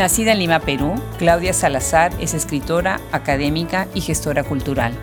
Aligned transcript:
Nacida 0.00 0.32
en 0.32 0.38
Lima, 0.38 0.60
Perú, 0.60 0.94
Claudia 1.18 1.52
Salazar 1.52 2.10
es 2.20 2.32
escritora, 2.32 3.02
académica 3.12 3.86
y 3.92 4.00
gestora 4.00 4.42
cultural. 4.42 4.94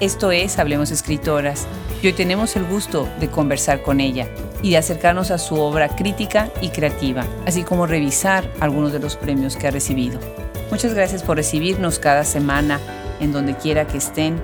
Esto 0.00 0.32
es 0.32 0.58
Hablemos 0.58 0.90
Escritoras 0.90 1.66
y 2.02 2.08
hoy 2.08 2.12
tenemos 2.12 2.54
el 2.54 2.66
gusto 2.66 3.08
de 3.20 3.30
conversar 3.30 3.80
con 3.80 4.00
ella 4.00 4.28
y 4.60 4.72
de 4.72 4.76
acercarnos 4.76 5.30
a 5.30 5.38
su 5.38 5.54
obra 5.54 5.88
crítica 5.88 6.50
y 6.60 6.68
creativa, 6.68 7.24
así 7.46 7.62
como 7.62 7.86
revisar 7.86 8.46
algunos 8.60 8.92
de 8.92 8.98
los 8.98 9.16
premios 9.16 9.56
que 9.56 9.68
ha 9.68 9.70
recibido. 9.70 10.20
Muchas 10.70 10.92
gracias 10.92 11.22
por 11.22 11.38
recibirnos 11.38 11.98
cada 11.98 12.24
semana 12.24 12.80
en 13.20 13.32
donde 13.32 13.56
quiera 13.56 13.86
que 13.86 13.96
estén. 13.96 14.38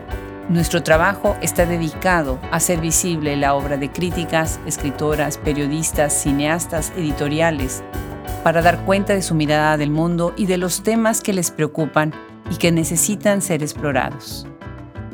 Nuestro 0.49 0.83
trabajo 0.83 1.37
está 1.43 1.67
dedicado 1.67 2.39
a 2.51 2.57
hacer 2.57 2.81
visible 2.81 3.37
la 3.37 3.55
obra 3.55 3.77
de 3.77 3.91
críticas, 3.93 4.61
escritoras, 4.65 5.37
periodistas, 5.37 6.15
cineastas, 6.15 6.91
editoriales, 6.97 7.83
para 8.43 8.63
dar 8.63 8.85
cuenta 8.85 9.15
de 9.15 9.23
su 9.23 9.35
mirada 9.35 9.77
del 9.77 9.91
mundo 9.91 10.33
y 10.37 10.47
de 10.47 10.59
los 10.59 10.83
temas 10.83 11.21
que 11.21 11.33
les 11.33 11.51
preocupan 11.51 12.13
y 12.51 12.57
que 12.57 12.73
necesitan 12.73 13.43
ser 13.43 13.63
explorados. 13.63 14.47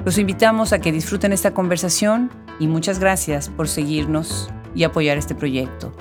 Los 0.04 0.18
invitamos 0.18 0.72
a 0.72 0.80
que 0.80 0.92
disfruten 0.92 1.32
esta 1.32 1.52
conversación 1.52 2.30
y 2.60 2.68
muchas 2.68 2.98
gracias 2.98 3.48
por 3.48 3.68
seguirnos 3.68 4.48
y 4.74 4.84
apoyar 4.84 5.18
este 5.18 5.34
proyecto. 5.34 5.92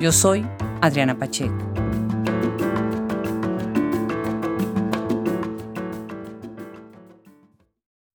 Yo 0.00 0.12
soy 0.12 0.46
Adriana 0.80 1.18
Pacheco. 1.18 1.68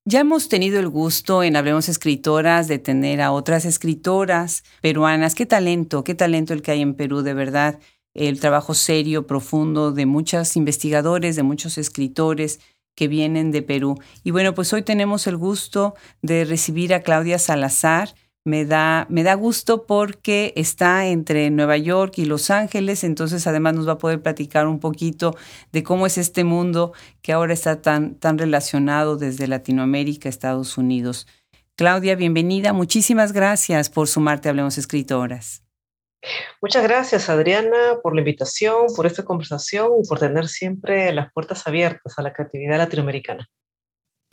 Ya 0.05 0.19
hemos 0.19 0.47
tenido 0.47 0.79
el 0.79 0.89
gusto 0.89 1.41
en 1.41 1.55
Hablemos 1.55 1.89
Escritoras 1.89 2.67
de 2.67 2.77
tener 2.77 3.19
a 3.19 3.31
otras 3.31 3.65
escritoras 3.65 4.63
peruanas. 4.79 5.33
Qué 5.33 5.47
talento, 5.47 6.03
qué 6.03 6.13
talento 6.13 6.53
el 6.53 6.61
que 6.61 6.69
hay 6.69 6.81
en 6.81 6.93
Perú, 6.93 7.23
de 7.23 7.33
verdad 7.33 7.79
el 8.13 8.39
trabajo 8.39 8.73
serio, 8.73 9.27
profundo 9.27 9.91
de 9.91 10.05
muchos 10.05 10.55
investigadores, 10.55 11.35
de 11.35 11.43
muchos 11.43 11.77
escritores 11.77 12.59
que 12.95 13.07
vienen 13.07 13.51
de 13.51 13.61
Perú. 13.61 13.99
Y 14.23 14.31
bueno, 14.31 14.53
pues 14.53 14.71
hoy 14.73 14.83
tenemos 14.83 15.27
el 15.27 15.37
gusto 15.37 15.95
de 16.21 16.45
recibir 16.45 16.93
a 16.93 17.01
Claudia 17.01 17.39
Salazar. 17.39 18.13
Me 18.45 18.65
da, 18.65 19.07
me 19.09 19.23
da 19.23 19.35
gusto 19.35 19.85
porque 19.85 20.53
está 20.57 21.07
entre 21.07 21.49
Nueva 21.49 21.77
York 21.77 22.17
y 22.17 22.25
Los 22.25 22.49
Ángeles, 22.51 23.05
entonces 23.05 23.47
además 23.47 23.73
nos 23.75 23.87
va 23.87 23.93
a 23.93 23.97
poder 23.97 24.21
platicar 24.21 24.67
un 24.67 24.79
poquito 24.79 25.35
de 25.71 25.81
cómo 25.81 26.05
es 26.05 26.17
este 26.17 26.43
mundo 26.43 26.91
que 27.21 27.31
ahora 27.31 27.53
está 27.53 27.81
tan, 27.81 28.15
tan 28.15 28.37
relacionado 28.37 29.15
desde 29.15 29.47
Latinoamérica 29.47 30.27
Estados 30.27 30.77
Unidos. 30.77 31.25
Claudia, 31.75 32.15
bienvenida. 32.15 32.73
Muchísimas 32.73 33.31
gracias 33.31 33.89
por 33.89 34.09
sumarte 34.09 34.49
a 34.49 34.51
Hablemos 34.51 34.77
Escritoras. 34.77 35.62
Muchas 36.61 36.83
gracias, 36.83 37.29
Adriana, 37.29 37.99
por 38.01 38.15
la 38.15 38.21
invitación, 38.21 38.87
por 38.95 39.05
esta 39.05 39.23
conversación 39.23 39.89
y 40.03 40.07
por 40.07 40.19
tener 40.19 40.47
siempre 40.47 41.11
las 41.13 41.31
puertas 41.33 41.67
abiertas 41.67 42.13
a 42.17 42.21
la 42.21 42.33
creatividad 42.33 42.77
latinoamericana. 42.77 43.47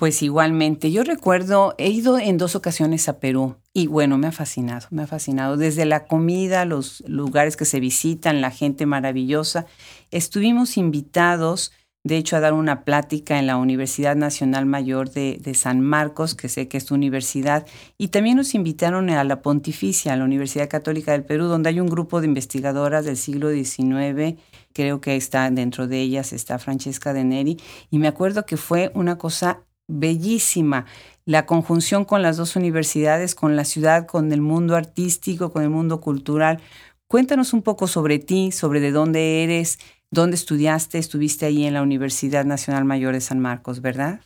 Pues 0.01 0.23
igualmente, 0.23 0.91
yo 0.91 1.03
recuerdo, 1.05 1.75
he 1.77 1.91
ido 1.91 2.19
en 2.19 2.39
dos 2.39 2.57
ocasiones 2.57 3.07
a 3.11 3.21
Perú 3.21 3.57
y 3.75 3.87
bueno, 3.87 4.17
me 4.17 4.29
ha 4.29 4.33
fascinado, 4.33 4.87
me 4.91 5.03
ha 5.03 5.07
fascinado. 5.07 5.59
Desde 5.59 5.85
la 5.85 6.07
comida, 6.07 6.65
los 6.65 7.03
lugares 7.07 7.55
que 7.55 7.67
se 7.67 7.81
visitan, 7.81 8.41
la 8.41 8.51
gente 8.51 8.87
maravillosa. 8.87 9.67
Estuvimos 10.11 10.79
invitados 10.79 11.73
de 12.03 12.17
hecho, 12.17 12.37
a 12.37 12.41
dar 12.41 12.55
una 12.55 12.85
plática 12.85 13.39
en 13.39 13.47
la 13.47 13.59
Universidad 13.59 14.17
Nacional 14.17 14.65
Mayor 14.65 15.11
de, 15.11 15.53
San 15.55 15.83
Marcos, 15.83 16.35
que 16.35 16.49
sé 16.49 16.67
que 16.67 16.79
es 16.79 16.87
tu 16.87 16.95
universidad, 16.95 17.67
y 17.99 18.09
también 18.09 18.37
nos 18.37 18.55
invitaron 18.55 19.11
a 19.11 19.23
la 19.23 19.43
Pontificia, 19.43 20.15
a 20.15 20.17
la 20.17 20.25
Universidad 20.25 20.71
Católica 20.71 21.13
del 21.13 21.25
Perú, 21.25 21.45
donde 21.45 21.69
hay 21.69 21.79
un 21.79 21.89
grupo 21.89 22.21
de 22.21 22.27
investigadoras 22.27 23.05
del 23.05 23.19
siglo 23.19 23.51
XIX, 23.51 24.39
creo 24.73 25.01
que 25.03 25.17
está 25.17 25.51
dentro 25.51 25.89
de 25.89 26.01
ellas, 26.01 26.33
está 26.33 26.59
Francesca 26.59 27.13
de 27.13 27.25
Neri, 27.25 27.59
y 27.91 27.99
me 27.99 28.09
acuerdo 28.09 28.47
que 28.47 28.57
fue 28.57 28.91
una 28.95 29.19
cosa 29.19 29.65
bellísima, 29.87 30.87
la 31.27 31.45
conjunción 31.45 32.07
con 32.07 32.23
las 32.23 32.39
dos 32.39 32.57
universidades, 32.57 33.35
con 33.35 33.57
la 33.57 33.65
ciudad, 33.65 34.07
con 34.07 34.33
el 34.33 34.41
mundo 34.41 34.75
artístico, 34.75 35.53
con 35.53 35.63
el 35.63 35.71
mundo 35.71 36.01
cultural. 36.01 36.61
Cuéntanos 37.09 37.53
un 37.53 37.63
poco 37.63 37.89
sobre 37.89 38.19
ti, 38.19 38.53
sobre 38.53 38.81
de 38.81 38.93
dónde 38.93 39.43
eres, 39.43 39.79
¿Dónde 40.13 40.35
estudiaste? 40.35 40.99
Estuviste 40.99 41.47
ahí 41.47 41.65
en 41.65 41.75
la 41.75 41.83
Universidad 41.83 42.45
Nacional 42.45 42.85
Mayor 42.85 43.15
de 43.15 43.21
San 43.21 43.39
Marcos, 43.39 43.81
¿verdad? 43.81 44.21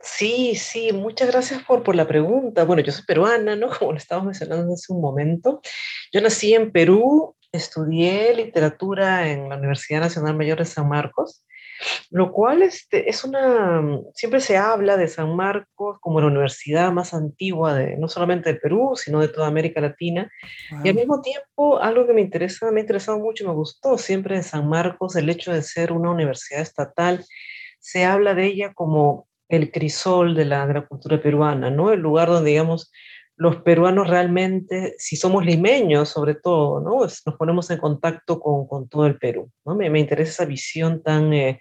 Sí, 0.00 0.56
sí, 0.56 0.92
muchas 0.92 1.30
gracias 1.30 1.62
por, 1.62 1.94
la 1.94 2.08
pregunta. 2.08 2.64
Bueno, 2.64 2.82
yo 2.82 2.90
soy 2.90 3.04
peruana, 3.04 3.54
¿no? 3.54 3.68
Como 3.78 3.92
lo 3.92 3.98
estábamos 3.98 4.26
mencionando 4.26 4.74
hace 4.74 4.92
un 4.92 5.00
momento. 5.00 5.60
Yo 6.12 6.20
nací 6.20 6.54
en 6.54 6.72
Perú, 6.72 7.36
estudié 7.52 8.34
literatura 8.34 9.30
en 9.30 9.48
la 9.48 9.56
Universidad 9.56 10.00
Nacional 10.00 10.36
Mayor 10.36 10.58
de 10.58 10.64
San 10.64 10.88
Marcos 10.88 11.44
lo 12.10 12.32
cual 12.32 12.62
este, 12.62 13.08
es 13.08 13.24
una, 13.24 13.80
mm, 13.80 14.06
siempre 14.14 14.40
se 14.40 14.56
habla 14.56 14.96
de 14.96 15.08
San 15.08 15.34
Marcos 15.34 15.98
como 16.00 16.20
la 16.20 16.26
universidad 16.26 16.92
más 16.92 17.14
antigua 17.14 17.74
de 17.74 17.96
no 17.96 18.08
solamente 18.08 18.52
de 18.52 18.60
Perú, 18.60 18.92
sino 18.96 19.20
de 19.20 19.28
toda 19.28 19.46
América 19.46 19.80
Latina. 19.80 20.30
Y 20.84 20.88
al 20.88 20.94
mismo 20.94 21.20
tiempo, 21.20 21.78
algo 21.80 22.06
que 22.06 22.12
me 22.12 22.20
interesa, 22.20 22.70
me 22.70 22.80
ha 22.80 22.82
interesado 22.82 23.18
mucho 23.18 23.44
y 23.44 23.46
me 23.46 23.54
gustó 23.54 23.98
siempre 23.98 24.36
de 24.36 24.42
San 24.42 24.68
Marcos, 24.68 25.16
el 25.16 25.28
hecho 25.28 25.52
de 25.52 25.62
ser 25.62 25.92
una 25.92 26.10
universidad 26.10 26.60
estatal, 26.60 27.24
se 27.80 28.04
habla 28.04 28.34
de 28.34 28.46
ella 28.46 28.72
como 28.74 29.28
el 29.48 29.70
crisol 29.70 30.34
de 30.34 30.46
la, 30.46 30.66
de 30.66 30.74
la 30.74 30.86
cultura 30.86 31.20
peruana, 31.20 31.70
¿no? 31.70 31.92
El 31.92 32.00
lugar 32.00 32.28
donde, 32.28 32.50
digamos, 32.50 32.90
los 33.42 33.56
peruanos 33.56 34.08
realmente, 34.08 34.94
si 34.98 35.16
somos 35.16 35.44
limeños 35.44 36.08
sobre 36.08 36.36
todo, 36.36 36.80
¿no? 36.80 37.00
nos 37.00 37.36
ponemos 37.36 37.68
en 37.70 37.78
contacto 37.78 38.38
con, 38.38 38.68
con 38.68 38.88
todo 38.88 39.04
el 39.06 39.18
Perú. 39.18 39.50
¿no? 39.64 39.74
Me, 39.74 39.90
me, 39.90 39.98
interesa 39.98 40.30
esa 40.30 40.44
visión 40.44 41.02
tan, 41.02 41.32
eh, 41.32 41.60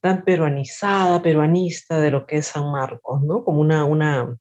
tan 0.00 0.24
peruanizada, 0.24 1.20
peruanista 1.20 2.00
de 2.00 2.10
lo 2.10 2.26
que 2.26 2.38
es 2.38 2.46
San 2.46 2.72
Marcos, 2.72 3.22
¿no? 3.22 3.44
como 3.44 3.60
una, 3.60 3.84
una, 3.84 4.34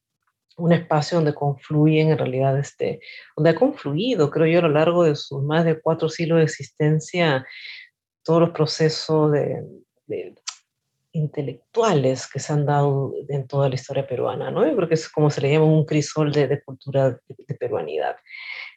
un 0.55 0.71
espacio 0.71 1.17
donde 1.17 1.33
confluyen 1.33 2.11
en 2.11 2.17
realidad, 2.17 2.57
este, 2.57 3.01
donde 3.35 3.49
ha 3.49 3.55
confluido, 3.55 4.31
creo 4.31 4.47
yo, 4.47 4.59
a 4.59 4.63
lo 4.63 4.69
largo 4.69 5.03
de 5.03 5.17
sus 5.17 5.43
más 5.43 5.65
de 5.65 5.77
cuatro 5.81 6.07
siglos 6.07 6.37
de 6.37 6.45
existencia, 6.45 7.45
todos 8.23 8.39
los 8.39 8.51
procesos 8.51 9.29
de, 9.33 9.61
de 10.05 10.35
intelectuales 11.13 12.27
que 12.27 12.39
se 12.39 12.53
han 12.53 12.65
dado 12.65 13.13
en 13.27 13.47
toda 13.47 13.69
la 13.69 13.75
historia 13.75 14.07
peruana, 14.07 14.51
¿no? 14.51 14.65
Yo 14.65 14.75
creo 14.75 14.87
que 14.87 14.93
es 14.95 15.09
como 15.09 15.29
se 15.29 15.41
le 15.41 15.51
llama 15.51 15.65
un 15.65 15.85
crisol 15.85 16.31
de, 16.31 16.61
cultura 16.63 17.11
de, 17.11 17.55
peruanidad. 17.55 18.15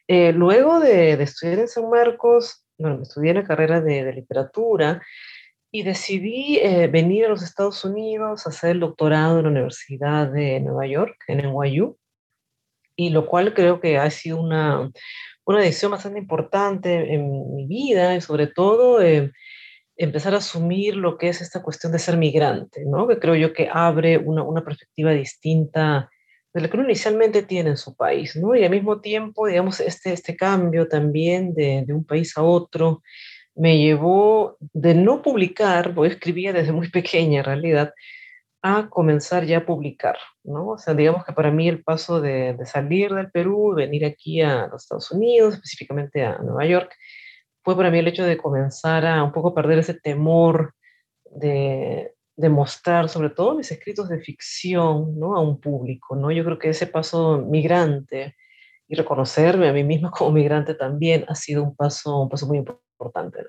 Eh, 0.07 0.33
luego 0.33 0.79
de, 0.79 1.13
estudiar 1.13 1.59
en 1.59 1.67
San 1.67 1.89
Marcos, 1.89 2.65
bueno, 2.77 3.01
estudié 3.01 3.33
la 3.33 3.43
carrera 3.43 3.81
de, 3.81 4.11
literatura 4.13 5.01
y 5.71 5.83
decidí 5.83 6.57
eh, 6.57 6.87
venir 6.87 7.25
a 7.25 7.29
los 7.29 7.41
Estados 7.41 7.83
Unidos 7.85 8.45
a 8.45 8.49
hacer 8.49 8.71
el 8.71 8.79
doctorado 8.81 9.37
en 9.37 9.45
la 9.45 9.51
Universidad 9.51 10.27
de 10.27 10.59
Nueva 10.59 10.87
York, 10.87 11.17
en 11.27 11.37
NYU, 11.37 11.97
y 12.97 13.09
lo 13.09 13.25
cual 13.25 13.53
creo 13.53 13.79
que 13.79 13.97
ha 13.97 14.09
sido 14.09 14.41
una, 14.41 14.89
una 15.45 15.59
decisión 15.59 15.91
bastante 15.91 16.19
importante 16.19 17.13
en 17.13 17.55
mi 17.55 17.65
vida 17.65 18.15
y 18.15 18.21
sobre 18.21 18.47
todo... 18.47 19.01
Eh, 19.01 19.31
empezar 19.97 20.33
a 20.33 20.37
asumir 20.37 20.95
lo 20.95 21.17
que 21.17 21.29
es 21.29 21.41
esta 21.41 21.61
cuestión 21.61 21.91
de 21.91 21.99
ser 21.99 22.17
migrante, 22.17 22.83
¿no? 22.85 23.07
que 23.07 23.19
creo 23.19 23.35
yo 23.35 23.53
que 23.53 23.69
abre 23.71 24.17
una, 24.17 24.43
una 24.43 24.63
perspectiva 24.63 25.11
distinta 25.11 26.09
de 26.53 26.61
lo 26.61 26.69
que 26.69 26.77
uno 26.77 26.85
inicialmente 26.85 27.43
tiene 27.43 27.71
en 27.71 27.77
su 27.77 27.95
país, 27.95 28.35
¿no? 28.35 28.55
y 28.55 28.63
al 28.63 28.71
mismo 28.71 29.01
tiempo, 29.01 29.47
digamos, 29.47 29.79
este, 29.79 30.13
este 30.13 30.35
cambio 30.35 30.87
también 30.87 31.53
de, 31.53 31.83
de 31.85 31.93
un 31.93 32.05
país 32.05 32.37
a 32.37 32.43
otro 32.43 33.01
me 33.55 33.77
llevó 33.77 34.57
de 34.59 34.93
no 34.93 35.21
publicar, 35.21 35.93
porque 35.95 36.13
escribía 36.13 36.53
desde 36.53 36.73
muy 36.73 36.89
pequeña 36.91 37.39
en 37.39 37.45
realidad, 37.45 37.93
a 38.61 38.89
comenzar 38.89 39.45
ya 39.45 39.59
a 39.59 39.65
publicar, 39.65 40.17
¿no? 40.43 40.69
O 40.69 40.77
sea, 40.79 40.95
digamos 40.95 41.23
que 41.23 41.33
para 41.33 41.51
mí 41.51 41.69
el 41.69 41.83
paso 41.83 42.19
de, 42.19 42.53
de 42.53 42.65
salir 42.65 43.13
del 43.13 43.29
Perú, 43.29 43.75
venir 43.75 44.03
aquí 44.05 44.41
a 44.41 44.67
los 44.67 44.83
Estados 44.83 45.11
Unidos, 45.11 45.53
específicamente 45.53 46.23
a 46.23 46.39
Nueva 46.39 46.65
York, 46.65 46.95
fue 47.65 47.75
para 47.75 47.89
mí 47.89 47.97
el 47.97 48.07
hecho 48.07 48.23
de 48.23 48.37
comenzar 48.37 49.05
a 49.07 49.23
un 49.23 49.31
poco 49.31 49.55
perder 49.55 49.79
ese 49.79 49.95
temor 49.95 50.75
de, 51.25 52.13
de 52.37 52.49
mostrar, 52.49 53.09
sobre 53.09 53.31
todo 53.31 53.55
mis 53.55 53.71
escritos 53.71 54.07
de 54.07 54.19
ficción, 54.19 55.19
¿no? 55.19 55.35
a 55.35 55.41
un 55.41 55.59
público. 55.59 56.15
¿no? 56.15 56.31
Yo 56.31 56.45
creo 56.45 56.59
que 56.59 56.69
ese 56.69 56.85
paso 56.85 57.39
migrante 57.39 58.35
y 58.87 58.95
reconocerme 58.95 59.67
a 59.67 59.73
mí 59.73 59.83
misma 59.83 60.11
como 60.11 60.31
migrante 60.31 60.75
también 60.75 61.25
ha 61.27 61.33
sido 61.33 61.63
un 61.63 61.75
paso, 61.75 62.21
un 62.21 62.29
paso 62.29 62.45
muy 62.45 62.59
importante. 62.59 63.39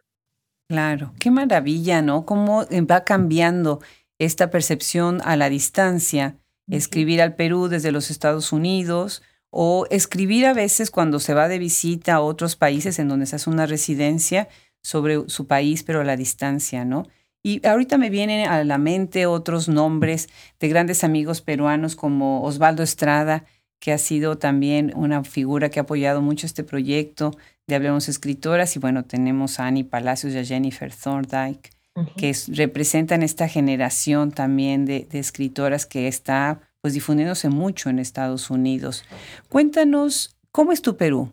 Claro, 0.67 1.13
qué 1.21 1.31
maravilla, 1.31 2.01
¿no? 2.01 2.25
Cómo 2.25 2.65
va 2.91 3.05
cambiando 3.05 3.81
esta 4.19 4.51
percepción 4.51 5.21
a 5.25 5.37
la 5.37 5.51
distancia, 5.51 6.39
escribir 6.69 7.21
al 7.21 7.37
Perú 7.37 7.69
desde 7.69 7.93
los 7.93 8.11
Estados 8.11 8.51
Unidos, 8.51 9.23
o 9.51 9.87
escribir 9.91 10.47
a 10.47 10.55
veces 10.55 10.91
cuando 10.91 11.21
se 11.21 11.35
va 11.35 11.49
de 11.49 11.59
visita 11.59 12.15
a 12.15 12.21
otros 12.21 12.57
países 12.57 12.99
en 12.99 13.09
donde 13.09 13.27
se 13.27 13.37
hace 13.37 13.51
una 13.51 13.67
residencia 13.67 14.49
sobre 14.83 15.29
su 15.29 15.47
país, 15.47 15.83
pero 15.83 16.01
a 16.01 16.05
la 16.05 16.17
distancia, 16.17 16.85
¿no? 16.85 17.07
Y 17.43 17.65
ahorita 17.65 17.97
me 17.97 18.11
vienen 18.11 18.49
a 18.49 18.65
la 18.65 18.77
mente 18.77 19.27
otros 19.27 19.69
nombres 19.69 20.29
de 20.59 20.69
grandes 20.69 21.05
amigos 21.05 21.43
peruanos 21.43 21.95
como 21.95 22.43
Osvaldo 22.43 22.83
Estrada, 22.83 23.45
que 23.79 23.93
ha 23.93 23.99
sido 23.99 24.37
también 24.37 24.93
una 24.97 25.23
figura 25.23 25.71
que 25.71 25.79
ha 25.79 25.85
apoyado 25.85 26.23
mucho 26.23 26.45
este 26.45 26.65
proyecto 26.65 27.31
de 27.69 27.77
Hablemos 27.77 28.09
Escritoras. 28.09 28.75
Y 28.75 28.81
bueno, 28.81 29.05
tenemos 29.05 29.61
a 29.61 29.67
Annie 29.67 29.85
Palacios 29.85 30.35
y 30.35 30.39
a 30.39 30.45
Jennifer 30.45 30.93
Thorndike, 30.93 31.71
que 32.17 32.35
representan 32.49 33.23
esta 33.23 33.47
generación 33.47 34.33
también 34.33 34.85
de, 34.85 35.07
de, 35.09 35.19
escritoras 35.21 35.87
que 35.87 36.09
está 36.09 36.66
pues 36.87 36.95
difundiéndose 36.95 37.49
mucho 37.49 37.91
en 37.91 37.99
Estados 37.99 38.49
Unidos. 38.49 39.05
Cuéntanos, 39.49 40.39
¿cómo 40.53 40.71
es 40.71 40.83
tu 40.83 40.97
Perú? 40.97 41.33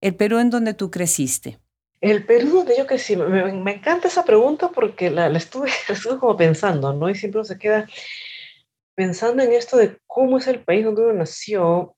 El 0.00 0.14
Perú 0.14 0.38
en 0.38 0.48
donde 0.48 0.72
tú 0.72 0.90
creciste. 0.90 1.58
El 2.00 2.24
Perú 2.24 2.60
donde 2.60 2.74
yo 2.78 2.86
crecí, 2.86 3.14
me, 3.14 3.52
me 3.52 3.74
encanta 3.74 4.08
esa 4.08 4.24
pregunta 4.24 4.70
porque 4.70 5.10
la, 5.10 5.28
la, 5.28 5.36
estuve, 5.36 5.68
la, 5.88 5.94
estuve, 5.94 6.18
como 6.18 6.38
pensando, 6.38 6.94
¿no? 6.94 7.10
Y 7.10 7.14
siempre 7.16 7.44
se 7.44 7.58
queda 7.58 7.86
pensando 8.94 9.42
en 9.42 9.52
esto 9.52 9.76
de 9.76 9.98
cómo 10.06 10.38
es 10.38 10.46
el 10.46 10.64
país 10.64 10.86
donde 10.86 11.02
uno 11.02 11.12
nació 11.12 11.94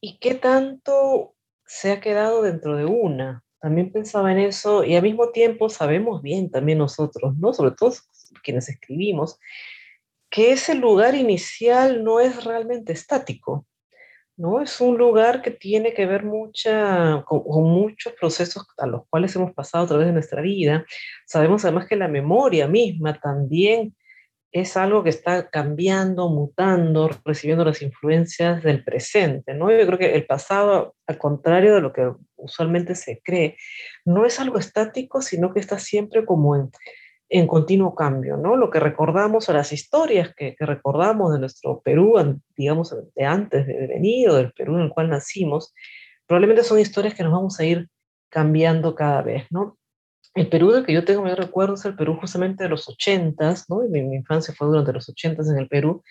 y 0.00 0.20
qué 0.20 0.34
tanto 0.34 1.34
se 1.66 1.90
ha 1.90 2.00
quedado 2.00 2.42
dentro 2.42 2.76
de 2.76 2.84
una. 2.84 3.42
También 3.60 3.90
pensaba 3.90 4.30
en 4.30 4.38
eso 4.38 4.84
y 4.84 4.94
al 4.94 5.02
mismo 5.02 5.30
tiempo 5.30 5.68
sabemos 5.68 6.22
bien 6.22 6.52
también 6.52 6.78
nosotros, 6.78 7.36
¿no? 7.36 7.52
Sobre 7.52 7.72
todo 7.72 7.92
quienes 8.44 8.68
escribimos, 8.68 9.40
que 10.32 10.52
ese 10.52 10.74
lugar 10.74 11.14
inicial 11.14 12.02
no 12.02 12.18
es 12.18 12.42
realmente 12.44 12.94
estático, 12.94 13.66
¿no? 14.34 14.62
Es 14.62 14.80
un 14.80 14.96
lugar 14.96 15.42
que 15.42 15.50
tiene 15.50 15.92
que 15.92 16.06
ver 16.06 16.24
mucha, 16.24 17.22
con, 17.26 17.44
con, 17.44 17.64
muchos 17.64 18.14
procesos 18.14 18.66
a 18.78 18.86
los 18.86 19.02
cuales 19.10 19.36
hemos 19.36 19.52
pasado 19.52 19.84
a 19.84 19.88
través 19.88 20.06
de 20.06 20.14
nuestra 20.14 20.40
vida. 20.40 20.86
Sabemos 21.26 21.66
además 21.66 21.86
que 21.86 21.96
la 21.96 22.08
memoria 22.08 22.66
misma 22.66 23.20
también 23.20 23.94
es 24.52 24.74
algo 24.78 25.02
que 25.02 25.10
está 25.10 25.50
cambiando, 25.50 26.30
mutando, 26.30 27.10
recibiendo 27.26 27.66
las 27.66 27.82
influencias 27.82 28.62
del 28.62 28.82
presente, 28.84 29.52
¿no? 29.52 29.70
Yo 29.70 29.86
creo 29.86 29.98
que 29.98 30.14
el 30.14 30.24
pasado, 30.24 30.94
al 31.06 31.18
contrario 31.18 31.74
de 31.74 31.82
lo 31.82 31.92
que 31.92 32.10
usualmente 32.36 32.94
se 32.94 33.20
cree, 33.22 33.58
no 34.06 34.24
es 34.24 34.40
algo 34.40 34.58
estático, 34.58 35.20
sino 35.20 35.52
que 35.52 35.60
está 35.60 35.78
siempre 35.78 36.24
como 36.24 36.56
en, 36.56 36.70
en 37.34 37.46
continuo 37.46 37.94
cambio, 37.94 38.36
¿no? 38.36 38.56
Lo 38.56 38.70
que 38.70 38.78
recordamos 38.78 39.48
o 39.48 39.54
las 39.54 39.72
historias 39.72 40.34
que, 40.34 40.54
que, 40.54 40.66
recordamos 40.66 41.32
de 41.32 41.38
nuestro 41.38 41.80
Perú, 41.80 42.14
digamos, 42.54 42.94
de 43.14 43.24
antes 43.24 43.66
de 43.66 43.86
venir 43.86 44.28
o 44.28 44.34
del 44.34 44.52
Perú 44.52 44.76
en 44.76 44.82
el 44.82 44.90
cual 44.90 45.08
nacimos, 45.08 45.72
probablemente 46.26 46.62
son 46.62 46.78
historias 46.78 47.14
que 47.14 47.22
nos 47.22 47.32
vamos 47.32 47.58
a 47.58 47.64
ir 47.64 47.88
cambiando 48.28 48.94
cada 48.94 49.22
vez, 49.22 49.46
¿no? 49.50 49.78
El 50.34 50.50
Perú 50.50 50.72
del 50.72 50.84
que 50.84 50.92
yo 50.92 51.06
tengo 51.06 51.22
mi 51.22 51.32
recuerdo 51.32 51.74
es 51.74 51.84
el 51.86 51.96
Perú 51.96 52.18
justamente 52.20 52.64
de 52.64 52.68
los 52.68 52.86
ochentas, 52.86 53.64
¿no? 53.70 53.80
Mi, 53.88 54.02
mi, 54.02 54.16
infancia 54.16 54.54
fue 54.54 54.66
durante 54.66 54.92
los 54.92 55.08
ochentas 55.08 55.48
en 55.48 55.56
el 55.56 55.68
Perú. 55.68 56.02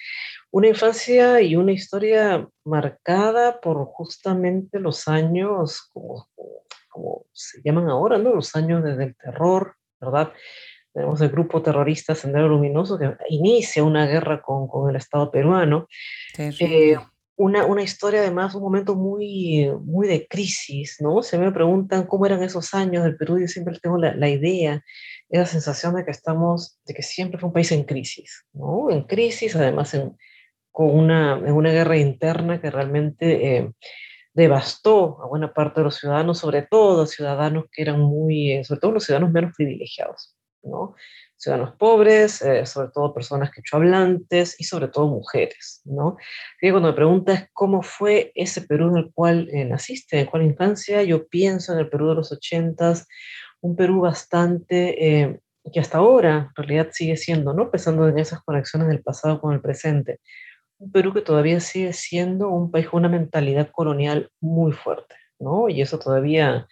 Una 0.49 0.69
infancia 0.69 1.39
y 1.41 1.55
una 1.55 1.71
historia 1.71 2.47
marcada 2.65 3.61
por 3.61 3.85
justamente 3.85 4.79
los 4.79 5.07
años, 5.07 5.87
como, 5.93 6.27
como 6.89 7.25
se 7.31 7.61
llaman 7.63 7.89
ahora, 7.89 8.17
¿no? 8.17 8.33
Los 8.33 8.55
años 8.55 8.83
desde 8.83 9.03
el 9.03 9.15
terror, 9.15 9.75
¿verdad? 9.99 10.33
Tenemos 10.93 11.21
el 11.21 11.29
grupo 11.29 11.61
terrorista 11.61 12.15
Sendero 12.15 12.49
Luminoso 12.49 12.97
que 12.97 13.15
inicia 13.29 13.83
una 13.83 14.05
guerra 14.05 14.41
con, 14.41 14.67
con 14.67 14.89
el 14.89 14.95
Estado 14.95 15.31
peruano. 15.31 15.87
Eh, 16.37 16.97
una, 17.37 17.65
una, 17.65 17.81
historia 17.81 18.19
además, 18.19 18.53
un 18.55 18.61
momento 18.61 18.95
muy, 18.95 19.71
muy 19.83 20.07
de 20.07 20.27
crisis, 20.27 20.97
¿no? 20.99 21.23
Se 21.23 21.37
me 21.37 21.51
preguntan 21.51 22.05
cómo 22.05 22.25
eran 22.25 22.43
esos 22.43 22.73
años 22.73 23.03
del 23.03 23.17
Perú, 23.17 23.39
yo 23.39 23.47
siempre 23.47 23.79
tengo 23.81 23.97
la, 23.97 24.13
la 24.15 24.29
idea, 24.29 24.83
esa 25.29 25.45
sensación 25.45 25.95
de 25.95 26.05
que 26.05 26.11
estamos, 26.11 26.79
de 26.85 26.93
que 26.93 27.01
siempre 27.01 27.39
fue 27.39 27.47
un 27.47 27.53
país 27.53 27.71
en 27.71 27.83
crisis, 27.83 28.45
¿no? 28.53 28.91
En 28.91 29.03
crisis, 29.03 29.55
además 29.55 29.93
en, 29.93 30.15
con 30.71 30.89
una, 30.89 31.37
en 31.37 31.53
una 31.53 31.71
guerra 31.71 31.97
interna 31.97 32.61
que 32.61 32.69
realmente 32.69 33.57
eh, 33.57 33.71
devastó 34.33 35.21
a 35.21 35.27
buena 35.27 35.53
parte 35.53 35.81
de 35.81 35.85
los 35.85 35.95
ciudadanos, 35.95 36.39
sobre 36.39 36.61
todo 36.63 37.05
ciudadanos 37.05 37.65
que 37.71 37.81
eran 37.81 37.99
muy, 37.99 38.51
eh, 38.51 38.63
sobre 38.63 38.81
todo 38.81 38.91
los 38.91 39.03
ciudadanos 39.03 39.31
menos 39.31 39.53
privilegiados, 39.55 40.35
¿no? 40.63 40.95
ciudadanos 41.41 41.75
pobres, 41.75 42.41
eh, 42.43 42.67
sobre 42.67 42.89
todo 42.89 43.15
personas 43.15 43.49
quechohablantes 43.49 44.59
y 44.59 44.63
sobre 44.63 44.89
todo 44.89 45.07
mujeres, 45.07 45.81
¿no? 45.85 46.17
Y 46.61 46.69
cuando 46.69 46.89
me 46.89 46.95
preguntas 46.95 47.49
cómo 47.51 47.81
fue 47.81 48.31
ese 48.35 48.61
Perú 48.61 48.89
en 48.89 48.97
el 48.97 49.11
cual 49.11 49.49
eh, 49.51 49.65
naciste, 49.65 50.19
en 50.19 50.27
cuál 50.27 50.43
infancia, 50.43 51.01
yo 51.01 51.27
pienso 51.27 51.73
en 51.73 51.79
el 51.79 51.89
Perú 51.89 52.09
de 52.09 52.15
los 52.15 52.31
ochentas, 52.31 53.07
un 53.59 53.75
Perú 53.75 54.01
bastante, 54.01 55.23
eh, 55.23 55.39
que 55.73 55.79
hasta 55.79 55.97
ahora 55.97 56.51
en 56.55 56.63
realidad 56.63 56.89
sigue 56.91 57.17
siendo, 57.17 57.53
¿no? 57.55 57.71
Pensando 57.71 58.07
en 58.07 58.19
esas 58.19 58.41
conexiones 58.43 58.87
del 58.89 59.01
pasado 59.01 59.41
con 59.41 59.55
el 59.55 59.61
presente, 59.61 60.19
un 60.77 60.91
Perú 60.91 61.11
que 61.11 61.21
todavía 61.21 61.59
sigue 61.59 61.93
siendo 61.93 62.49
un 62.49 62.69
país 62.69 62.87
con 62.87 62.99
una 62.99 63.09
mentalidad 63.09 63.71
colonial 63.71 64.29
muy 64.39 64.73
fuerte, 64.73 65.15
¿no? 65.39 65.69
Y 65.69 65.81
eso 65.81 65.97
todavía 65.97 66.67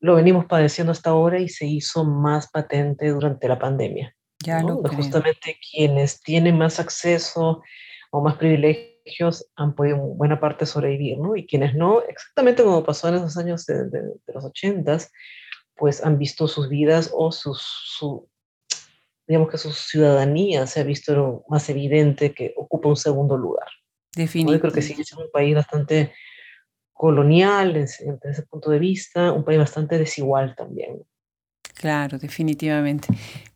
lo 0.00 0.14
venimos 0.14 0.46
padeciendo 0.46 0.92
hasta 0.92 1.10
ahora 1.10 1.38
y 1.40 1.48
se 1.48 1.66
hizo 1.66 2.04
más 2.04 2.50
patente 2.50 3.08
durante 3.08 3.48
la 3.48 3.58
pandemia. 3.58 4.14
Ya 4.44 4.62
¿no? 4.62 4.80
lo 4.82 4.88
Justamente 4.90 5.58
quienes 5.70 6.20
tienen 6.20 6.56
más 6.56 6.78
acceso 6.78 7.62
o 8.10 8.22
más 8.22 8.36
privilegios 8.36 9.50
han 9.56 9.74
podido 9.74 9.96
en 9.96 10.16
buena 10.16 10.38
parte 10.38 10.66
sobrevivir, 10.66 11.18
¿no? 11.18 11.34
Y 11.34 11.46
quienes 11.46 11.74
no, 11.74 12.02
exactamente 12.02 12.62
como 12.62 12.84
pasó 12.84 13.08
en 13.08 13.16
esos 13.16 13.36
años 13.36 13.66
de, 13.66 13.84
de, 13.88 14.00
de 14.02 14.32
los 14.32 14.44
ochentas, 14.44 15.10
pues 15.74 16.04
han 16.04 16.18
visto 16.18 16.46
sus 16.46 16.68
vidas 16.68 17.10
o 17.12 17.32
sus, 17.32 17.62
su, 17.62 18.28
digamos 19.26 19.50
que 19.50 19.58
su 19.58 19.72
ciudadanía 19.72 20.66
se 20.66 20.80
ha 20.80 20.84
visto 20.84 21.44
más 21.48 21.68
evidente 21.68 22.32
que 22.32 22.54
ocupa 22.56 22.88
un 22.88 22.96
segundo 22.96 23.36
lugar. 23.36 23.68
Definitivamente. 24.14 24.56
Yo 24.56 24.60
creo 24.60 24.72
que 24.72 24.82
sigue 24.82 25.04
siendo 25.04 25.26
un 25.26 25.30
país 25.30 25.54
bastante 25.54 26.12
colonial 26.98 27.74
desde, 27.74 28.18
ese 28.24 28.42
punto 28.42 28.70
de 28.70 28.80
vista, 28.80 29.32
un 29.32 29.44
país 29.44 29.58
bastante 29.58 29.96
desigual 29.96 30.56
también. 30.56 31.04
Claro, 31.74 32.18
definitivamente. 32.18 33.06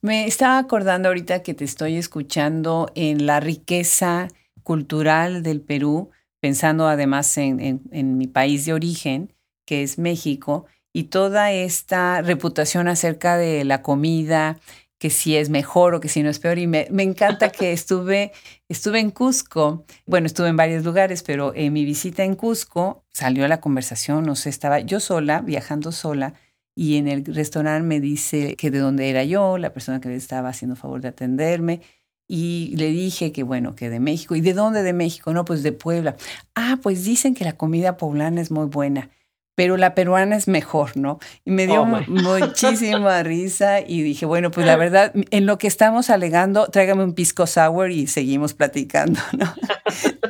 Me 0.00 0.26
estaba 0.26 0.58
acordando 0.58 1.08
ahorita 1.08 1.42
que 1.42 1.52
te 1.52 1.64
estoy 1.64 1.96
escuchando 1.96 2.88
en 2.94 3.26
la 3.26 3.40
riqueza 3.40 4.28
cultural 4.62 5.42
del 5.42 5.60
Perú, 5.60 6.10
pensando 6.40 6.86
además 6.86 7.36
en, 7.36 7.58
en, 7.58 7.80
en 7.90 8.16
mi 8.16 8.28
país 8.28 8.64
de 8.64 8.74
origen, 8.74 9.32
que 9.66 9.82
es 9.82 9.98
México, 9.98 10.66
y 10.92 11.04
toda 11.04 11.50
esta 11.50 12.22
reputación 12.22 12.86
acerca 12.86 13.36
de 13.36 13.64
la 13.64 13.82
comida, 13.82 14.60
que 15.02 15.10
si 15.10 15.34
es 15.36 15.50
mejor 15.50 15.96
o 15.96 16.00
que 16.00 16.08
si 16.08 16.22
no 16.22 16.30
es 16.30 16.38
peor. 16.38 16.60
Y 16.60 16.68
me, 16.68 16.86
me, 16.92 17.02
encanta 17.02 17.50
que 17.50 17.72
estuve, 17.78 18.30
estuve 18.68 19.00
en 19.00 19.10
Cusco, 19.10 19.84
bueno, 20.06 20.28
estuve 20.28 20.46
en 20.46 20.56
varios 20.56 20.84
lugares, 20.84 21.24
pero 21.24 21.52
en 21.56 21.72
mi 21.72 21.84
visita 21.84 22.22
en 22.22 22.36
Cusco 22.36 23.02
salió 23.12 23.48
la 23.48 23.60
conversación, 23.60 24.22
no 24.22 24.36
sé, 24.36 24.48
estaba 24.48 24.78
yo 24.78 25.00
sola, 25.00 25.40
viajando 25.40 25.90
sola, 25.90 26.34
y 26.76 26.98
en 26.98 27.08
el 27.08 27.24
restaurante 27.24 27.84
me 27.84 27.98
dice 27.98 28.54
que 28.54 28.70
de 28.70 28.78
dónde 28.78 29.10
era 29.10 29.24
yo, 29.24 29.58
la 29.58 29.72
persona 29.72 30.00
que 30.00 30.08
le 30.08 30.14
estaba 30.14 30.50
haciendo 30.50 30.76
favor 30.76 31.00
de 31.00 31.08
atenderme. 31.08 31.80
Y 32.28 32.72
le 32.76 32.86
dije 32.90 33.32
que 33.32 33.42
bueno, 33.42 33.74
que 33.74 33.90
de 33.90 33.98
México. 33.98 34.36
¿Y 34.36 34.40
de 34.40 34.54
dónde 34.54 34.84
de 34.84 34.92
México? 34.92 35.32
No, 35.34 35.44
pues 35.44 35.64
de 35.64 35.72
Puebla. 35.72 36.16
Ah, 36.54 36.78
pues 36.80 37.04
dicen 37.04 37.34
que 37.34 37.44
la 37.44 37.56
comida 37.56 37.96
poblana 37.96 38.40
es 38.40 38.52
muy 38.52 38.66
buena 38.66 39.10
pero 39.54 39.76
la 39.76 39.94
peruana 39.94 40.36
es 40.36 40.48
mejor, 40.48 40.96
¿no? 40.96 41.18
Y 41.44 41.50
me 41.50 41.66
dio 41.66 41.82
oh 41.82 41.86
muchísima 42.06 43.22
risa 43.22 43.80
y 43.80 44.02
dije, 44.02 44.26
bueno, 44.26 44.50
pues 44.50 44.66
la 44.66 44.76
verdad, 44.76 45.12
en 45.30 45.46
lo 45.46 45.58
que 45.58 45.66
estamos 45.66 46.10
alegando, 46.10 46.68
tráigame 46.68 47.04
un 47.04 47.14
pisco 47.14 47.46
sour 47.46 47.90
y 47.90 48.06
seguimos 48.06 48.54
platicando, 48.54 49.20
¿no? 49.38 49.52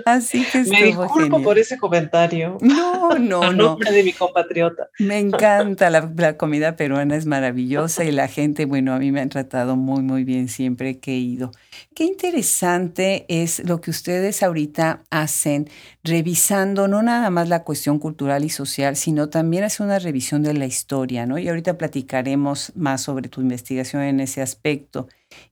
Así 0.04 0.44
que 0.50 0.64
Me 0.64 0.84
disculpo 0.84 1.14
genial. 1.14 1.42
por 1.42 1.58
ese 1.58 1.78
comentario. 1.78 2.58
No, 2.60 3.10
no, 3.18 3.52
no. 3.52 3.76
de 3.76 4.02
mi 4.02 4.12
compatriota. 4.12 4.88
Me 4.98 5.18
encanta, 5.18 5.90
la, 5.90 6.10
la, 6.16 6.36
comida 6.36 6.74
peruana 6.74 7.14
es 7.14 7.26
maravillosa 7.26 8.04
y 8.04 8.10
la 8.10 8.26
gente, 8.26 8.64
bueno, 8.64 8.94
a 8.94 8.98
mí 8.98 9.12
me 9.12 9.20
han 9.20 9.28
tratado 9.28 9.76
muy, 9.76 10.02
muy 10.02 10.24
bien 10.24 10.48
siempre 10.48 10.98
que 10.98 11.12
he 11.12 11.18
ido. 11.18 11.52
Qué 11.94 12.04
interesante 12.04 13.26
es 13.28 13.64
lo 13.64 13.80
que 13.80 13.90
ustedes 13.90 14.42
ahorita 14.42 15.02
hacen, 15.10 15.68
revisando 16.02 16.88
no 16.88 17.02
nada 17.02 17.30
más 17.30 17.48
la 17.48 17.62
cuestión 17.62 17.98
cultural 17.98 18.44
y 18.44 18.48
social, 18.48 18.96
sino 18.96 19.11
también 19.28 19.64
hacer 19.64 19.86
una 19.86 19.98
revisión 19.98 20.42
de 20.42 20.54
la 20.54 20.66
historia, 20.66 21.26
¿no? 21.26 21.38
Y 21.38 21.48
ahorita 21.48 21.78
platicaremos 21.78 22.72
más 22.76 23.02
sobre 23.02 23.28
tu 23.28 23.40
investigación 23.40 24.02
en 24.02 24.20
ese 24.20 24.42
aspecto. 24.42 25.08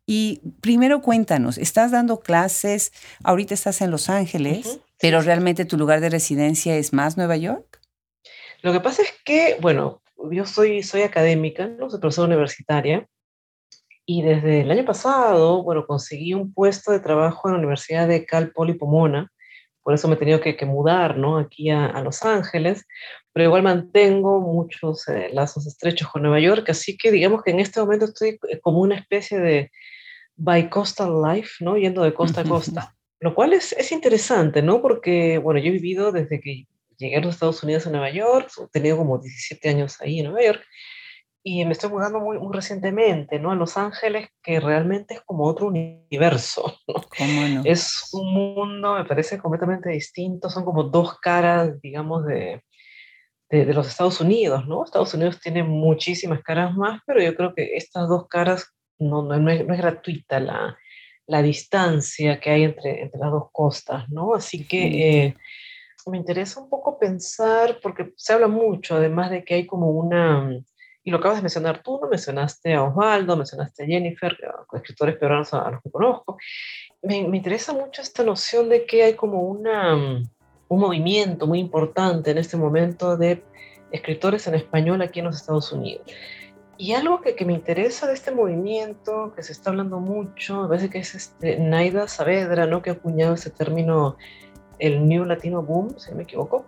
Y 0.06 0.40
primero 0.60 1.02
cuéntanos, 1.02 1.58
¿estás 1.58 1.90
dando 1.90 2.20
clases? 2.20 2.92
Ahorita 3.24 3.54
estás 3.54 3.80
en 3.80 3.90
Los 3.90 4.08
Ángeles, 4.08 4.66
uh 4.66 4.70
-huh. 4.70 4.82
pero 5.00 5.22
realmente 5.22 5.64
tu 5.64 5.76
lugar 5.76 6.00
de 6.00 6.10
residencia 6.10 6.76
es 6.76 6.92
más 6.92 7.16
Nueva 7.16 7.36
York? 7.36 7.80
Lo 8.62 8.72
que 8.72 8.80
pasa 8.80 9.02
es 9.02 9.12
que, 9.24 9.56
bueno, 9.60 10.02
yo 10.30 10.44
soy, 10.44 10.82
soy 10.82 11.02
académica, 11.02 11.66
¿no? 11.66 11.88
soy 11.88 12.00
profesora 12.00 12.28
universitaria, 12.28 13.08
y 14.12 14.22
desde 14.22 14.62
el 14.62 14.70
año 14.70 14.84
pasado, 14.84 15.62
bueno, 15.62 15.86
conseguí 15.86 16.34
un 16.34 16.52
puesto 16.52 16.90
de 16.90 16.98
trabajo 16.98 17.48
en 17.48 17.54
la 17.54 17.58
Universidad 17.60 18.08
de 18.08 18.26
Cal 18.26 18.50
Poly 18.50 18.74
Pomona, 18.74 19.30
por 19.82 19.94
eso 19.94 20.08
me 20.08 20.14
he 20.14 20.18
tenido 20.18 20.40
que, 20.40 20.56
que 20.56 20.66
mudar, 20.66 21.16
¿no? 21.16 21.38
Aquí 21.38 21.70
a, 21.70 21.86
a, 21.86 22.02
Los 22.02 22.22
Ángeles, 22.22 22.86
pero 23.32 23.46
igual 23.46 23.62
mantengo 23.62 24.40
muchos 24.40 25.08
eh, 25.08 25.30
lazos 25.32 25.66
estrechos 25.66 26.08
con 26.08 26.22
Nueva 26.22 26.40
York, 26.40 26.68
así 26.68 26.96
que 26.96 27.10
digamos 27.10 27.42
que 27.42 27.50
en 27.50 27.60
este 27.60 27.80
momento 27.80 28.06
estoy 28.06 28.38
como 28.62 28.80
una 28.80 28.96
especie 28.96 29.38
de 29.38 29.70
bi-coastal 30.36 31.22
life, 31.22 31.64
¿no? 31.64 31.76
Yendo 31.76 32.02
de 32.02 32.14
costa 32.14 32.40
a 32.42 32.44
costa. 32.44 32.94
lo 33.20 33.34
cual 33.34 33.52
es, 33.52 33.72
es 33.72 33.92
interesante, 33.92 34.62
¿no? 34.62 34.80
Porque, 34.80 35.38
bueno, 35.38 35.60
yo 35.60 35.68
he 35.68 35.72
vivido 35.72 36.12
desde 36.12 36.40
que 36.40 36.66
llegué 36.96 37.16
a 37.16 37.20
los 37.20 37.34
Estados 37.34 37.62
Unidos 37.62 37.86
a 37.86 37.90
Nueva 37.90 38.10
York, 38.10 38.50
he 38.58 38.66
tenido 38.68 38.96
como 38.96 39.18
17 39.18 39.68
años 39.68 40.00
ahí 40.00 40.20
en 40.20 40.26
Nueva 40.26 40.44
York, 40.44 40.62
y 41.42 41.64
me 41.64 41.72
estoy 41.72 41.90
mudando 41.90 42.20
muy, 42.20 42.38
muy 42.38 42.54
recientemente, 42.54 43.38
¿no? 43.38 43.50
A 43.50 43.54
Los 43.54 43.76
Ángeles, 43.76 44.28
que 44.42 44.60
realmente 44.60 45.14
es 45.14 45.20
como 45.22 45.44
otro 45.44 45.68
universo, 45.68 46.74
¿no? 46.88 47.48
no? 47.48 47.62
Es 47.64 48.08
un 48.12 48.32
mundo, 48.32 48.94
me 48.94 49.04
parece, 49.04 49.38
completamente 49.38 49.90
distinto, 49.90 50.50
son 50.50 50.64
como 50.64 50.84
dos 50.84 51.18
caras, 51.18 51.80
digamos, 51.80 52.26
de, 52.26 52.62
de, 53.48 53.64
de, 53.64 53.74
los 53.74 53.88
Estados 53.88 54.20
Unidos, 54.20 54.66
¿no? 54.66 54.84
Estados 54.84 55.14
Unidos 55.14 55.40
tiene 55.40 55.62
muchísimas 55.62 56.42
caras 56.42 56.74
más, 56.74 57.00
pero 57.06 57.22
yo 57.22 57.34
creo 57.34 57.54
que 57.54 57.74
estas 57.74 58.08
dos 58.08 58.28
caras 58.28 58.74
no, 58.98 59.22
no, 59.22 59.38
no, 59.38 59.50
es, 59.50 59.66
no 59.66 59.72
es, 59.72 59.80
gratuita 59.80 60.40
la, 60.40 60.76
la, 61.26 61.42
distancia 61.42 62.38
que 62.38 62.50
hay 62.50 62.64
entre, 62.64 63.02
entre 63.02 63.18
las 63.18 63.30
dos 63.30 63.48
costas, 63.50 64.08
¿no? 64.10 64.34
Así 64.34 64.66
que 64.66 65.26
eh, 65.26 65.36
me 66.06 66.18
interesa 66.18 66.60
un 66.60 66.68
poco 66.68 66.98
pensar, 66.98 67.78
porque 67.82 68.12
se 68.16 68.34
habla 68.34 68.48
mucho, 68.48 68.96
además 68.96 69.30
de 69.30 69.42
que 69.42 69.54
hay 69.54 69.66
como 69.66 69.90
una 69.90 70.50
y 71.02 71.10
lo 71.10 71.18
acabas 71.18 71.38
de 71.38 71.42
mencionar 71.42 71.82
tú. 71.82 72.00
Mencionaste 72.10 72.74
a 72.74 72.84
Osvaldo, 72.84 73.36
mencionaste 73.36 73.84
a 73.84 73.86
Jennifer, 73.86 74.36
escritores 74.72 75.16
peruanos 75.16 75.52
a 75.54 75.70
los 75.70 75.82
que 75.82 75.90
conozco. 75.90 76.38
Me, 77.02 77.26
me, 77.26 77.38
interesa 77.38 77.72
mucho 77.72 78.02
esta 78.02 78.22
noción 78.22 78.68
de 78.68 78.84
que 78.84 79.02
hay 79.02 79.14
como 79.14 79.42
una, 79.42 79.94
un 79.94 80.80
movimiento 80.80 81.46
muy 81.46 81.58
importante 81.58 82.30
en 82.30 82.38
este 82.38 82.56
momento 82.56 83.16
de 83.16 83.42
escritores 83.90 84.46
en 84.46 84.54
español 84.54 85.02
aquí 85.02 85.20
en 85.20 85.26
los 85.26 85.36
Estados 85.36 85.72
Unidos. 85.72 86.06
Y 86.76 86.94
algo 86.94 87.20
que, 87.20 87.34
que, 87.34 87.44
me 87.44 87.52
interesa 87.52 88.06
de 88.06 88.14
este 88.14 88.30
movimiento, 88.30 89.34
que 89.36 89.42
se 89.42 89.52
está 89.52 89.68
hablando 89.68 90.00
mucho, 90.00 90.62
me 90.62 90.68
parece 90.68 90.88
que 90.88 90.98
es 90.98 91.14
este, 91.14 91.58
Naida 91.58 92.08
Saavedra, 92.08 92.66
¿no? 92.66 92.80
que 92.80 92.88
ha 92.88 92.94
acuñado 92.94 93.34
ese 93.34 93.50
término 93.50 94.16
el 94.80 95.06
New 95.06 95.24
Latino 95.24 95.62
Boom, 95.62 95.98
si 95.98 96.10
no 96.10 96.16
me 96.16 96.22
equivoco, 96.24 96.66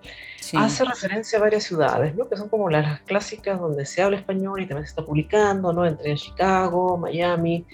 hace 0.55 0.85
referencia 0.85 1.39
a 1.39 1.43
varias 1.43 1.65
ciudades, 1.65 2.15
¿no? 2.15 2.29
que 2.29 2.37
son 2.37 2.49
como 2.49 2.69
las, 2.69 3.01
clásicas 3.03 3.59
donde 3.59 3.87
se 3.87 4.03
habla 4.03 4.19
español 4.19 4.61
y 4.61 4.67
también 4.67 4.85
se 4.85 4.91
está 4.91 5.05
publicando, 5.05 5.73
¿no? 5.73 5.87
entre 5.87 6.15
Chicago, 6.15 6.97
Miami 6.99 7.67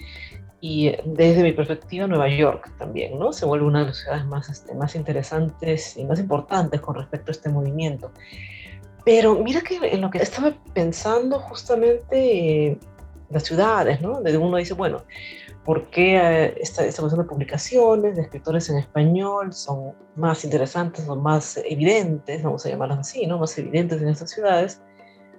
y 0.61 0.93
desde 1.05 1.43
mi 1.43 1.53
perspectiva 1.53 2.07
Nueva 2.07 2.27
York 2.27 2.71
también, 2.77 3.17
¿no? 3.17 3.31
Se 3.31 3.45
vuelve 3.45 3.65
una 3.65 3.79
de 3.79 3.85
las 3.85 3.97
ciudades 3.97 4.25
más, 4.25 4.49
este, 4.49 4.73
más 4.75 4.93
interesantes 4.95 5.95
y 5.95 6.03
más 6.03 6.19
importantes 6.19 6.81
con 6.81 6.95
respecto 6.95 7.31
a 7.31 7.33
este 7.33 7.49
movimiento. 7.49 8.11
Pero 9.05 9.35
mira 9.35 9.61
que 9.61 9.77
en 9.81 10.01
lo 10.01 10.09
que 10.09 10.17
estaba 10.17 10.53
pensando 10.73 11.39
justamente 11.39 12.67
eh, 12.67 12.77
las 13.29 13.43
ciudades, 13.43 14.01
¿no? 14.01 14.15
Donde 14.15 14.37
uno 14.37 14.57
dice, 14.57 14.73
bueno, 14.73 15.03
por 15.69 15.87
qué 15.91 16.17
eh, 16.17 16.55
esta, 16.59 16.83
esta 16.83 17.03
cuestión 17.03 17.21
de 17.21 17.29
publicaciones, 17.29 18.15
de 18.15 18.23
escritores 18.23 18.67
en 18.71 18.79
español, 18.79 19.53
son 19.53 19.93
más 20.15 20.43
interesantes, 20.43 21.05
son 21.05 21.21
más 21.21 21.57
evidentes, 21.57 22.41
vamos 22.41 22.65
a 22.65 22.69
llamarlas 22.69 22.97
así, 22.97 23.27
¿no? 23.27 23.37
más 23.37 23.55
evidentes 23.55 24.01
en 24.01 24.09
estas 24.09 24.31
ciudades, 24.31 24.81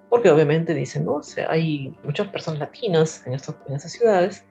porque 0.08 0.30
obviamente 0.30 0.72
dicen, 0.72 1.04
¿no? 1.04 1.14
O 1.14 1.22
sea, 1.24 1.50
hay 1.50 1.98
muchas 2.04 2.28
personas 2.28 2.60
latinas 2.60 3.26
en, 3.26 3.32
estos, 3.32 3.56
en 3.66 3.74
estas 3.74 3.90
ciudades. 3.90 4.44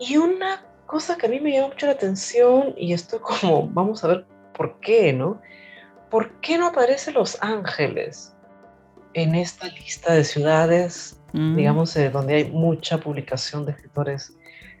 Y 0.00 0.16
una 0.16 0.66
cosa 0.86 1.16
que 1.16 1.26
a 1.26 1.28
mí 1.28 1.38
me 1.38 1.52
llama 1.52 1.68
mucho 1.68 1.86
la 1.86 1.92
atención, 1.92 2.74
y 2.76 2.92
esto 2.92 3.22
como, 3.22 3.68
vamos 3.68 4.02
a 4.02 4.08
ver 4.08 4.26
por 4.52 4.80
qué, 4.80 5.12
¿no? 5.12 5.40
¿Por 6.10 6.40
qué 6.40 6.58
no 6.58 6.66
aparece 6.66 7.12
Los 7.12 7.40
Ángeles 7.40 8.34
en 9.14 9.36
esta 9.36 9.68
lista 9.68 10.12
de 10.12 10.24
ciudades, 10.24 11.20
mm. 11.34 11.54
digamos, 11.54 11.94
eh, 11.94 12.10
donde 12.10 12.34
hay 12.34 12.50
mucha 12.50 12.98
publicación 12.98 13.64
de 13.64 13.70
escritores 13.70 14.35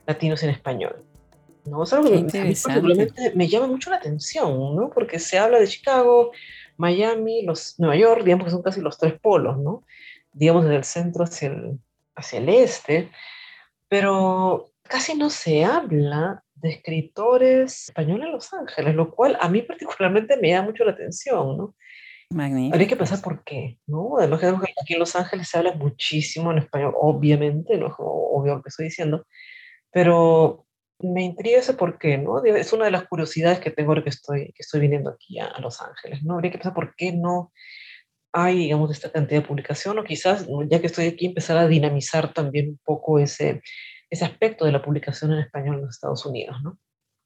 latinos 0.06 0.42
en 0.42 0.50
español. 0.50 1.04
¿no? 1.64 1.82
Es 1.82 1.92
algo 1.92 2.08
que 2.10 2.20
particularmente 2.62 3.32
me 3.34 3.48
llama 3.48 3.66
mucho 3.66 3.90
la 3.90 3.96
atención, 3.96 4.76
¿no? 4.76 4.90
Porque 4.90 5.18
se 5.18 5.38
habla 5.38 5.58
de 5.58 5.66
Chicago, 5.66 6.32
Miami, 6.76 7.42
los, 7.42 7.78
Nueva 7.78 7.96
York, 7.96 8.22
digamos 8.24 8.44
que 8.44 8.50
son 8.50 8.62
casi 8.62 8.80
los 8.80 8.98
tres 8.98 9.18
polos, 9.20 9.58
¿no? 9.58 9.84
Digamos 10.32 10.64
desde 10.64 10.76
el 10.76 10.84
centro 10.84 11.24
hacia 11.24 11.48
el, 11.48 11.78
hacia 12.14 12.38
el 12.38 12.48
este, 12.48 13.10
pero 13.88 14.70
casi 14.82 15.14
no 15.14 15.30
se 15.30 15.64
habla 15.64 16.42
de 16.54 16.70
escritores 16.70 17.88
españoles 17.88 18.26
en 18.26 18.32
Los 18.32 18.52
Ángeles, 18.52 18.94
lo 18.94 19.10
cual 19.10 19.36
a 19.40 19.48
mí 19.48 19.62
particularmente 19.62 20.36
me 20.36 20.50
llama 20.50 20.68
mucho 20.68 20.84
la 20.84 20.92
atención, 20.92 21.56
¿no? 21.56 21.74
Magnífico. 22.30 22.74
Habría 22.74 22.88
que 22.88 22.96
pensar 22.96 23.20
por 23.20 23.44
qué, 23.44 23.78
¿no? 23.86 24.18
Además 24.18 24.40
que 24.40 24.46
aquí 24.82 24.94
en 24.94 24.98
Los 24.98 25.14
Ángeles 25.14 25.48
se 25.48 25.58
habla 25.58 25.74
muchísimo 25.74 26.50
en 26.50 26.58
español, 26.58 26.94
obviamente, 26.96 27.76
no 27.76 27.94
obvio 27.98 28.56
lo 28.56 28.62
que 28.62 28.70
estoy 28.70 28.86
diciendo, 28.86 29.26
pero 29.92 30.66
me 30.98 31.22
intriga 31.22 31.58
ese 31.58 31.74
por 31.74 31.98
qué, 31.98 32.18
¿no? 32.18 32.42
Es 32.44 32.72
una 32.72 32.86
de 32.86 32.90
las 32.90 33.06
curiosidades 33.06 33.60
que 33.60 33.70
tengo 33.70 33.90
ahora 33.90 34.02
que 34.02 34.10
estoy, 34.10 34.46
que 34.52 34.62
estoy 34.62 34.80
viniendo 34.80 35.10
aquí 35.10 35.38
a, 35.38 35.58
Los 35.60 35.80
Ángeles, 35.80 36.22
¿no? 36.22 36.34
Habría 36.34 36.50
que 36.50 36.58
pensar 36.58 36.74
por 36.74 36.94
qué 36.96 37.12
no 37.12 37.52
hay, 38.32 38.58
digamos, 38.58 38.90
esta 38.90 39.10
cantidad 39.10 39.40
de 39.40 39.46
publicación, 39.46 39.98
o 39.98 40.04
quizás, 40.04 40.46
ya 40.70 40.80
que 40.80 40.86
estoy 40.86 41.06
aquí, 41.06 41.26
empezar 41.26 41.58
a 41.58 41.68
dinamizar 41.68 42.32
también 42.32 42.70
un 42.70 42.80
poco 42.84 43.18
ese, 43.18 43.62
ese 44.10 44.24
aspecto 44.24 44.64
de 44.64 44.72
la 44.72 44.82
publicación 44.82 45.32
en 45.32 45.40
español 45.40 45.76
en 45.76 45.82
los 45.82 45.94
Estados 45.94 46.24
Unidos, 46.26 46.56
¿no? 46.62 46.78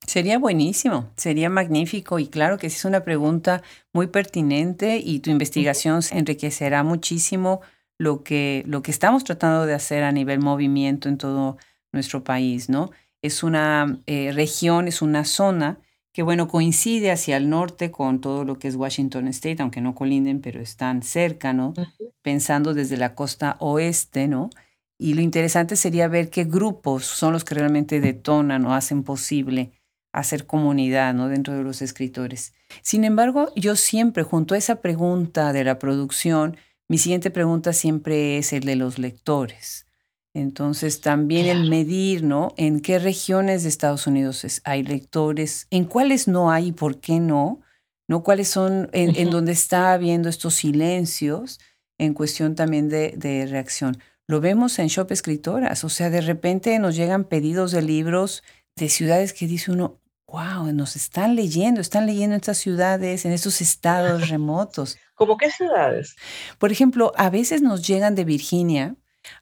Sería 0.07 0.39
buenísimo, 0.39 1.13
sería 1.17 1.51
magnífico 1.51 2.19
y 2.19 2.29
claro 2.29 2.59
que 2.59 2.69
es 2.69 2.85
una 2.85 3.05
pregunta 3.05 3.63
muy 3.93 4.07
pertinente 4.07 4.97
y 4.97 5.21
tu 5.21 5.31
investigación 5.31 6.01
enriquecerá 6.11 6.83
muchísimo 6.83 7.61
lo 7.99 8.25
que, 8.25 8.65
lo 8.67 8.83
que 8.83 8.91
estamos 8.91 9.25
tratando 9.25 9.67
de 9.67 9.75
hacer 9.75 10.03
a 10.03 10.11
nivel 10.11 10.41
movimiento 10.41 11.09
en 11.11 11.19
todo 11.19 11.59
nuestro 11.93 12.25
país, 12.25 12.69
¿no? 12.69 12.91
Es 13.23 13.43
una 13.43 14.01
eh, 14.07 14.33
región, 14.33 14.89
es 14.89 15.03
una 15.03 15.25
zona 15.25 15.79
que, 16.13 16.23
bueno, 16.23 16.49
coincide 16.49 17.11
hacia 17.11 17.37
el 17.37 17.49
norte 17.49 17.91
con 17.91 18.21
todo 18.21 18.45
lo 18.45 18.59
que 18.59 18.69
es 18.69 18.77
Washington 18.77 19.29
State, 19.29 19.63
aunque 19.63 19.81
no 19.81 19.95
colinden, 19.95 20.41
pero 20.41 20.61
están 20.61 21.03
cerca, 21.03 21.53
¿no? 21.53 21.75
Pensando 22.23 22.75
desde 22.75 22.97
la 22.97 23.15
costa 23.15 23.57
oeste, 23.61 24.27
¿no? 24.27 24.51
Y 24.99 25.15
lo 25.15 25.23
interesante 25.23 25.77
sería 25.77 26.09
ver 26.09 26.29
qué 26.29 26.45
grupos 26.45 27.05
son 27.07 27.33
los 27.33 27.45
que 27.45 27.55
realmente 27.55 28.01
detonan 28.01 28.67
o 28.67 28.75
hacen 28.75 29.03
posible 29.03 29.73
hacer 30.13 30.47
comunidad, 30.47 31.15
¿no? 31.15 31.29
Dentro 31.29 31.55
de 31.55 31.63
los 31.63 31.81
escritores. 31.83 32.53
Sin 32.83 33.05
embargo, 33.05 33.53
yo 33.55 33.77
siempre, 33.77 34.25
junto 34.25 34.55
a 34.55 34.59
esa 34.59 34.81
pregunta 34.83 35.53
de 35.53 35.65
la 35.65 35.79
producción, 35.79 36.57
mi 36.89 36.99
siguiente 36.99 37.31
pregunta 37.31 37.73
siempre 37.73 38.39
es 38.39 38.53
el 38.53 38.65
de 38.65 38.77
los 38.77 38.99
lectores. 38.99 39.87
Entonces, 40.33 41.01
también 41.01 41.47
el 41.47 41.69
medir, 41.69 42.23
¿no? 42.23 42.55
En 42.57 42.81
qué 42.81 42.99
regiones 42.99 43.65
de 43.65 43.69
Estados 43.69 44.07
Unidos 44.07 44.61
hay 44.65 44.85
lectores, 44.85 45.67
en 45.71 45.85
cuáles 45.85 46.29
no 46.29 46.51
hay 46.53 46.69
y 46.69 46.73
por 46.73 47.01
qué 47.01 47.19
no, 47.19 47.61
¿no? 48.07 48.23
Cuáles 48.23 48.49
son 48.49 48.89
en, 48.93 49.31
donde 49.31 49.53
está 49.53 49.93
habiendo 49.93 50.29
estos 50.29 50.55
silencios 50.55 51.59
en 51.99 52.15
cuestión 52.15 52.55
también 52.55 52.89
de, 52.89 53.15
de, 53.17 53.47
reacción. 53.47 53.99
Lo 54.29 54.41
vemos 54.41 54.79
en 54.79 54.87
Shop 54.87 55.11
Escritoras, 55.11 55.83
o 55.83 55.89
sea, 55.89 56.11
de 56.11 56.21
repente 56.21 56.79
nos 56.79 56.95
llegan 56.95 57.25
pedidos 57.25 57.73
de 57.73 57.83
libros 57.83 58.45
de 58.77 58.89
ciudades 58.89 59.33
que 59.33 59.49
dice 59.49 59.73
uno, 59.73 60.01
wow, 60.31 60.73
nos 60.73 60.97
están 60.97 61.35
leyendo, 61.35 61.81
están 61.81 62.07
leyendo 62.07 62.37
estas 62.37 62.59
ciudades, 62.59 63.25
en 63.25 63.33
estos 63.33 63.61
estados 63.61 64.29
remotos. 64.29 64.99
¿Cómo 65.15 65.37
qué 65.37 65.51
ciudades? 65.51 66.17
Por 66.59 66.73
ejemplo, 66.73 67.13
a 67.17 67.31
veces 67.31 67.63
nos 67.63 67.87
llegan 67.87 68.15
de 68.15 68.25
Virginia, 68.25 68.95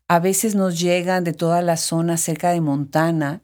a 0.08 0.18
veces 0.18 0.54
nos 0.54 0.80
llegan 0.80 1.24
de 1.24 1.32
toda 1.32 1.62
la 1.62 1.76
zona 1.76 2.16
cerca 2.16 2.50
de 2.50 2.60
Montana, 2.60 3.42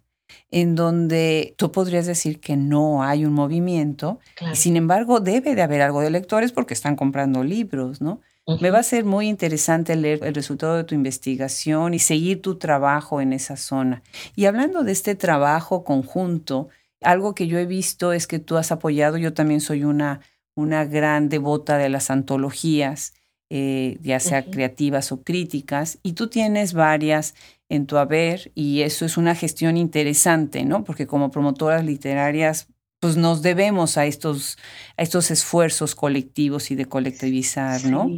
en 0.50 0.74
donde 0.74 1.54
tú 1.58 1.72
podrías 1.72 2.06
decir 2.06 2.40
que 2.40 2.56
no 2.56 3.02
hay 3.02 3.24
un 3.24 3.32
movimiento, 3.32 4.20
y 4.52 4.56
sin 4.56 4.76
embargo 4.76 5.20
debe 5.20 5.54
de 5.54 5.62
haber 5.62 5.82
algo 5.82 6.00
de 6.00 6.10
lectores 6.10 6.52
porque 6.52 6.74
están 6.74 6.96
comprando 6.96 7.44
libros, 7.44 8.00
¿no? 8.00 8.20
Me 8.60 8.70
va 8.70 8.80
a 8.80 8.82
ser 8.82 9.06
muy 9.06 9.28
interesante 9.28 9.96
leer 9.96 10.22
el 10.22 10.34
resultado 10.34 10.76
de 10.76 10.84
tu 10.84 10.94
investigación 10.94 11.94
y 11.94 11.98
seguir 11.98 12.42
tu 12.42 12.58
trabajo 12.58 13.22
en 13.22 13.32
esa 13.32 13.56
zona. 13.56 14.02
Y 14.36 14.44
hablando 14.44 14.84
de 14.84 14.92
este 14.92 15.14
trabajo 15.14 15.82
conjunto, 15.82 16.68
algo 17.00 17.34
que 17.34 17.46
yo 17.46 17.58
he 17.58 17.64
visto 17.64 18.12
es 18.12 18.26
que 18.26 18.38
tú 18.38 18.58
has 18.58 18.70
apoyado, 18.70 19.16
yo 19.16 19.32
también 19.32 19.62
soy 19.62 19.84
una, 19.84 20.20
una 20.54 20.84
gran 20.84 21.30
devota 21.30 21.78
de 21.78 21.88
las 21.88 22.10
antologías 22.10 23.14
eh, 23.50 23.98
ya 24.02 24.20
sea 24.20 24.44
creativas 24.44 25.12
o 25.12 25.22
críticas, 25.22 25.98
y 26.02 26.12
tú 26.12 26.28
tienes 26.28 26.72
varias 26.72 27.34
en 27.68 27.86
tu 27.86 27.96
haber 27.96 28.52
y 28.54 28.82
eso 28.82 29.04
es 29.04 29.16
una 29.16 29.34
gestión 29.34 29.76
interesante, 29.76 30.64
¿no? 30.64 30.84
Porque 30.84 31.06
como 31.06 31.30
promotoras 31.30 31.84
literarias, 31.84 32.68
pues 33.00 33.16
nos 33.16 33.42
debemos 33.42 33.98
a 33.98 34.06
estos, 34.06 34.58
a 34.96 35.02
estos 35.02 35.30
esfuerzos 35.30 35.94
colectivos 35.94 36.70
y 36.70 36.74
de 36.74 36.86
colectivizar, 36.86 37.84
¿no? 37.84 38.08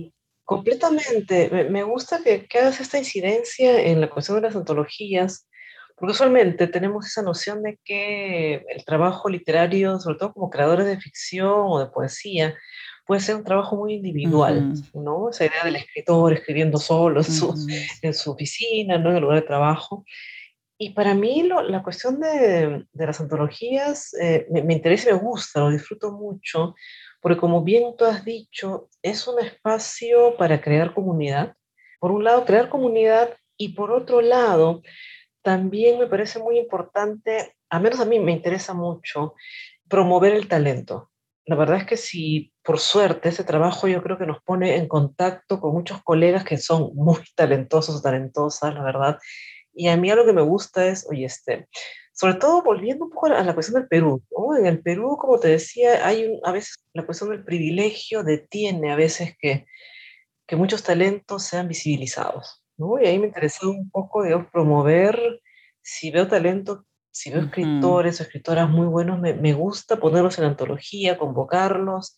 completamente. 0.47 1.51
Me, 1.71 1.83
gusta 1.83 2.23
que, 2.23 2.47
que, 2.47 2.59
hagas 2.59 2.81
esta 2.81 2.99
incidencia 2.99 3.83
en 3.83 4.01
la 4.01 4.09
cuestión 4.09 4.37
de 4.37 4.47
las 4.47 4.57
antologías, 4.57 5.47
porque 5.97 6.13
usualmente 6.13 6.69
tenemos 6.69 7.07
esa 7.07 7.23
noción 7.23 7.63
de 7.63 7.79
que 7.85 8.65
el 8.69 8.85
trabajo 8.85 9.29
literario, 9.29 9.99
sobre 9.99 10.19
todo 10.19 10.33
como 10.33 10.49
creadores 10.49 10.87
de 10.87 11.01
ficción 11.01 11.65
o 11.67 11.81
de 11.81 11.87
poesía, 11.87 12.55
puede 13.07 13.21
ser 13.21 13.37
un 13.37 13.45
trabajo 13.45 13.77
muy 13.77 13.95
individual, 13.95 14.75
¿no? 14.93 15.31
Esa 15.31 15.47
idea 15.47 15.65
del 15.65 15.77
escritor 15.77 16.33
escribiendo 16.33 16.79
solo 16.79 17.21
en 17.21 17.25
su, 17.25 17.55
en 18.03 18.13
su 18.13 18.33
oficina, 18.33 18.99
¿no? 18.99 19.11
En 19.11 19.17
el 19.17 19.23
lugar 19.23 19.41
de 19.41 19.47
trabajo. 19.47 20.05
Y 20.79 20.91
para 20.91 21.15
mí 21.15 21.43
la 21.45 21.83
cuestión 21.83 22.21
de, 22.21 22.85
las 22.93 23.21
antologías 23.21 24.13
eh, 24.21 24.47
me, 24.51 24.75
interesa 24.75 25.09
y 25.09 25.13
me 25.15 25.21
gusta, 25.21 25.61
lo 25.61 25.71
disfruto 25.71 26.13
mucho, 26.13 26.75
porque 27.23 27.41
como 27.41 27.63
bien 27.63 27.95
tú 27.97 28.05
has 28.05 28.25
dicho, 28.25 28.89
es 29.03 29.27
un 29.27 29.41
espacio 29.41 30.37
para 30.37 30.61
crear 30.61 30.93
comunidad. 30.93 31.55
Por 31.99 32.11
un 32.11 32.25
lado, 32.25 32.45
crear 32.45 32.69
comunidad 32.69 33.37
y 33.57 33.71
por 33.71 33.91
otro 33.91 34.21
lado, 34.21 34.83
también 35.43 35.99
me 35.99 36.09
parece 36.09 36.41
muy 36.41 36.59
importante, 36.59 37.55
a 37.71 37.79
menos 37.79 38.01
a 38.01 38.05
mí 38.05 38.19
me 38.19 38.33
interesa 38.33 38.75
mucho, 38.75 39.35
promover 39.89 40.35
el 40.35 40.49
talento. 40.49 41.11
La 41.47 41.57
verdad 41.57 41.79
es 41.79 41.87
que 41.87 41.97
si 41.97 42.53
por 42.67 42.81
suerte 42.81 43.29
ese 43.29 43.45
trabajo 43.45 43.87
yo 43.87 44.03
creo 44.03 44.19
que 44.19 44.27
nos 44.27 44.43
pone 44.43 44.75
en 44.75 44.89
contacto 44.89 45.61
con 45.61 45.73
muchos 45.73 46.03
colegas 46.03 46.45
que 46.45 46.59
son 46.59 46.91
muy 46.95 47.19
talentosos 47.37 48.03
talentosas, 48.03 48.75
la 48.75 48.83
verdad, 48.83 49.19
y 49.73 49.89
a 49.89 49.97
mí 49.97 50.11
lo 50.11 50.27
que 50.27 50.33
me 50.33 50.43
gusta 50.43 50.87
es, 50.89 51.07
oye, 51.09 51.27
este, 51.27 51.69
sobre 52.13 52.35
todo 52.35 52.63
volviendo 52.63 53.05
un 53.05 53.11
poco 53.11 53.27
a 53.27 53.45
la 53.45 53.55
cuestión 53.55 53.81
del 53.81 53.89
Perú, 53.89 54.23
¿no? 54.37 54.57
En 54.57 54.67
el 54.67 54.81
Perú, 54.81 55.19
como 55.21 55.39
te 55.39 55.49
decía, 55.49 56.07
hay 56.07 56.41
a 56.45 56.51
veces 56.51 56.79
la 56.95 57.05
cuestión 57.05 57.31
del 57.31 57.45
privilegio 57.45 58.25
detiene 58.25 58.91
a 58.91 58.97
veces 58.97 59.37
que, 59.39 59.67
que 60.47 60.57
muchos 60.57 60.83
talentos 60.83 61.45
sean 61.45 61.69
visibilizados, 61.69 62.65
¿no? 62.79 62.99
Y 63.01 63.07
ahí 63.07 63.19
me 63.19 63.27
interesó 63.27 63.71
un 63.71 63.91
poco, 63.91 64.23
de 64.23 64.39
promover, 64.51 65.41
si 65.83 66.11
veo 66.11 66.27
talento, 66.27 66.87
si 67.11 67.31
veo 67.31 67.43
escritores 67.43 68.19
o 68.19 68.23
escritoras 68.23 68.69
muy 68.69 68.87
buenos, 68.87 69.21
me, 69.21 69.35
me 69.35 69.53
gusta 69.53 69.97
ponerlos 69.97 70.39
en 70.39 70.47
antología, 70.47 71.19
convocarlos, 71.19 72.17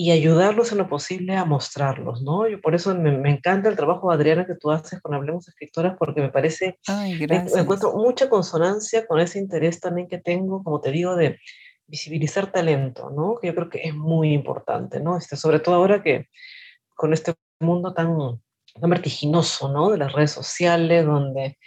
y 0.00 0.12
ayudarlos 0.12 0.70
en 0.70 0.78
lo 0.78 0.88
posible 0.88 1.34
a 1.34 1.44
mostrarlos, 1.44 2.22
¿no? 2.22 2.46
Yo 2.46 2.60
por 2.60 2.72
eso 2.76 2.94
me, 2.94 3.28
encanta 3.28 3.68
el 3.68 3.74
trabajo, 3.74 4.12
Adriana, 4.12 4.46
que 4.46 4.54
tú 4.54 4.70
haces 4.70 5.02
con 5.02 5.12
Hablemos 5.12 5.48
Escritoras, 5.48 5.96
porque 5.98 6.20
me 6.20 6.28
parece, 6.28 6.78
Ay, 6.86 7.26
me, 7.26 7.38
encuentro 7.38 7.92
mucha 7.94 8.30
consonancia 8.30 9.08
con 9.08 9.18
ese 9.18 9.40
interés 9.40 9.80
también 9.80 10.06
que 10.06 10.18
tengo, 10.18 10.62
como 10.62 10.80
te 10.80 10.92
digo, 10.92 11.16
de 11.16 11.40
visibilizar 11.88 12.52
talento, 12.52 13.10
¿no? 13.10 13.40
Que 13.40 13.48
yo 13.48 13.56
creo 13.56 13.68
que 13.68 13.88
es 13.88 13.92
muy 13.92 14.32
importante, 14.34 15.00
¿no? 15.00 15.18
Este, 15.18 15.34
sobre 15.34 15.58
todo 15.58 15.74
ahora 15.74 16.00
que 16.00 16.28
con 16.94 17.12
este 17.12 17.34
mundo 17.58 17.92
tan, 17.92 18.40
tan 18.80 18.90
vertiginoso, 18.90 19.68
¿no? 19.68 19.90
De 19.90 19.98
las 19.98 20.12
redes 20.12 20.30
sociales, 20.30 21.04
donde 21.04 21.58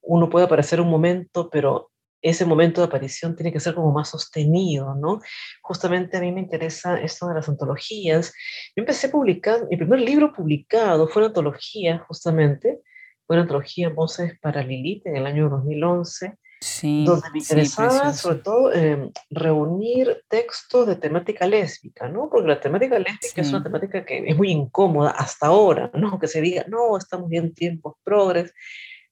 uno 0.00 0.30
puede 0.30 0.46
aparecer 0.46 0.80
un 0.80 0.90
momento, 0.90 1.50
pero 1.50 1.89
ese 2.22 2.44
momento 2.44 2.80
de 2.80 2.86
aparición 2.86 3.34
tiene 3.34 3.52
que 3.52 3.60
ser 3.60 3.74
como 3.74 3.92
más 3.92 4.10
sostenido, 4.10 4.94
¿no? 4.94 5.20
Justamente 5.62 6.16
a 6.16 6.20
mí 6.20 6.32
me 6.32 6.40
interesa 6.40 7.00
esto 7.00 7.28
de 7.28 7.34
las 7.34 7.48
antologías. 7.48 8.32
Yo 8.76 8.82
empecé 8.82 9.06
a 9.06 9.10
publicar, 9.10 9.66
mi 9.70 9.76
primer 9.76 10.00
libro 10.00 10.32
publicado 10.32 11.08
fue 11.08 11.22
una 11.22 11.28
antología, 11.28 12.04
justamente, 12.06 12.80
fue 13.26 13.36
una 13.36 13.42
antología 13.42 13.88
Voces 13.90 14.38
para 14.40 14.62
Lilith 14.62 15.06
en 15.06 15.16
el 15.16 15.26
año 15.26 15.48
2011, 15.48 16.36
sí, 16.60 17.04
donde 17.06 17.30
me 17.30 17.38
interesaba 17.38 18.12
sobre 18.12 18.38
todo 18.38 18.72
em, 18.72 19.10
reunir 19.30 20.24
textos 20.28 20.86
de 20.86 20.96
temática 20.96 21.46
lésbica, 21.46 22.08
¿no? 22.08 22.28
Porque 22.28 22.48
la 22.48 22.60
temática 22.60 22.98
lésbica 22.98 23.40
es 23.40 23.50
una 23.50 23.62
temática 23.62 24.04
que 24.04 24.24
es 24.26 24.36
muy 24.36 24.50
incómoda 24.50 25.10
hasta 25.12 25.46
ahora, 25.46 25.90
¿no? 25.94 26.18
Que 26.18 26.26
se 26.26 26.40
diga, 26.40 26.64
no, 26.68 26.98
estamos 26.98 27.28
bien 27.28 27.44
en 27.44 27.54
tiempos 27.54 27.94
progres, 28.04 28.52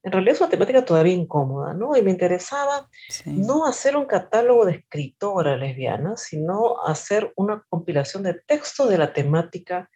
en 0.08 0.12
realidad 0.12 0.34
es 0.36 0.40
una 0.40 0.50
temática 0.50 0.84
todavía 0.84 1.12
incómoda, 1.12 1.74
¿no? 1.74 1.94
Y 1.94 2.00
me 2.00 2.10
interesaba 2.10 2.88
no 3.26 3.66
hacer 3.66 3.94
un 3.94 4.06
catálogo 4.06 4.64
de 4.64 4.76
escritoras 4.76 5.60
lesbianas, 5.60 6.22
sino 6.22 6.82
hacer 6.86 7.30
una 7.36 7.62
compilación 7.68 8.22
de 8.22 8.32
textos 8.32 8.88
de 8.88 8.96
la 8.96 9.12
temática, 9.12 9.90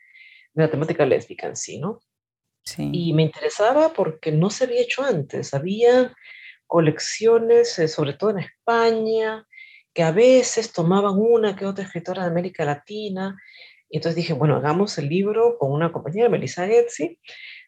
de 0.53 0.65
la 0.65 0.71
temática 0.71 1.07
lésbica 1.07 1.47
en 1.47 1.57
sí, 1.57 1.79
¿no? 1.79 2.01
Sí. 2.63 2.91
Y 2.93 3.15
me 3.15 3.23
interesaba 3.23 3.95
porque 3.95 4.33
no 4.33 4.51
se 4.51 4.65
había 4.65 4.83
hecho 4.83 5.03
antes. 5.03 5.55
Había 5.55 6.15
colecciones, 6.67 7.79
eh, 7.79 7.89
sobre 7.89 8.13
todo 8.13 8.31
en 8.31 8.41
España, 8.41 9.47
que 9.95 10.03
a 10.03 10.13
veces 10.13 10.73
tomaban 10.73 11.15
una 11.17 11.57
que 11.57 11.65
otra 11.65 11.85
escritora 11.85 12.25
de 12.25 12.29
América 12.29 12.67
Latina. 12.67 13.35
Y 13.89 13.97
entonces 13.97 14.17
dije, 14.17 14.35
bueno, 14.35 14.57
hagamos 14.57 14.99
el 14.99 15.09
libro 15.09 15.57
con 15.59 15.73
una 15.73 15.91
compañera, 15.91 16.29
Melissa 16.29 16.67
Getzi, 16.67 17.19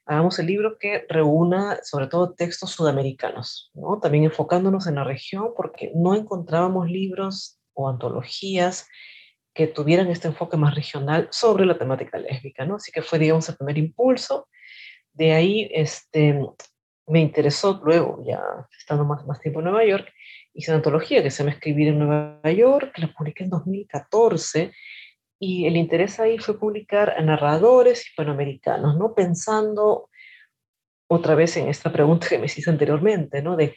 hagamos 0.06 0.38
el 0.38 0.46
libro 0.46 0.78
que 0.78 1.06
reúna 1.08 1.78
sobre 1.82 2.06
todo 2.06 2.34
textos 2.34 2.70
sudamericanos, 2.70 3.70
¿no? 3.74 3.98
también 4.00 4.24
enfocándonos 4.24 4.86
en 4.86 4.96
la 4.96 5.04
región 5.04 5.52
porque 5.56 5.92
no 5.94 6.14
encontrábamos 6.14 6.90
libros 6.90 7.58
o 7.72 7.88
antologías 7.88 8.86
que 9.54 9.66
tuvieran 9.66 10.08
este 10.08 10.28
enfoque 10.28 10.56
más 10.56 10.74
regional 10.74 11.28
sobre 11.30 11.64
la 11.64 11.78
temática 11.78 12.18
lésbica, 12.18 12.66
¿no? 12.66 12.76
Así 12.76 12.90
que 12.90 13.02
fue, 13.02 13.20
digamos, 13.20 13.48
el 13.48 13.56
primer 13.56 13.78
impulso. 13.78 14.48
De 15.12 15.32
ahí 15.32 15.70
este, 15.72 16.40
me 17.06 17.20
interesó 17.20 17.80
luego, 17.84 18.20
ya 18.26 18.42
estando 18.76 19.04
más, 19.04 19.24
más 19.26 19.38
tiempo 19.40 19.60
en 19.60 19.66
Nueva 19.66 19.84
York, 19.84 20.12
hice 20.54 20.72
una 20.72 20.78
antología 20.78 21.22
que 21.22 21.30
se 21.30 21.42
llama 21.42 21.54
Escribir 21.54 21.88
en 21.88 22.00
Nueva 22.00 22.50
York, 22.50 22.92
que 22.94 23.02
la 23.02 23.12
publiqué 23.12 23.44
en 23.44 23.50
2014 23.50 24.72
y 25.38 25.66
el 25.66 25.76
interés 25.76 26.20
ahí 26.20 26.38
fue 26.38 26.58
publicar 26.58 27.10
a 27.10 27.22
narradores 27.22 28.06
hispanoamericanos, 28.06 28.96
¿no? 28.96 29.14
Pensando 29.14 30.08
otra 31.06 31.34
vez 31.34 31.56
en 31.56 31.68
esta 31.68 31.92
pregunta 31.92 32.28
que 32.28 32.38
me 32.38 32.46
hiciste 32.46 32.70
anteriormente, 32.70 33.42
¿no? 33.42 33.56
De 33.56 33.74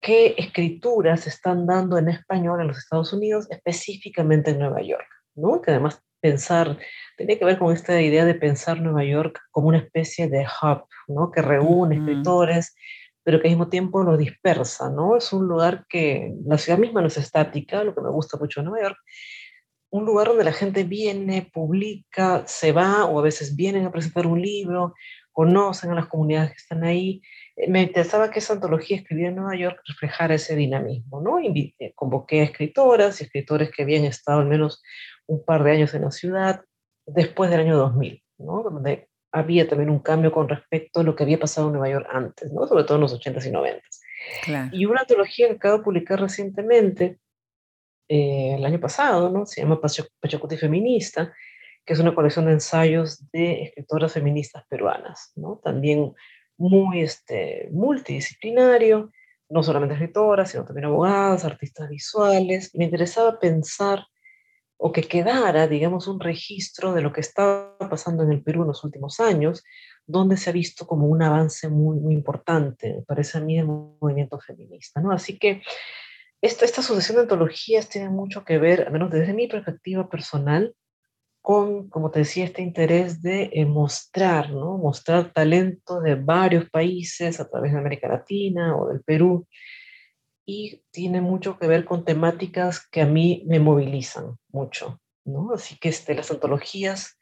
qué 0.00 0.34
escrituras 0.36 1.20
se 1.20 1.30
están 1.30 1.66
dando 1.66 1.98
en 1.98 2.08
español 2.08 2.60
en 2.60 2.68
los 2.68 2.78
Estados 2.78 3.12
Unidos, 3.12 3.46
específicamente 3.50 4.50
en 4.50 4.58
Nueva 4.58 4.82
York, 4.82 5.06
¿no? 5.34 5.60
Que 5.60 5.72
además 5.72 6.02
pensar, 6.20 6.78
tenía 7.16 7.38
que 7.38 7.44
ver 7.44 7.58
con 7.58 7.72
esta 7.72 8.00
idea 8.00 8.24
de 8.24 8.34
pensar 8.34 8.80
Nueva 8.80 9.04
York 9.04 9.40
como 9.50 9.68
una 9.68 9.78
especie 9.78 10.28
de 10.28 10.46
hub, 10.62 10.84
¿no? 11.06 11.30
Que 11.30 11.42
reúne 11.42 11.96
escritores, 11.96 12.74
pero 13.22 13.40
que 13.40 13.48
al 13.48 13.52
mismo 13.52 13.68
tiempo 13.68 14.02
lo 14.02 14.16
dispersa, 14.16 14.90
¿no? 14.90 15.16
Es 15.16 15.32
un 15.32 15.46
lugar 15.46 15.84
que 15.88 16.34
la 16.44 16.58
ciudad 16.58 16.78
misma 16.78 17.00
no 17.00 17.08
es 17.08 17.16
estática, 17.16 17.84
lo 17.84 17.94
que 17.94 18.00
me 18.00 18.10
gusta 18.10 18.36
mucho 18.38 18.60
de 18.60 18.66
Nueva 18.66 18.88
York, 18.88 18.98
un 19.90 20.04
lugar 20.04 20.28
donde 20.28 20.44
la 20.44 20.52
gente 20.52 20.84
viene, 20.84 21.50
publica, 21.52 22.46
se 22.46 22.72
va 22.72 23.04
o 23.06 23.18
a 23.18 23.22
veces 23.22 23.56
vienen 23.56 23.86
a 23.86 23.92
presentar 23.92 24.26
un 24.26 24.40
libro, 24.40 24.94
conocen 25.32 25.90
a 25.90 25.94
las 25.94 26.08
comunidades 26.08 26.50
que 26.50 26.56
están 26.56 26.84
ahí. 26.84 27.22
Eh, 27.56 27.70
me 27.70 27.82
interesaba 27.82 28.30
que 28.30 28.40
esa 28.40 28.54
antología 28.54 28.96
escribida 28.96 29.28
en 29.28 29.36
Nueva 29.36 29.56
York 29.56 29.80
reflejara 29.86 30.34
ese 30.34 30.56
dinamismo, 30.56 31.20
¿no? 31.20 31.40
Invité, 31.40 31.92
convoqué 31.94 32.40
a 32.40 32.44
escritoras 32.44 33.20
y 33.20 33.24
escritores 33.24 33.70
que 33.70 33.82
habían 33.82 34.04
estado 34.04 34.40
al 34.40 34.46
menos 34.46 34.82
un 35.26 35.44
par 35.44 35.62
de 35.62 35.72
años 35.72 35.94
en 35.94 36.02
la 36.02 36.10
ciudad 36.10 36.62
después 37.06 37.50
del 37.50 37.60
año 37.60 37.76
2000, 37.76 38.22
¿no? 38.38 38.62
Donde 38.62 39.08
había 39.32 39.68
también 39.68 39.90
un 39.90 40.00
cambio 40.00 40.32
con 40.32 40.48
respecto 40.48 41.00
a 41.00 41.02
lo 41.02 41.14
que 41.14 41.22
había 41.22 41.38
pasado 41.38 41.68
en 41.68 41.74
Nueva 41.74 41.90
York 41.90 42.08
antes, 42.10 42.52
¿no? 42.52 42.66
Sobre 42.66 42.84
todo 42.84 42.96
en 42.96 43.02
los 43.02 43.14
80s 43.14 43.46
y 43.46 43.50
90s. 43.50 44.70
Y 44.72 44.86
una 44.86 45.02
antología 45.02 45.48
que 45.48 45.54
acabo 45.54 45.78
de 45.78 45.84
publicar 45.84 46.20
recientemente, 46.20 47.18
eh, 48.08 48.54
el 48.56 48.64
año 48.64 48.80
pasado, 48.80 49.30
¿no? 49.30 49.46
Se 49.46 49.60
llama 49.60 49.80
Pachacuti 49.80 50.56
Feminista, 50.56 51.32
que 51.84 51.92
es 51.92 52.00
una 52.00 52.14
colección 52.14 52.46
de 52.46 52.52
ensayos 52.52 53.30
de 53.32 53.62
escritoras 53.64 54.12
feministas 54.12 54.64
peruanas, 54.68 55.32
¿no? 55.36 55.60
También 55.62 56.12
muy 56.56 57.02
este, 57.02 57.68
multidisciplinario, 57.72 59.10
no 59.48 59.62
solamente 59.62 59.94
escritoras, 59.94 60.50
sino 60.50 60.64
también 60.64 60.86
abogadas, 60.86 61.44
artistas 61.44 61.88
visuales. 61.88 62.74
Me 62.74 62.84
interesaba 62.84 63.38
pensar 63.38 64.04
o 64.78 64.92
que 64.92 65.02
quedara, 65.02 65.66
digamos, 65.66 66.06
un 66.06 66.20
registro 66.20 66.94
de 66.94 67.02
lo 67.02 67.12
que 67.12 67.20
estaba 67.20 67.76
pasando 67.90 68.22
en 68.22 68.32
el 68.32 68.42
Perú 68.42 68.62
en 68.62 68.68
los 68.68 68.84
últimos 68.84 69.18
años, 69.18 69.64
donde 70.06 70.36
se 70.36 70.50
ha 70.50 70.52
visto 70.52 70.86
como 70.86 71.06
un 71.06 71.22
avance 71.22 71.68
muy, 71.68 71.98
muy 71.98 72.14
importante, 72.14 72.94
me 72.94 73.02
parece 73.02 73.38
a 73.38 73.40
mí, 73.40 73.58
el 73.58 73.66
movimiento 73.66 74.38
feminista, 74.38 75.00
¿no? 75.00 75.10
Así 75.10 75.38
que 75.38 75.62
esta, 76.40 76.64
esta 76.64 76.82
sucesión 76.82 77.16
de 77.16 77.22
antologías 77.22 77.88
tiene 77.88 78.10
mucho 78.10 78.44
que 78.44 78.58
ver, 78.58 78.82
al 78.82 78.92
menos 78.92 79.10
desde 79.10 79.32
mi 79.32 79.48
perspectiva 79.48 80.08
personal, 80.08 80.74
con, 81.40 81.88
como 81.88 82.10
te 82.10 82.20
decía, 82.20 82.44
este 82.44 82.62
interés 82.62 83.22
de 83.22 83.50
eh, 83.52 83.64
mostrar, 83.64 84.50
¿no? 84.50 84.76
Mostrar 84.76 85.32
talento 85.32 86.00
de 86.00 86.14
varios 86.14 86.68
países 86.70 87.40
a 87.40 87.48
través 87.48 87.72
de 87.72 87.78
América 87.78 88.08
Latina 88.08 88.76
o 88.76 88.88
del 88.88 89.02
Perú. 89.02 89.46
Y 90.44 90.82
tiene 90.90 91.20
mucho 91.20 91.58
que 91.58 91.66
ver 91.66 91.84
con 91.84 92.04
temáticas 92.04 92.86
que 92.86 93.02
a 93.02 93.06
mí 93.06 93.44
me 93.46 93.60
movilizan 93.60 94.38
mucho, 94.48 95.00
¿no? 95.24 95.52
Así 95.54 95.78
que 95.78 95.88
este, 95.88 96.14
las 96.14 96.30
antologías 96.30 97.18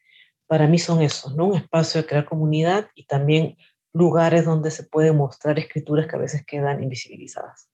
para 0.46 0.66
mí 0.66 0.78
son 0.78 1.02
eso, 1.02 1.30
¿no? 1.30 1.46
Un 1.46 1.56
espacio 1.56 2.02
de 2.02 2.08
crear 2.08 2.24
comunidad 2.24 2.88
y 2.94 3.06
también 3.06 3.56
lugares 3.92 4.44
donde 4.44 4.70
se 4.70 4.84
pueden 4.84 5.16
mostrar 5.16 5.58
escrituras 5.58 6.06
que 6.06 6.16
a 6.16 6.20
veces 6.20 6.44
quedan 6.44 6.82
invisibilizadas. 6.82 7.68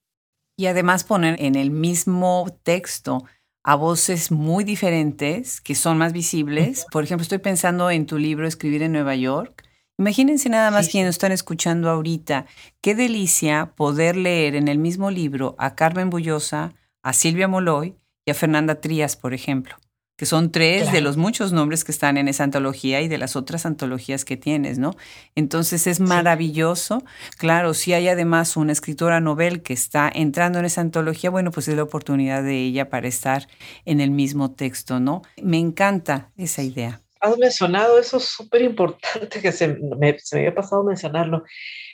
Y 0.56 0.66
además 0.66 1.04
poner 1.04 1.36
en 1.40 1.54
el 1.54 1.70
mismo 1.70 2.46
texto 2.62 3.24
a 3.64 3.74
voces 3.74 4.30
muy 4.30 4.64
diferentes 4.64 5.60
que 5.60 5.74
son 5.74 5.98
más 5.98 6.12
visibles. 6.12 6.86
Por 6.90 7.04
ejemplo, 7.04 7.22
estoy 7.22 7.38
pensando 7.38 7.90
en 7.90 8.06
tu 8.06 8.18
libro 8.18 8.46
Escribir 8.46 8.82
en 8.82 8.92
Nueva 8.92 9.14
York. 9.14 9.64
Imagínense 9.98 10.48
nada 10.48 10.70
más 10.70 10.88
quienes 10.88 11.10
están 11.10 11.32
escuchando 11.32 11.88
ahorita. 11.88 12.46
Qué 12.80 12.94
delicia 12.94 13.72
poder 13.76 14.16
leer 14.16 14.56
en 14.56 14.68
el 14.68 14.78
mismo 14.78 15.10
libro 15.10 15.54
a 15.58 15.74
Carmen 15.74 16.10
Bullosa, 16.10 16.74
a 17.02 17.12
Silvia 17.12 17.46
Moloy 17.46 17.94
y 18.24 18.30
a 18.30 18.34
Fernanda 18.34 18.80
Trías, 18.80 19.16
por 19.16 19.34
ejemplo 19.34 19.76
que 20.22 20.26
son 20.26 20.52
tres 20.52 20.92
de 20.92 21.00
los 21.00 21.16
muchos 21.16 21.52
nombres 21.52 21.82
que 21.82 21.90
están 21.90 22.16
en 22.16 22.28
esa 22.28 22.44
antología 22.44 23.00
y 23.00 23.08
de 23.08 23.18
las 23.18 23.34
otras 23.34 23.66
antologías 23.66 24.24
que 24.24 24.36
tienes, 24.36 24.78
¿no? 24.78 24.94
Entonces 25.34 25.88
es 25.88 25.98
maravilloso. 25.98 27.02
Claro, 27.38 27.74
si 27.74 27.92
hay 27.92 28.06
además 28.06 28.56
una 28.56 28.70
escritora 28.70 29.18
novel 29.18 29.64
que 29.64 29.72
está 29.72 30.08
entrando 30.14 30.60
en 30.60 30.64
esa 30.64 30.80
antología, 30.80 31.28
bueno, 31.28 31.50
pues 31.50 31.66
es 31.66 31.74
la 31.74 31.82
oportunidad 31.82 32.44
de 32.44 32.56
ella 32.56 32.88
para 32.88 33.08
estar 33.08 33.48
en 33.84 34.00
el 34.00 34.12
mismo 34.12 34.52
texto, 34.52 35.00
¿no? 35.00 35.22
Me 35.42 35.58
encanta 35.58 36.30
esa 36.36 36.62
idea. 36.62 37.00
Has 37.18 37.36
mencionado 37.36 37.98
eso 37.98 38.20
súper 38.20 38.62
importante 38.62 39.40
que 39.40 39.50
se 39.50 39.76
me, 39.98 40.16
se 40.20 40.36
me 40.36 40.42
había 40.42 40.54
pasado 40.54 40.84
mencionarlo 40.84 41.42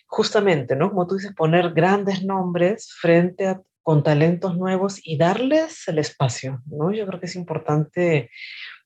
justamente, 0.05 0.77
¿no? 0.77 0.91
Como 0.91 1.07
tú 1.07 1.15
dices, 1.15 1.33
poner 1.35 1.73
grandes 1.73 2.23
nombres 2.23 2.93
frente 2.93 3.47
a 3.47 3.63
con 3.89 4.03
talentos 4.03 4.55
nuevos 4.55 5.01
y 5.03 5.17
darles 5.17 5.89
el 5.89 5.99
espacio, 5.99 6.61
¿no? 6.67 6.93
Yo 6.93 7.07
creo 7.07 7.21
que 7.21 7.25
es 7.25 7.37
importante 7.37 8.31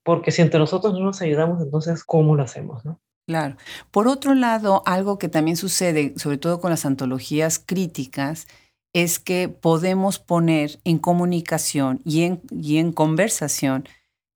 porque 0.05 0.31
si 0.31 0.43
entre 0.43 0.61
nosotros 0.61 0.93
no 0.93 1.01
nos 1.01 1.21
ayudamos, 1.21 1.61
entonces, 1.61 2.05
¿cómo 2.05 2.37
lo 2.37 2.45
hacemos, 2.45 2.85
no? 2.85 3.01
Claro. 3.27 3.57
Por 3.91 4.07
otro 4.07 4.37
lado, 4.37 4.85
algo 4.87 5.19
que 5.19 5.29
también 5.29 5.57
sucede, 5.57 6.15
sobre 6.19 6.39
todo 6.39 6.61
con 6.61 6.71
las 6.71 6.87
antologías 6.87 7.59
críticas, 7.59 8.47
es 8.93 9.19
que 9.19 9.49
podemos 9.49 10.21
poner 10.21 10.79
en 10.85 11.01
comunicación 11.01 12.01
y 12.05 12.23
en, 12.23 12.41
y 12.53 12.77
en 12.77 12.93
conversación 12.93 13.89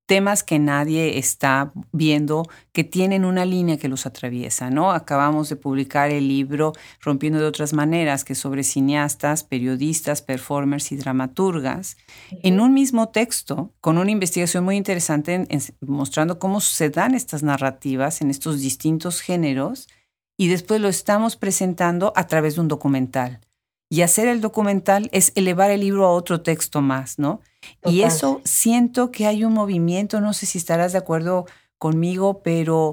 temas 0.06 0.44
que 0.44 0.58
nadie 0.58 1.18
está 1.18 1.72
viendo, 1.92 2.44
que 2.72 2.84
tienen 2.84 3.24
una 3.24 3.44
línea 3.44 3.76
que 3.76 3.88
los 3.88 4.06
atraviesa, 4.06 4.70
¿no? 4.70 4.92
Acabamos 4.92 5.48
de 5.48 5.56
publicar 5.56 6.10
el 6.10 6.28
libro 6.28 6.72
Rompiendo 7.00 7.40
de 7.40 7.46
otras 7.46 7.72
maneras, 7.72 8.24
que 8.24 8.32
es 8.32 8.38
sobre 8.38 8.62
cineastas, 8.62 9.42
periodistas, 9.42 10.22
performers 10.22 10.92
y 10.92 10.96
dramaturgas, 10.96 11.96
en 12.42 12.60
un 12.60 12.72
mismo 12.72 13.08
texto, 13.08 13.74
con 13.80 13.98
una 13.98 14.10
investigación 14.12 14.64
muy 14.64 14.76
interesante 14.76 15.46
mostrando 15.80 16.38
cómo 16.38 16.60
se 16.60 16.88
dan 16.90 17.14
estas 17.14 17.42
narrativas 17.42 18.20
en 18.20 18.30
estos 18.30 18.60
distintos 18.60 19.20
géneros, 19.20 19.88
y 20.38 20.48
después 20.48 20.80
lo 20.80 20.88
estamos 20.88 21.36
presentando 21.36 22.12
a 22.14 22.26
través 22.26 22.54
de 22.54 22.60
un 22.60 22.68
documental. 22.68 23.40
Y 23.88 24.02
hacer 24.02 24.26
el 24.26 24.40
documental 24.40 25.08
es 25.12 25.32
elevar 25.36 25.70
el 25.70 25.80
libro 25.80 26.06
a 26.06 26.10
otro 26.10 26.42
texto 26.42 26.80
más, 26.80 27.18
¿no? 27.18 27.40
Y 27.84 28.02
eso 28.02 28.40
siento 28.44 29.12
que 29.12 29.26
hay 29.26 29.44
un 29.44 29.52
movimiento, 29.52 30.20
no 30.20 30.32
sé 30.32 30.46
si 30.46 30.58
estarás 30.58 30.92
de 30.92 30.98
acuerdo 30.98 31.46
conmigo, 31.78 32.42
pero 32.42 32.92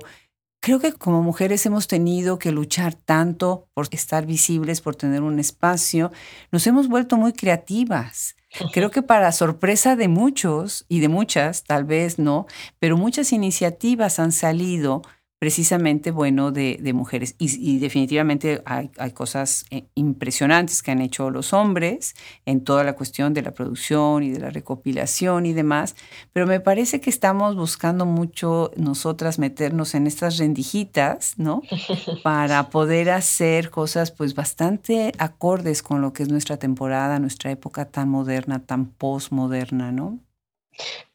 creo 0.63 0.79
que 0.79 0.93
como 0.93 1.21
mujeres 1.21 1.65
hemos 1.65 1.88
tenido 1.88 2.39
que 2.39 2.51
luchar 2.51 2.93
tanto 2.93 3.67
por 3.73 3.88
estar 3.91 4.25
visibles, 4.25 4.82
por 4.82 4.95
tener 4.95 5.21
un 5.21 5.39
espacio. 5.39 6.12
Nos 6.51 6.65
hemos 6.67 6.88
vuelto 6.88 7.17
muy 7.17 7.34
creativas. 7.34 8.36
Creo 8.71 8.91
que 8.91 9.01
para 9.01 9.32
sorpresa 9.32 9.95
de 9.95 10.08
muchos 10.08 10.86
y 10.88 10.99
de 10.99 11.10
muchas, 11.10 11.63
tal 11.63 11.86
vez 11.86 12.19
no, 12.19 12.45
pero 12.79 12.97
muchas 12.97 13.34
iniciativas 13.34 14.19
han 14.19 14.32
salido 14.32 15.01
precisamente, 15.43 16.12
bueno, 16.12 16.51
de, 16.51 16.79
mujeres. 16.93 17.36
Y, 17.38 17.77
definitivamente 17.79 18.62
hay, 18.63 19.12
cosas 19.13 19.65
eh, 19.71 19.84
impresionantes 19.93 20.82
que 20.82 20.91
han 20.91 21.01
hecho 21.01 21.32
los 21.32 21.51
hombres 21.51 22.15
en 22.45 22.63
toda 22.63 22.86
la 22.86 22.93
cuestión 22.93 23.34
de 23.34 23.41
la 23.41 23.51
producción 23.51 24.23
y 24.23 24.32
de 24.32 24.39
la 24.39 24.51
recopilación 24.51 25.45
y 25.45 25.51
demás, 25.51 25.97
pero 26.32 26.47
me 26.47 26.62
parece 26.62 27.01
que 27.01 27.10
estamos 27.10 27.58
buscando 27.58 28.06
mucho 28.06 28.71
nosotras 28.77 29.38
meternos 29.38 29.95
en 29.95 30.08
estas 30.08 30.38
rendijitas, 30.38 31.34
¿no? 31.36 31.62
Para 32.23 32.69
poder 32.69 33.10
hacer 33.10 33.69
cosas 33.69 34.12
pues 34.12 34.36
bastante 34.36 35.12
acordes 35.17 35.84
con 35.84 35.99
lo 35.99 36.13
que 36.13 36.23
es 36.23 36.29
nuestra 36.29 36.56
temporada, 36.56 37.19
nuestra 37.19 37.51
época 37.51 37.84
tan 37.84 38.08
moderna, 38.08 38.65
tan 38.65 38.86
postmoderna, 38.86 39.91
¿no? 39.91 40.19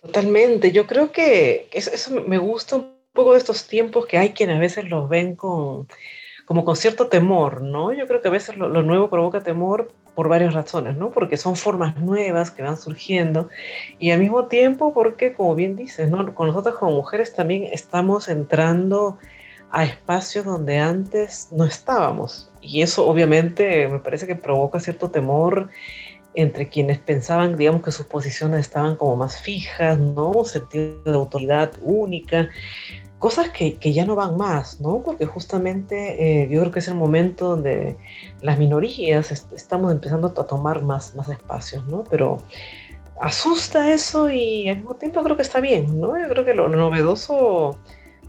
Totalmente, 0.02 0.70
yo 0.70 0.86
creo 0.86 1.12
que 1.12 1.70
eso, 1.72 1.90
eso 1.90 2.10
me 2.26 2.36
gusta 2.36 2.84
poco 3.18 3.32
de 3.32 3.38
estos 3.38 3.66
tiempos 3.66 4.06
que 4.06 4.16
hay 4.16 4.30
quienes 4.30 4.58
a 4.58 4.60
veces 4.60 4.88
los 4.88 5.08
ven 5.08 5.34
con, 5.34 5.88
como 6.44 6.64
con 6.64 6.76
cierto 6.76 7.08
temor, 7.08 7.62
¿no? 7.62 7.92
Yo 7.92 8.06
creo 8.06 8.22
que 8.22 8.28
a 8.28 8.30
veces 8.30 8.56
lo, 8.56 8.68
nuevo 8.68 9.10
provoca 9.10 9.40
temor 9.40 9.90
por 10.14 10.28
varias 10.28 10.54
razones, 10.54 10.96
¿no? 10.96 11.10
Porque 11.10 11.36
son 11.36 11.56
formas 11.56 11.96
nuevas 11.96 12.52
que 12.52 12.62
van 12.62 12.76
surgiendo 12.76 13.48
y 13.98 14.12
al 14.12 14.20
mismo 14.20 14.46
tiempo 14.46 14.94
porque, 14.94 15.32
como 15.32 15.56
bien 15.56 15.74
dices, 15.74 16.08
¿no? 16.08 16.32
Con 16.32 16.46
nosotros 16.46 16.76
como 16.76 16.92
mujeres 16.92 17.34
también 17.34 17.64
estamos 17.72 18.28
entrando 18.28 19.18
a 19.72 19.82
espacios 19.82 20.44
donde 20.44 20.78
antes 20.78 21.48
no 21.50 21.64
estábamos 21.64 22.52
y 22.60 22.82
eso 22.82 23.04
obviamente 23.04 23.88
me 23.88 23.98
parece 23.98 24.28
que 24.28 24.36
provoca 24.36 24.78
cierto 24.78 25.10
temor 25.10 25.70
entre 26.34 26.68
quienes 26.68 26.98
pensaban, 27.00 27.56
digamos, 27.56 27.82
que 27.82 27.90
sus 27.90 28.06
posiciones 28.06 28.60
estaban 28.60 28.94
como 28.94 29.16
más 29.16 29.42
fijas, 29.42 29.98
¿no? 29.98 30.30
Un 30.30 30.44
sentido 30.44 31.02
de 31.02 31.12
autoridad 31.14 31.72
única 31.82 32.48
cosas 33.18 33.50
que, 33.50 33.76
que, 33.76 33.92
ya 33.92 34.04
no 34.04 34.14
van 34.14 34.36
más, 34.36 34.80
¿no? 34.80 35.02
Porque 35.02 35.26
justamente 35.26 36.42
eh, 36.42 36.48
yo 36.48 36.60
creo 36.60 36.72
que 36.72 36.78
es 36.78 36.88
el 36.88 36.94
momento 36.94 37.48
donde 37.48 37.96
las 38.40 38.58
minorías 38.58 39.30
estamos 39.52 39.92
empezando 39.92 40.28
a 40.28 40.46
tomar 40.46 40.82
más, 40.82 41.14
más 41.14 41.28
espacios, 41.28 41.86
¿no? 41.86 42.04
Pero 42.08 42.38
asusta 43.20 43.92
eso 43.92 44.30
y 44.30 44.68
al 44.68 44.76
mismo 44.76 44.94
tiempo 44.94 45.22
creo 45.22 45.36
que 45.36 45.42
está 45.42 45.60
bien, 45.60 46.00
¿no? 46.00 46.18
Yo 46.18 46.28
creo 46.28 46.44
que 46.44 46.54
lo, 46.54 46.68
novedoso 46.68 47.78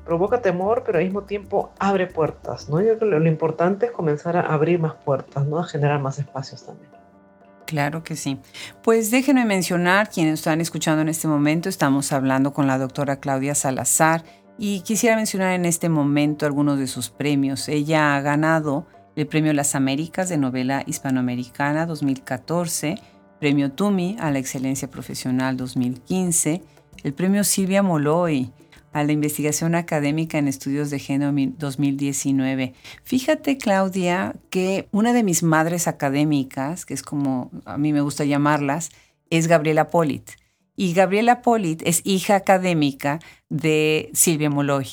provoca 0.06 0.42
temor, 0.42 0.84
pero 0.84 0.98
al 0.98 1.04
mismo 1.04 1.22
tiempo 1.24 1.72
abre 1.78 2.08
puertas, 2.08 2.68
¿no? 2.68 2.80
Yo 2.80 2.88
creo 2.88 3.00
que 3.00 3.06
lo, 3.06 3.20
lo 3.20 3.28
importante 3.30 3.88
es 3.88 3.92
comenzar 3.92 4.38
a 4.38 4.42
abrir 4.42 4.80
más 4.80 4.96
puertas, 4.96 5.46
¿no? 5.46 5.60
A 5.60 5.66
generar 5.66 6.00
más 6.02 6.18
espacios 6.18 6.66
también. 6.66 6.90
Claro 7.70 8.04
que 8.04 8.16
sí. 8.16 8.40
Pues 8.82 9.12
déjenme 9.12 9.46
mencionar, 9.46 10.10
quienes 10.10 10.40
están 10.40 10.60
escuchando 10.60 11.04
en 11.04 11.10
este 11.10 11.28
momento, 11.28 11.70
estamos 11.70 12.12
hablando 12.12 12.52
con 12.52 12.66
la 12.66 12.80
doctora 12.80 13.20
Claudia 13.20 13.54
Salazar, 13.54 14.24
y 14.60 14.82
quisiera 14.82 15.16
mencionar 15.16 15.54
en 15.54 15.64
este 15.64 15.88
momento 15.88 16.46
algunos 16.46 16.78
de 16.78 16.88
sus 16.88 17.10
premios. 17.10 17.70
Ella 17.70 18.16
ha 18.16 18.22
ganado 18.22 18.86
el 19.16 19.26
Premio 19.26 19.54
Las 19.54 19.74
Américas 19.74 20.28
de 20.28 20.38
Novela 20.38 20.84
Hispanoamericana 20.86 21.86
2014, 21.86 22.96
Premio 23.40 23.72
Tumi 23.72 24.18
a 24.20 24.32
la 24.32 24.40
Excelencia 24.40 24.90
Profesional 24.90 25.56
2015, 25.56 26.62
el 27.04 27.14
Premio 27.14 27.46
Silvia 27.46 27.82
Moloy 27.82 28.52
a 28.92 29.04
la 29.06 29.14
Investigación 29.14 29.76
Académica 29.76 30.38
en 30.38 30.50
Estudios 30.50 30.90
de 30.90 31.00
Género 31.00 31.32
2019. 31.58 32.74
Fíjate, 33.04 33.58
Claudia, 33.58 34.36
que 34.50 34.90
una 34.92 35.14
de 35.14 35.24
mis 35.24 35.42
madres 35.42 35.88
académicas, 35.88 36.86
que 36.86 36.94
es 36.94 37.02
como 37.02 37.50
a 37.64 37.78
mí 37.78 37.94
me 37.94 38.02
gusta 38.02 38.26
llamarlas, 38.26 38.90
es 39.30 39.48
Gabriela 39.48 39.88
Polit. 39.88 40.32
Y 40.80 40.94
Gabriela 40.94 41.42
Polit 41.42 41.82
es 41.86 42.00
hija 42.06 42.38
académica 42.38 43.20
de 43.50 44.10
Silvia 44.14 44.50
Moloy. 44.50 44.88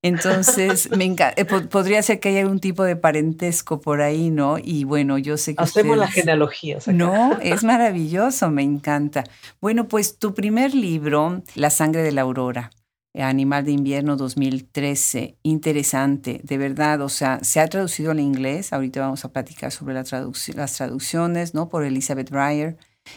Entonces, 0.00 0.88
me 0.96 1.04
eh, 1.04 1.44
podría 1.44 2.00
ser 2.04 2.20
que 2.20 2.28
haya 2.28 2.42
algún 2.42 2.60
tipo 2.60 2.84
de 2.84 2.94
parentesco 2.94 3.80
por 3.80 4.02
ahí, 4.02 4.30
¿no? 4.30 4.58
Y 4.62 4.84
bueno, 4.84 5.18
yo 5.18 5.36
sé 5.36 5.56
que... 5.56 5.64
Hacemos 5.64 5.96
las 5.96 6.12
genealogías. 6.12 6.86
No, 6.86 7.36
es 7.40 7.64
maravilloso, 7.64 8.52
me 8.52 8.62
encanta. 8.62 9.24
Bueno, 9.60 9.88
pues 9.88 10.16
tu 10.16 10.32
primer 10.32 10.76
libro, 10.76 11.42
La 11.56 11.70
sangre 11.70 12.04
de 12.04 12.12
la 12.12 12.20
aurora, 12.20 12.70
Animal 13.12 13.64
de 13.64 13.72
Invierno 13.72 14.14
2013, 14.14 15.38
interesante, 15.42 16.40
de 16.44 16.56
verdad, 16.56 17.00
o 17.00 17.08
sea, 17.08 17.40
se 17.42 17.58
ha 17.58 17.66
traducido 17.66 18.12
al 18.12 18.20
inglés, 18.20 18.72
ahorita 18.72 19.00
vamos 19.00 19.24
a 19.24 19.32
platicar 19.32 19.72
sobre 19.72 19.94
la 19.94 20.04
las 20.54 20.76
traducciones, 20.76 21.52
¿no? 21.52 21.68
Por 21.68 21.84
Elizabeth 21.84 22.30
Breyer. 22.30 22.76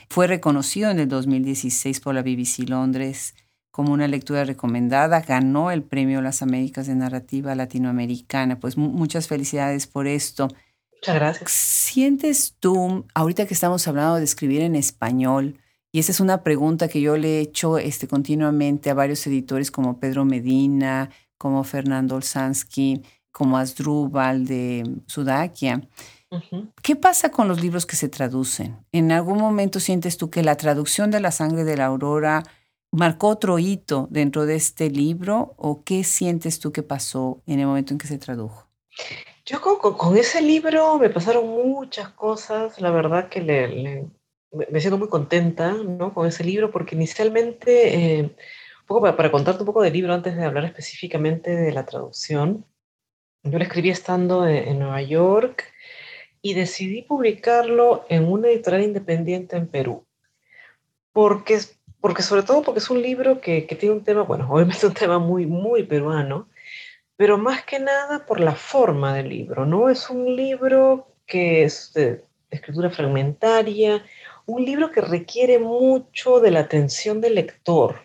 Fue 0.10 0.28
reconocido 0.28 0.90
en 0.90 1.00
el 1.00 1.08
2016 1.08 2.00
por 2.00 2.16
la 2.16 2.22
BBC 2.22 2.68
Londres 2.68 3.36
como 3.72 3.92
una 3.92 4.08
lectura 4.08 4.46
recomendada, 4.46 5.20
ganó 5.20 5.70
el 5.70 5.84
premio 5.84 6.22
Las 6.22 6.42
Américas 6.42 6.88
de 6.88 6.96
Narrativa 6.96 7.54
Latinoamericana. 7.56 8.58
Pues 8.58 8.78
muchas 8.78 9.28
felicidades 9.28 9.86
por 9.86 10.08
esto. 10.08 10.48
Muchas 10.94 11.16
gracias. 11.16 11.52
¿Sientes 11.52 12.56
tú, 12.60 13.06
ahorita 13.14 13.46
que 13.46 13.54
estamos 13.54 13.86
hablando 13.88 14.16
de 14.16 14.24
escribir 14.24 14.62
en 14.62 14.78
español, 14.78 15.60
y 15.92 16.00
esa 16.00 16.14
es 16.14 16.20
una 16.22 16.42
pregunta 16.42 16.88
que 16.88 17.02
yo 17.02 17.18
le 17.18 17.38
he 17.38 17.42
hecho 17.42 17.78
este, 17.78 18.08
continuamente 18.08 18.90
a 18.90 18.94
varios 18.94 19.26
editores 19.28 19.72
como 19.72 20.00
Pedro 20.00 20.26
Medina, 20.26 21.10
como 21.38 21.64
Fernando 21.64 22.16
Olsansky, 22.16 23.02
como 23.32 23.58
Asdrúbal 23.58 24.46
de 24.46 24.90
Sudakia, 25.08 25.82
¿Qué 26.82 26.96
pasa 26.96 27.32
con 27.32 27.48
los 27.48 27.62
libros 27.62 27.86
que 27.86 27.96
se 27.96 28.10
traducen? 28.10 28.78
¿En 28.92 29.12
algún 29.12 29.38
momento 29.38 29.80
sientes 29.80 30.18
tú 30.18 30.30
que 30.30 30.44
la 30.44 30.58
traducción 30.58 31.12
de 31.12 31.20
La 31.20 31.32
sangre 31.32 31.64
de 31.64 31.78
la 31.78 31.86
aurora 31.86 32.44
marcó 32.96 33.28
otro 33.28 33.60
hito 33.60 34.08
dentro 34.10 34.46
de 34.46 34.56
este 34.56 34.90
libro 34.90 35.54
o 35.58 35.84
qué 35.84 36.04
sientes 36.04 36.60
tú 36.60 36.72
que 36.72 36.84
pasó 36.84 37.42
en 37.46 37.60
el 37.60 37.68
momento 37.68 37.94
en 37.94 37.98
que 37.98 38.08
se 38.08 38.18
tradujo? 38.18 38.68
Yo 39.46 39.62
con, 39.62 40.18
ese 40.18 40.42
libro 40.42 40.98
me 40.98 41.10
pasaron 41.10 41.48
muchas 41.48 42.10
cosas, 42.10 42.80
la 42.82 42.90
verdad 42.90 43.30
que 43.30 43.42
le, 43.42 44.08
me 44.52 44.80
siento 44.80 44.98
muy 44.98 45.10
contenta 45.10 45.74
¿no? 45.74 46.14
con 46.14 46.26
ese 46.26 46.44
libro 46.44 46.72
porque 46.72 46.96
inicialmente, 46.96 48.20
eh, 48.20 48.22
un 48.24 48.86
poco 48.88 49.02
para, 49.02 49.32
contarte 49.32 49.62
un 49.62 49.68
poco 49.68 49.84
del 49.84 49.94
libro 49.94 50.14
antes 50.14 50.36
de 50.36 50.46
hablar 50.46 50.66
específicamente 50.66 51.56
de 51.56 51.72
la 51.74 51.86
traducción, 51.86 52.66
yo 53.44 53.60
lo 53.60 53.64
escribí 53.64 53.92
estando 53.92 54.48
en 54.48 54.80
Nueva 54.80 55.04
York 55.04 55.75
y 56.46 56.54
decidí 56.54 57.02
publicarlo 57.02 58.06
en 58.08 58.32
una 58.32 58.50
editorial 58.50 58.84
independiente 58.84 59.58
en 59.58 59.66
Perú. 59.66 60.06
Porque, 61.12 61.58
porque 62.00 62.22
sobre 62.22 62.44
todo 62.44 62.62
porque 62.62 62.78
es 62.78 62.92
un 62.92 63.02
libro 63.02 63.42
que, 63.42 63.66
que, 63.66 63.74
tiene 63.74 63.96
un 63.96 64.04
tema, 64.04 64.22
bueno, 64.22 64.48
obviamente 64.52 64.86
un 64.86 64.94
tema 64.94 65.18
muy, 65.18 65.48
muy 65.48 65.82
peruano, 65.82 66.48
pero 67.18 67.40
más 67.40 67.66
que 67.66 67.80
nada 67.80 68.28
por 68.28 68.40
la 68.40 68.54
forma 68.54 69.16
del 69.16 69.30
libro, 69.30 69.66
¿no? 69.66 69.90
Es 69.90 70.08
un 70.12 70.36
libro 70.36 71.08
que 71.26 71.64
es 71.64 71.92
de, 71.96 72.24
escritura 72.52 72.92
fragmentaria, 72.92 74.06
un 74.46 74.64
libro 74.64 74.92
que 74.92 75.02
requiere 75.02 75.58
mucho 75.58 76.42
de 76.42 76.52
la 76.52 76.60
atención 76.60 77.22
del 77.22 77.34
lector. 77.34 78.02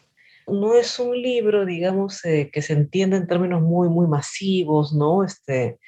No 0.46 0.76
es 0.76 0.98
un 0.98 1.12
libro, 1.20 1.66
digamos, 1.66 2.24
eh, 2.24 2.48
que 2.50 2.62
se 2.62 2.72
entienda 2.72 3.18
en 3.18 3.26
términos 3.26 3.60
muy, 3.60 3.90
muy 3.90 4.06
masivos, 4.06 4.94
¿no? 4.94 5.24
Este, 5.24 5.78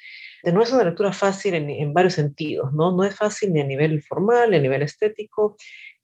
no 0.51 0.61
es 0.61 0.71
una 0.71 0.83
lectura 0.83 1.13
fácil 1.13 1.53
en, 1.53 1.69
en, 1.69 1.93
varios 1.93 2.15
sentidos, 2.15 2.73
¿no? 2.73 2.95
No 2.95 3.03
es 3.03 3.15
fácil 3.15 3.53
ni 3.53 3.61
a 3.61 3.63
nivel 3.63 4.01
formal, 4.03 4.51
ni 4.51 4.57
a 4.57 4.61
nivel 4.61 4.81
estético, 4.81 5.55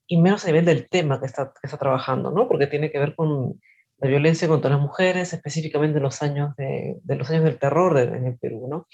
y 0.08 0.18
menos 0.18 0.44
a 0.44 0.48
nivel 0.48 0.66
del 0.66 0.88
tema 0.90 1.20
que 1.20 1.26
está, 1.26 1.52
que 1.54 1.68
está 1.68 1.78
trabajando, 1.78 2.32
¿no? 2.32 2.48
Porque 2.48 2.68
tiene 2.68 2.92
que 2.92 3.00
ver 3.00 3.16
con 3.16 3.60
la 3.98 4.08
violencia 4.08 4.48
contra 4.48 4.72
las 4.72 4.80
mujeres, 4.80 5.34
específicamente 5.34 5.98
en 5.98 6.04
los 6.04 6.22
años, 6.22 6.56
de, 6.56 6.96
de 7.04 7.16
los 7.16 7.30
años 7.30 7.44
del 7.44 7.60
terror 7.60 7.98
en 8.00 8.26
el 8.26 8.38
Perú, 8.38 8.68
¿no? 8.70 8.88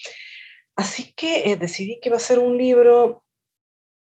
Así 0.76 1.14
que 1.14 1.52
eh, 1.52 1.56
decidí 1.56 2.00
que 2.02 2.10
iba 2.10 2.18
a 2.18 2.20
ser 2.20 2.40
un 2.40 2.58
libro, 2.58 3.24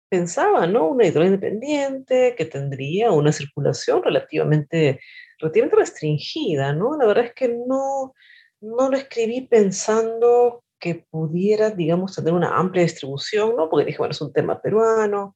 pensaba, 0.09 0.67
¿no? 0.67 0.87
Una 0.87 1.05
editorial 1.05 1.33
independiente 1.33 2.35
que 2.37 2.45
tendría 2.45 3.11
una 3.11 3.31
circulación 3.31 4.03
relativamente, 4.03 4.99
relativamente 5.39 5.77
restringida, 5.77 6.73
¿no? 6.73 6.97
La 6.97 7.07
verdad 7.07 7.25
es 7.25 7.33
que 7.33 7.49
no, 7.49 8.13
no 8.61 8.89
lo 8.89 8.97
escribí 8.97 9.47
pensando 9.47 10.63
que 10.81 11.05
pudiera, 11.09 11.69
digamos, 11.69 12.15
tener 12.15 12.33
una 12.33 12.57
amplia 12.57 12.83
distribución, 12.83 13.55
¿no? 13.55 13.69
Porque 13.69 13.85
dije, 13.85 13.99
bueno, 13.99 14.11
es 14.11 14.21
un 14.21 14.33
tema 14.33 14.59
peruano, 14.59 15.35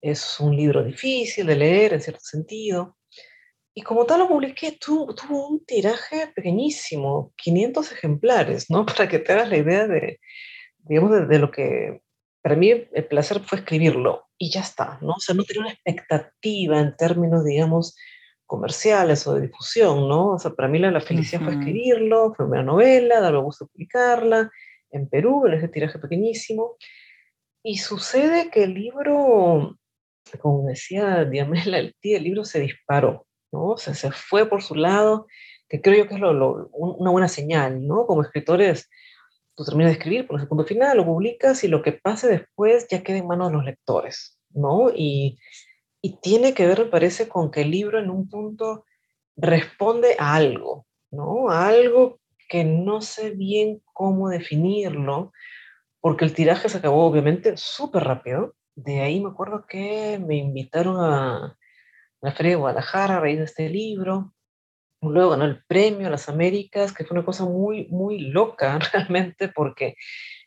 es 0.00 0.38
un 0.38 0.56
libro 0.56 0.84
difícil 0.84 1.46
de 1.46 1.56
leer 1.56 1.92
en 1.92 2.00
cierto 2.00 2.22
sentido. 2.22 2.96
Y 3.74 3.82
como 3.82 4.06
tal 4.06 4.20
lo 4.20 4.28
publiqué, 4.28 4.78
tuvo, 4.80 5.14
tuvo 5.14 5.48
un 5.48 5.64
tiraje 5.64 6.32
pequeñísimo, 6.34 7.32
500 7.36 7.92
ejemplares, 7.92 8.70
¿no? 8.70 8.86
Para 8.86 9.08
que 9.08 9.18
te 9.18 9.32
hagas 9.32 9.50
la 9.50 9.56
idea 9.56 9.86
de, 9.88 10.20
digamos, 10.78 11.28
de, 11.28 11.38
lo 11.38 11.50
que 11.50 12.00
para 12.40 12.54
mí 12.54 12.70
el 12.70 13.04
placer 13.06 13.40
fue 13.40 13.58
escribirlo 13.58 14.26
y 14.38 14.50
ya 14.50 14.60
está, 14.60 14.98
¿no? 15.02 15.14
O 15.14 15.20
sea, 15.20 15.34
no 15.34 15.42
tenía 15.42 15.62
una 15.62 15.72
expectativa 15.72 16.78
en 16.78 16.96
términos, 16.96 17.44
digamos, 17.44 17.96
comerciales 18.46 19.26
o 19.26 19.34
de 19.34 19.48
difusión, 19.48 20.08
¿no? 20.08 20.34
O 20.34 20.38
sea, 20.38 20.52
para 20.52 20.68
mí 20.68 20.78
la, 20.78 20.92
la 20.92 21.00
felicidad 21.00 21.42
fue 21.42 21.54
escribirlo, 21.54 22.32
fue 22.34 22.46
una 22.46 22.62
novela, 22.62 23.20
darme 23.20 23.40
gusto 23.40 23.66
publicarla 23.66 24.50
en 24.90 25.08
Perú, 25.08 25.46
en 25.46 25.54
ese 25.54 25.68
tiraje 25.68 25.98
pequeñísimo. 25.98 26.76
Y 27.62 27.78
sucede 27.78 28.50
que 28.50 28.64
el 28.64 28.74
libro, 28.74 29.76
como 30.40 30.66
decía 30.66 31.24
Diamela, 31.24 31.78
el, 31.78 31.94
el 32.02 32.22
libro 32.22 32.44
se 32.44 32.60
disparó, 32.60 33.26
¿no? 33.52 33.70
O 33.70 33.76
sea, 33.78 33.94
se 33.94 34.10
fue 34.10 34.48
por 34.48 34.62
su 34.62 34.74
lado, 34.74 35.26
que 35.68 35.80
creo 35.80 36.04
yo 36.04 36.08
que 36.08 36.14
es 36.14 36.20
lo, 36.20 36.32
lo, 36.32 36.68
una 36.72 37.10
buena 37.10 37.28
señal, 37.28 37.86
¿no? 37.86 38.06
Como 38.06 38.22
escritores, 38.22 38.88
tú 39.54 39.64
terminas 39.64 39.90
de 39.90 39.98
escribir, 39.98 40.26
por 40.26 40.40
el 40.40 40.48
punto 40.48 40.64
final, 40.64 40.96
lo 40.96 41.04
publicas 41.04 41.64
y 41.64 41.68
lo 41.68 41.82
que 41.82 41.92
pase 41.92 42.28
después 42.28 42.86
ya 42.88 43.02
queda 43.02 43.18
en 43.18 43.26
manos 43.26 43.48
de 43.48 43.56
los 43.56 43.64
lectores, 43.64 44.38
¿no? 44.50 44.90
Y, 44.94 45.38
y 46.00 46.18
tiene 46.20 46.54
que 46.54 46.66
ver, 46.66 46.84
me 46.84 46.86
parece, 46.86 47.28
con 47.28 47.50
que 47.50 47.62
el 47.62 47.70
libro 47.70 47.98
en 47.98 48.08
un 48.08 48.28
punto 48.28 48.84
responde 49.36 50.16
a 50.18 50.36
algo, 50.36 50.86
¿no? 51.10 51.50
A 51.50 51.68
algo 51.68 52.20
que 52.48 52.64
no 52.64 53.00
sé 53.00 53.30
bien 53.30 53.82
cómo 53.92 54.28
definirlo, 54.28 55.32
porque 56.00 56.24
el 56.24 56.34
tiraje 56.34 56.68
se 56.68 56.78
acabó 56.78 57.04
obviamente 57.04 57.56
súper 57.56 58.04
rápido. 58.04 58.54
De 58.74 59.00
ahí 59.00 59.20
me 59.20 59.30
acuerdo 59.30 59.66
que 59.66 60.18
me 60.24 60.36
invitaron 60.36 60.96
a 61.00 61.56
la 62.20 62.32
Feria 62.32 62.52
de 62.52 62.56
Guadalajara 62.56 63.16
a 63.16 63.20
raíz 63.20 63.38
de 63.38 63.44
este 63.44 63.68
libro. 63.68 64.32
Luego 65.00 65.30
ganó 65.30 65.44
el 65.44 65.62
premio 65.64 66.08
a 66.08 66.10
las 66.10 66.28
Américas, 66.28 66.92
que 66.92 67.04
fue 67.04 67.16
una 67.16 67.24
cosa 67.24 67.44
muy, 67.44 67.86
muy 67.88 68.18
loca 68.20 68.78
realmente, 68.92 69.48
porque 69.48 69.94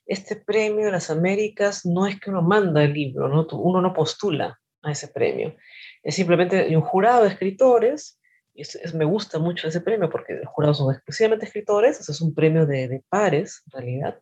este 0.05 0.35
premio 0.35 0.85
de 0.85 0.91
las 0.91 1.09
Américas 1.09 1.85
no 1.85 2.07
es 2.07 2.19
que 2.19 2.29
uno 2.29 2.41
manda 2.41 2.83
el 2.83 2.93
libro, 2.93 3.29
¿no? 3.29 3.47
uno 3.57 3.81
no 3.81 3.93
postula 3.93 4.59
a 4.81 4.91
ese 4.91 5.07
premio. 5.07 5.55
Es 6.03 6.15
simplemente 6.15 6.75
un 6.75 6.81
jurado 6.81 7.23
de 7.23 7.29
escritores, 7.29 8.20
y 8.53 8.61
es, 8.61 8.93
me 8.93 9.05
gusta 9.05 9.39
mucho 9.39 9.67
ese 9.67 9.81
premio 9.81 10.09
porque 10.09 10.33
los 10.33 10.47
jurados 10.47 10.77
son 10.77 10.93
exclusivamente 10.93 11.45
escritores, 11.45 12.07
es 12.09 12.21
un 12.21 12.33
premio 12.33 12.65
de, 12.65 12.87
de 12.87 13.03
pares 13.09 13.63
en 13.65 13.71
realidad, 13.71 14.19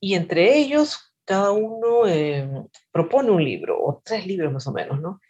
y 0.00 0.14
entre 0.14 0.56
ellos 0.56 1.14
cada 1.24 1.52
uno 1.52 2.06
eh, 2.06 2.48
propone 2.92 3.30
un 3.30 3.42
libro, 3.42 3.82
o 3.82 4.02
tres 4.04 4.26
libros 4.26 4.52
más 4.52 4.66
o 4.66 4.72
menos, 4.72 5.00
¿no? 5.00 5.20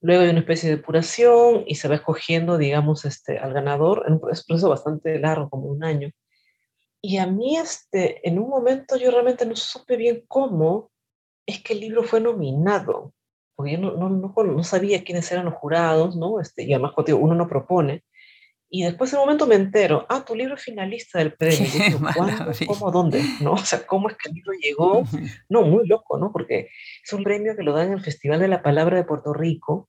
Luego 0.00 0.22
hay 0.22 0.30
una 0.30 0.40
especie 0.40 0.68
de 0.68 0.76
depuración 0.76 1.64
y 1.66 1.76
se 1.76 1.88
va 1.88 1.94
escogiendo, 1.94 2.58
digamos, 2.58 3.04
este, 3.04 3.38
al 3.38 3.54
ganador 3.54 4.04
en 4.06 4.14
un 4.14 4.20
proceso 4.20 4.68
bastante 4.68 5.18
largo, 5.18 5.48
como 5.48 5.68
un 5.68 5.82
año. 5.82 6.10
Y 7.00 7.18
a 7.18 7.26
mí, 7.26 7.56
este, 7.56 8.26
en 8.28 8.38
un 8.38 8.50
momento, 8.50 8.96
yo 8.96 9.10
realmente 9.10 9.46
no 9.46 9.56
supe 9.56 9.96
bien 9.96 10.24
cómo 10.28 10.90
es 11.46 11.62
que 11.62 11.72
el 11.72 11.80
libro 11.80 12.02
fue 12.02 12.20
nominado, 12.20 13.13
porque 13.54 13.72
yo 13.72 13.78
no, 13.78 13.92
no, 13.92 14.08
no, 14.08 14.32
no 14.34 14.64
sabía 14.64 15.04
quiénes 15.04 15.30
eran 15.32 15.44
los 15.44 15.54
jurados, 15.54 16.16
¿no? 16.16 16.40
Este, 16.40 16.64
y 16.64 16.72
además, 16.72 16.92
uno 16.96 17.34
no 17.34 17.48
propone. 17.48 18.04
Y 18.68 18.82
después 18.82 19.12
en 19.12 19.20
un 19.20 19.26
momento 19.26 19.46
me 19.46 19.54
entero, 19.54 20.04
ah, 20.08 20.24
tu 20.24 20.34
libro 20.34 20.54
es 20.54 20.62
finalista 20.62 21.18
del 21.18 21.32
premio. 21.36 21.68
Digo, 21.72 22.00
¿Cuándo? 22.16 22.52
¿Cómo? 22.66 22.90
¿Dónde? 22.90 23.22
¿No? 23.40 23.52
O 23.52 23.58
sea, 23.58 23.86
¿cómo 23.86 24.08
es 24.08 24.16
que 24.16 24.28
el 24.30 24.34
libro 24.34 24.52
llegó? 24.52 25.04
No, 25.48 25.62
muy 25.62 25.86
loco, 25.86 26.18
¿no? 26.18 26.32
Porque 26.32 26.70
es 27.04 27.12
un 27.12 27.22
premio 27.22 27.54
que 27.56 27.62
lo 27.62 27.72
dan 27.72 27.88
en 27.88 27.92
el 27.94 28.00
Festival 28.00 28.40
de 28.40 28.48
la 28.48 28.62
Palabra 28.62 28.96
de 28.96 29.04
Puerto 29.04 29.32
Rico 29.32 29.88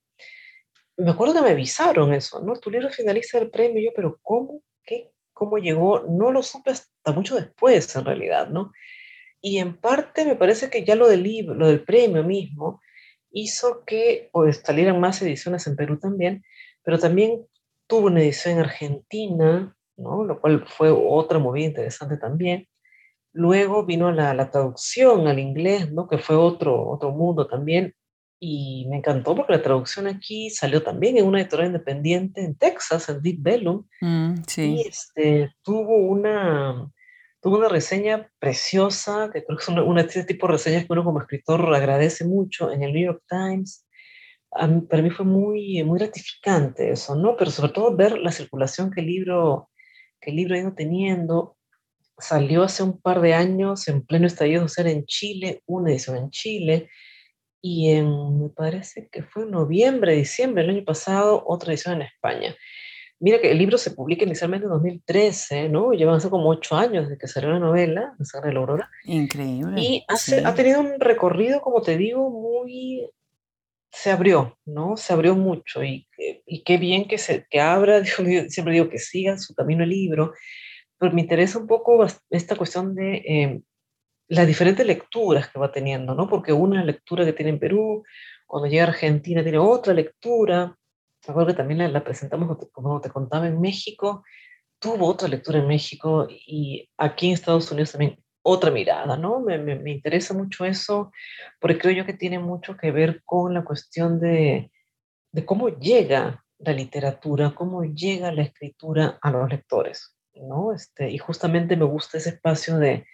me 0.96 1.10
acuerdo 1.10 1.34
que 1.34 1.42
me 1.42 1.50
avisaron 1.50 2.12
eso, 2.14 2.40
¿no? 2.40 2.56
Tu 2.56 2.70
libro 2.70 2.88
finalista 2.90 3.38
del 3.38 3.50
premio, 3.50 3.82
yo, 3.82 3.90
pero 3.94 4.18
¿cómo? 4.22 4.62
¿Qué? 4.84 5.12
¿Cómo 5.32 5.58
llegó? 5.58 6.04
No 6.08 6.32
lo 6.32 6.42
supe 6.42 6.70
hasta 6.70 7.12
mucho 7.12 7.36
después, 7.36 7.94
en 7.96 8.04
realidad, 8.04 8.48
¿no? 8.48 8.72
Y 9.40 9.58
en 9.58 9.76
parte 9.76 10.24
me 10.24 10.36
parece 10.36 10.70
que 10.70 10.84
ya 10.84 10.94
lo 10.94 11.08
del 11.08 11.22
libro, 11.22 11.54
lo 11.54 11.68
del 11.68 11.84
premio 11.84 12.24
mismo, 12.24 12.80
hizo 13.36 13.84
que 13.84 14.30
pues, 14.32 14.62
salieran 14.64 14.98
más 14.98 15.20
ediciones 15.22 15.66
en 15.66 15.76
Perú 15.76 15.98
también, 15.98 16.42
pero 16.82 16.98
también 16.98 17.46
tuvo 17.86 18.06
una 18.06 18.20
edición 18.20 18.54
en 18.54 18.60
Argentina, 18.60 19.76
¿no? 19.96 20.24
Lo 20.24 20.40
cual 20.40 20.64
fue 20.66 20.90
otra 20.90 21.38
movida 21.38 21.66
interesante 21.66 22.16
también. 22.16 22.66
Luego 23.32 23.84
vino 23.84 24.10
la, 24.10 24.32
la 24.32 24.50
traducción 24.50 25.28
al 25.28 25.38
inglés, 25.38 25.92
¿no? 25.92 26.08
Que 26.08 26.18
fue 26.18 26.36
otro, 26.36 26.88
otro 26.88 27.10
mundo 27.12 27.46
también 27.46 27.94
y 28.38 28.86
me 28.88 28.98
encantó 28.98 29.34
porque 29.34 29.54
la 29.54 29.62
traducción 29.62 30.06
aquí 30.06 30.50
salió 30.50 30.82
también 30.82 31.16
en 31.16 31.26
una 31.26 31.40
editorial 31.40 31.68
independiente 31.68 32.44
en 32.44 32.54
Texas, 32.54 33.08
en 33.08 33.22
Deep 33.22 33.38
Bellum, 33.40 33.84
mm, 34.00 34.34
sí. 34.46 34.76
y 34.76 34.80
este, 34.82 35.54
tuvo, 35.62 35.96
una, 35.96 36.90
tuvo 37.46 37.58
una 37.58 37.68
reseña 37.68 38.28
preciosa, 38.40 39.30
que 39.32 39.44
creo 39.44 39.56
que 39.56 39.62
es 39.62 39.68
una, 39.68 39.84
una 39.84 40.00
este 40.00 40.24
tipo 40.24 40.48
de 40.48 40.54
reseñas 40.54 40.84
que 40.84 40.92
uno 40.92 41.04
como 41.04 41.20
escritor 41.20 41.72
agradece 41.72 42.24
mucho 42.24 42.72
en 42.72 42.82
el 42.82 42.92
New 42.92 43.04
York 43.04 43.22
Times. 43.28 43.86
para 44.50 45.00
mí 45.00 45.10
fue 45.10 45.24
muy, 45.24 45.84
muy 45.84 46.00
gratificante 46.00 46.90
eso, 46.90 47.14
¿no? 47.14 47.36
Pero 47.36 47.52
sobre 47.52 47.72
todo 47.72 47.94
ver 47.94 48.18
la 48.18 48.32
circulación 48.32 48.90
que 48.90 49.00
el 49.00 49.06
libro, 49.06 49.70
que 50.20 50.30
el 50.30 50.36
libro 50.38 50.56
ha 50.56 50.58
ido 50.58 50.74
teniendo. 50.74 51.56
Salió 52.18 52.64
hace 52.64 52.82
un 52.82 53.00
par 53.00 53.20
de 53.20 53.34
años 53.34 53.86
en 53.86 54.04
pleno 54.04 54.26
estallido 54.26 54.66
social 54.66 54.88
en 54.88 55.06
Chile, 55.06 55.62
una 55.66 55.92
edición 55.92 56.16
en 56.16 56.30
Chile, 56.30 56.90
y 57.62 57.90
en, 57.90 58.42
me 58.42 58.48
parece 58.48 59.08
que 59.12 59.22
fue 59.22 59.44
en 59.44 59.52
noviembre, 59.52 60.16
diciembre 60.16 60.64
del 60.64 60.78
año 60.78 60.84
pasado, 60.84 61.44
otra 61.46 61.72
edición 61.72 61.94
en 61.94 62.08
España. 62.08 62.56
Mira 63.18 63.40
que 63.40 63.50
el 63.50 63.58
libro 63.58 63.78
se 63.78 63.92
publica 63.92 64.24
inicialmente 64.24 64.66
en 64.66 64.72
2013, 64.72 65.68
¿no? 65.68 65.92
Llevan 65.92 66.16
hace 66.16 66.28
como 66.28 66.50
ocho 66.50 66.76
años 66.76 67.04
desde 67.04 67.18
que 67.18 67.28
salió 67.28 67.50
la 67.50 67.58
novela, 67.58 68.14
de 68.18 68.24
Sara 68.24 68.48
de 68.48 68.54
la 68.54 68.60
Aurora. 68.60 68.90
Increíble. 69.04 69.80
Y 69.80 70.04
hace, 70.08 70.44
ha 70.44 70.54
tenido 70.54 70.80
un 70.80 71.00
recorrido, 71.00 71.60
como 71.60 71.80
te 71.80 71.96
digo, 71.96 72.30
muy... 72.30 73.10
Se 73.90 74.10
abrió, 74.10 74.58
¿no? 74.66 74.98
Se 74.98 75.14
abrió 75.14 75.34
mucho 75.34 75.82
y, 75.82 76.06
y 76.44 76.62
qué 76.64 76.76
bien 76.76 77.08
que, 77.08 77.16
se, 77.16 77.46
que 77.48 77.60
abra, 77.60 78.04
siempre 78.48 78.74
digo 78.74 78.90
que 78.90 78.98
siga 78.98 79.38
su 79.38 79.54
camino 79.54 79.84
el 79.84 79.90
libro, 79.90 80.34
pero 80.98 81.12
me 81.12 81.22
interesa 81.22 81.58
un 81.58 81.66
poco 81.66 82.06
esta 82.30 82.56
cuestión 82.56 82.94
de 82.94 83.14
eh, 83.16 83.60
las 84.28 84.46
diferentes 84.46 84.86
lecturas 84.86 85.48
que 85.48 85.58
va 85.58 85.72
teniendo, 85.72 86.14
¿no? 86.14 86.28
Porque 86.28 86.52
una 86.52 86.84
lectura 86.84 87.24
que 87.24 87.32
tiene 87.32 87.50
en 87.50 87.58
Perú, 87.58 88.04
cuando 88.46 88.68
llega 88.68 88.84
a 88.84 88.88
Argentina 88.88 89.42
tiene 89.42 89.58
otra 89.58 89.92
lectura. 89.92 90.76
Me 91.26 91.32
acuerdo 91.32 91.48
que 91.48 91.56
también 91.56 91.92
la, 91.92 92.04
presentamos, 92.04 92.56
como 92.72 93.00
te 93.00 93.10
contaba, 93.10 93.46
en 93.46 93.60
México, 93.60 94.24
tuvo 94.78 95.06
otra 95.06 95.28
lectura 95.28 95.58
en 95.58 95.66
México 95.66 96.26
y 96.30 96.88
aquí 96.96 97.28
en 97.28 97.32
Estados 97.34 97.70
Unidos 97.70 97.92
también 97.92 98.18
otra 98.42 98.70
mirada, 98.70 99.16
¿no? 99.16 99.40
Me, 99.40 99.58
me, 99.58 99.74
me, 99.74 99.90
interesa 99.90 100.32
mucho 100.32 100.64
eso, 100.64 101.10
porque 101.60 101.78
creo 101.78 101.92
yo 101.94 102.06
que 102.06 102.12
tiene 102.12 102.38
mucho 102.38 102.76
que 102.76 102.92
ver 102.92 103.22
con 103.24 103.52
la 103.52 103.64
cuestión 103.64 104.20
de, 104.20 104.70
de 105.32 105.44
cómo 105.44 105.68
llega 105.68 106.44
la 106.58 106.72
literatura, 106.72 107.54
cómo 107.56 107.82
llega 107.82 108.30
la 108.30 108.42
escritura 108.42 109.18
a 109.20 109.30
los 109.32 109.50
lectores, 109.50 110.16
¿no? 110.34 110.72
Este, 110.72 111.10
y 111.10 111.18
justamente 111.18 111.76
me 111.76 111.86
gusta 111.86 112.18
ese 112.18 112.30
espacio 112.30 112.78
de, 112.78 113.04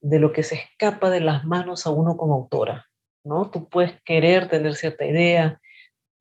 de 0.00 0.18
lo 0.18 0.32
que 0.32 0.42
se 0.42 0.56
escapa 0.56 1.08
de 1.08 1.20
las 1.20 1.44
manos 1.44 1.86
a 1.86 1.90
uno 1.90 2.18
como 2.18 2.34
autora, 2.34 2.86
¿no? 3.24 3.50
Tú 3.50 3.70
puedes 3.70 4.00
querer 4.02 4.50
tener 4.50 4.74
cierta 4.74 5.06
idea, 5.06 5.60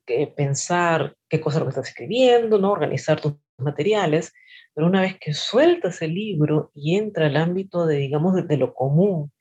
que 0.06 0.26
pensar, 0.26 1.17
qué 1.30 1.42
cosa 1.42 1.58
es 1.58 1.60
lo 1.60 1.66
que 1.66 1.70
estás 1.72 1.90
escribiendo, 1.90 2.58
¿no? 2.60 2.72
Organizar 2.72 3.20
tus 3.20 3.36
materiales, 3.58 4.34
pero 4.74 4.88
una 4.88 5.02
vez 5.02 5.18
que 5.20 5.34
sueltas 5.34 6.02
el 6.02 6.14
libro 6.14 6.72
y 6.74 6.98
entra 6.98 7.28
al 7.28 7.38
ámbito 7.38 7.86
de, 7.86 7.98
digamos, 7.98 8.48
de, 8.48 8.58
lo 8.58 8.74
común, 8.74 9.32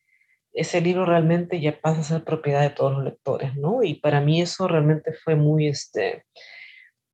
ese 0.53 0.81
libro 0.81 1.05
realmente 1.05 1.61
ya 1.61 1.81
pasa 1.81 2.01
a 2.01 2.05
ser 2.05 2.25
propiedad 2.25 2.63
de 2.63 2.71
todos 2.71 2.93
los 2.93 3.05
lectores, 3.05 3.55
¿no? 3.57 3.83
Y 3.83 3.95
para 3.95 4.21
mí 4.21 4.41
eso 4.41 4.67
realmente 4.67 5.13
fue 5.13 5.37
muy, 5.37 5.69
este, 5.69 6.25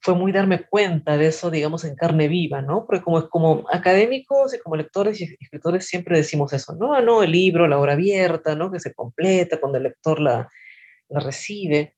fue 0.01 0.15
muy 0.15 0.33
darme 0.33 0.65
cuenta 0.65 1.17
de 1.17 1.27
eso, 1.27 1.51
digamos, 1.51 1.85
en 1.85 1.97
carne 1.97 2.29
viva, 2.29 2.63
¿no? 2.63 2.87
Porque 2.87 3.03
como, 3.03 3.29
como 3.29 3.65
académicos 3.71 4.55
y 4.55 4.59
como 4.61 4.77
lectores 4.77 5.21
y 5.21 5.37
escritores 5.41 5.87
siempre 5.87 6.17
decimos 6.17 6.53
eso, 6.53 6.75
no, 6.75 7.01
no, 7.01 7.23
el 7.23 7.33
libro, 7.33 7.67
la 7.69 7.79
obra 7.79 7.95
abierta, 7.95 8.55
¿no? 8.55 8.71
Que 8.71 8.81
se 8.81 8.95
completa 8.95 9.61
cuando 9.61 9.79
el 9.79 9.85
lector 9.85 10.21
la, 10.21 10.49
la 11.09 11.21
recibe. 11.21 11.97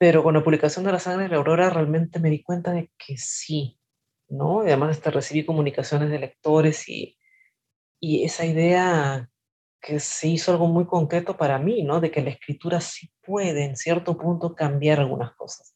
Pero 0.00 0.22
con 0.22 0.32
la 0.32 0.42
publicación 0.42 0.86
de 0.86 0.92
La 0.92 0.98
Sangre 0.98 1.24
de 1.24 1.28
la 1.28 1.36
Aurora 1.36 1.68
realmente 1.68 2.20
me 2.20 2.30
di 2.30 2.42
cuenta 2.42 2.72
de 2.72 2.90
que 2.96 3.18
sí, 3.18 3.78
¿no? 4.30 4.64
Y 4.64 4.68
además 4.68 4.96
hasta 4.96 5.10
recibí 5.10 5.44
comunicaciones 5.44 6.08
de 6.08 6.18
lectores 6.18 6.88
y, 6.88 7.18
y 8.00 8.24
esa 8.24 8.46
idea 8.46 9.28
que 9.78 10.00
se 10.00 10.28
hizo 10.28 10.52
algo 10.52 10.68
muy 10.68 10.86
concreto 10.86 11.36
para 11.36 11.58
mí, 11.58 11.82
¿no? 11.82 12.00
De 12.00 12.10
que 12.10 12.22
la 12.22 12.30
escritura 12.30 12.80
sí 12.80 13.12
puede 13.20 13.64
en 13.64 13.76
cierto 13.76 14.16
punto 14.16 14.54
cambiar 14.54 15.00
algunas 15.00 15.34
cosas. 15.34 15.74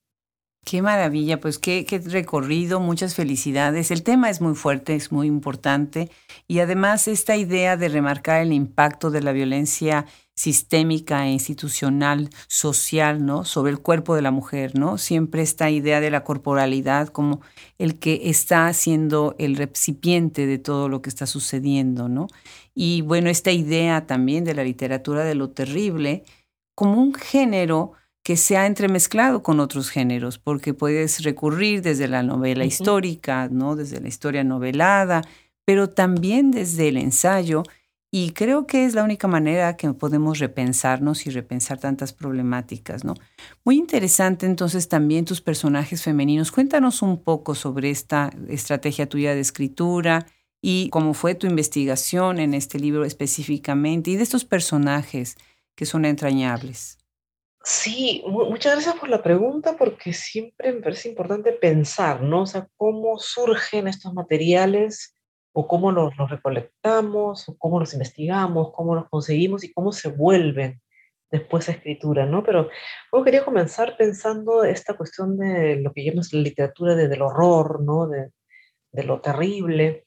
Qué 0.65 0.81
maravilla, 0.81 1.41
pues 1.41 1.59
qué, 1.59 1.85
recorrido, 2.07 2.81
muchas 2.81 3.15
felicidades. 3.15 3.91
El 3.91 4.03
tema 4.03 4.31
es 4.31 4.41
muy 4.41 4.55
fuerte, 4.55 4.95
es 4.95 5.13
muy 5.13 5.27
importante 5.27 6.11
y 6.49 6.61
además 6.61 7.07
esta 7.07 7.37
idea 7.37 7.77
de 7.77 7.91
remarcar 7.91 8.41
el 8.41 8.53
impacto 8.53 9.11
de 9.11 9.21
la 9.21 9.33
violencia 9.33 10.07
sistémica 10.35 11.27
e 11.27 11.33
institucional, 11.33 12.31
social, 12.49 13.27
¿no? 13.27 13.45
Sobre 13.45 13.73
el 13.73 13.81
cuerpo 13.81 14.15
de 14.15 14.23
la 14.23 14.31
mujer, 14.31 14.79
¿no? 14.79 14.97
Siempre 14.97 15.43
esta 15.43 15.71
idea 15.71 16.01
de 16.01 16.11
la 16.11 16.25
corporalidad 16.25 17.09
como 17.09 17.43
el 17.79 17.99
que 17.99 18.31
está 18.31 18.73
siendo 18.73 19.37
el 19.39 19.57
recipiente 19.57 20.47
de 20.47 20.59
todo 20.59 20.89
lo 20.89 21.03
que 21.03 21.11
está 21.11 21.27
sucediendo, 21.27 22.09
¿no? 22.09 22.29
Y 22.75 23.03
bueno, 23.03 23.29
esta 23.29 23.53
idea 23.53 24.07
también 24.07 24.45
de 24.45 24.55
la 24.55 24.65
literatura 24.65 25.25
de 25.25 25.35
lo 25.35 25.51
terrible 25.51 26.25
como 26.75 27.01
un 27.01 27.15
género 27.15 27.93
que 28.25 28.37
se 28.37 28.57
ha 28.57 28.67
entremezclado 28.67 29.43
con 29.43 29.61
otros 29.61 29.91
géneros, 29.91 30.39
porque 30.39 30.75
puedes 30.75 31.23
recurrir 31.23 31.83
desde 31.83 32.09
la 32.09 32.23
novela 32.23 32.65
histórica, 32.65 33.49
¿no? 33.51 33.77
Desde 33.77 34.01
la 34.01 34.09
historia 34.09 34.43
novelada, 34.43 35.23
pero 35.67 35.91
también 35.91 36.51
desde 36.51 36.89
el 36.89 36.97
ensayo 36.97 37.63
y 38.11 38.31
creo 38.31 38.67
que 38.67 38.87
es 38.87 38.95
la 38.95 39.03
única 39.05 39.29
manera 39.29 39.77
que 39.77 39.93
podemos 39.93 40.39
repensarnos 40.39 41.27
y 41.27 41.31
repensar 41.31 41.79
tantas 41.81 42.13
problemáticas, 42.13 43.05
¿no? 43.05 43.15
Muy 43.65 43.77
interesante 43.77 44.47
entonces 44.47 44.89
también 44.89 45.25
tus 45.25 45.41
personajes 45.41 46.03
femeninos. 46.03 46.51
Cuéntanos 46.51 47.03
un 47.03 47.23
poco 47.23 47.55
sobre 47.55 47.91
esta 47.91 48.31
estrategia 48.49 49.09
tuya 49.09 49.35
de 49.35 49.41
escritura 49.41 50.27
y 50.63 50.89
cómo 50.91 51.13
fue 51.13 51.35
tu 51.35 51.47
investigación 51.47 52.39
en 52.39 52.55
este 52.55 52.79
libro 52.79 53.05
específicamente 53.05 54.13
y 54.13 54.17
de 54.17 54.23
estos 54.23 54.47
personajes 54.47 55.37
que 55.75 55.85
son 55.85 56.07
entrañables. 56.07 57.04
Sí, 57.67 58.23
muchas 58.27 58.75
gracias 58.75 58.95
por 58.97 59.09
la 59.09 59.23
pregunta 59.23 59.75
porque 59.79 60.13
siempre 60.13 60.71
me 60.71 60.83
parece 60.83 61.09
importante 61.09 61.51
pensar, 61.53 62.21
¿no? 62.23 62.43
O 62.43 62.47
sea, 62.47 62.69
cómo 62.77 63.19
surgen 63.19 63.89
estos 63.89 64.13
materiales 64.13 65.17
o 65.55 65.67
cómo 65.67 65.91
los, 65.91 66.15
recolectamos, 66.29 67.49
o 67.49 67.57
cómo 67.57 67.81
los 67.81 67.95
investigamos, 67.95 68.71
cómo 68.75 68.95
los 68.95 69.09
conseguimos 69.09 69.65
y 69.65 69.73
cómo 69.73 69.93
se 69.93 70.11
vuelven 70.11 70.83
después 71.31 71.69
a 71.69 71.73
escritura, 71.73 72.27
¿no? 72.27 72.45
Pero 72.45 72.69
yo 73.11 73.25
quería 73.25 73.47
comenzar 73.47 73.97
pensando 73.97 74.65
esta 74.65 74.95
cuestión 74.95 75.39
de 75.39 75.77
lo 75.77 75.93
que 75.95 76.05
llamamos 76.05 76.35
la 76.35 76.41
literatura 76.43 76.95
de, 76.95 77.09
del 77.09 77.23
horror, 77.23 77.83
¿no? 77.83 78.09
De, 78.09 78.31
lo 79.05 79.23
terrible. 79.23 80.05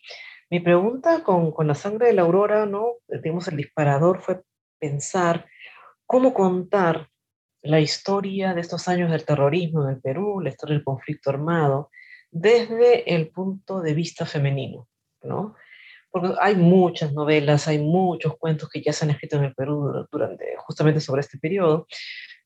Mi 0.52 0.60
pregunta 0.60 1.24
con, 1.24 1.52
con 1.52 1.68
la 1.68 1.76
sangre 1.76 2.08
de 2.08 2.14
la 2.14 2.22
aurora, 2.22 2.68
¿no? 2.68 2.98
Digamos, 3.08 3.48
el 3.48 3.58
disparador 3.58 4.22
fue 4.22 4.44
pensar 4.80 5.48
cómo 6.06 6.36
contar 6.36 7.10
la 7.68 7.80
historia 7.80 8.54
de 8.54 8.62
estos 8.62 8.88
años 8.88 9.12
del 9.12 9.26
terrorismo 9.26 9.84
en 9.84 9.96
el 9.96 10.02
Perú, 10.02 10.40
la 10.42 10.50
historia 10.50 10.76
del 10.76 10.84
conflicto 10.84 11.30
armado, 11.30 11.90
desde 12.32 13.14
el 13.14 13.30
punto 13.30 13.82
de 13.82 13.94
vista 13.94 14.26
femenino. 14.26 14.88
¿no? 15.24 15.56
Porque 16.10 16.34
hay 16.40 16.56
muchas 16.56 17.14
novelas, 17.14 17.68
hay 17.68 17.80
muchos 17.80 18.38
cuentos 18.38 18.70
que 18.70 18.82
ya 18.82 18.94
se 18.94 19.06
han 19.06 19.12
escrito 19.12 19.38
en 19.38 19.46
el 19.46 19.54
Perú 19.56 20.08
durante, 20.12 20.56
justamente 20.58 21.02
sobre 21.02 21.22
este 21.22 21.38
periodo, 21.38 21.88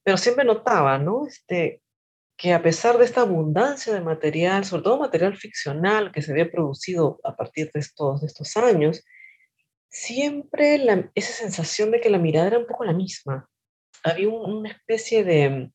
pero 0.03 0.17
siempre 0.17 0.43
notaba, 0.43 0.97
¿no? 0.97 1.27
Este, 1.27 1.81
que 2.35 2.53
a 2.53 2.63
pesar 2.63 2.97
de 2.97 3.05
esta 3.05 3.21
abundancia 3.21 3.93
de 3.93 4.01
material, 4.01 4.65
sobre 4.65 4.83
todo 4.83 4.97
material 4.97 5.37
ficcional 5.37 6.11
que 6.11 6.23
se 6.23 6.31
había 6.31 6.49
producido 6.49 7.19
a 7.23 7.35
partir 7.35 7.69
de 7.71 7.79
estos, 7.79 8.21
de 8.21 8.27
estos 8.27 8.57
años, 8.57 9.03
siempre 9.89 10.79
la, 10.79 11.11
esa 11.13 11.33
sensación 11.33 11.91
de 11.91 12.01
que 12.01 12.09
la 12.09 12.17
mirada 12.17 12.47
era 12.47 12.57
un 12.57 12.65
poco 12.65 12.83
la 12.83 12.93
misma. 12.93 13.47
Había 14.03 14.29
una 14.29 14.69
especie 14.69 15.23
de 15.23 15.71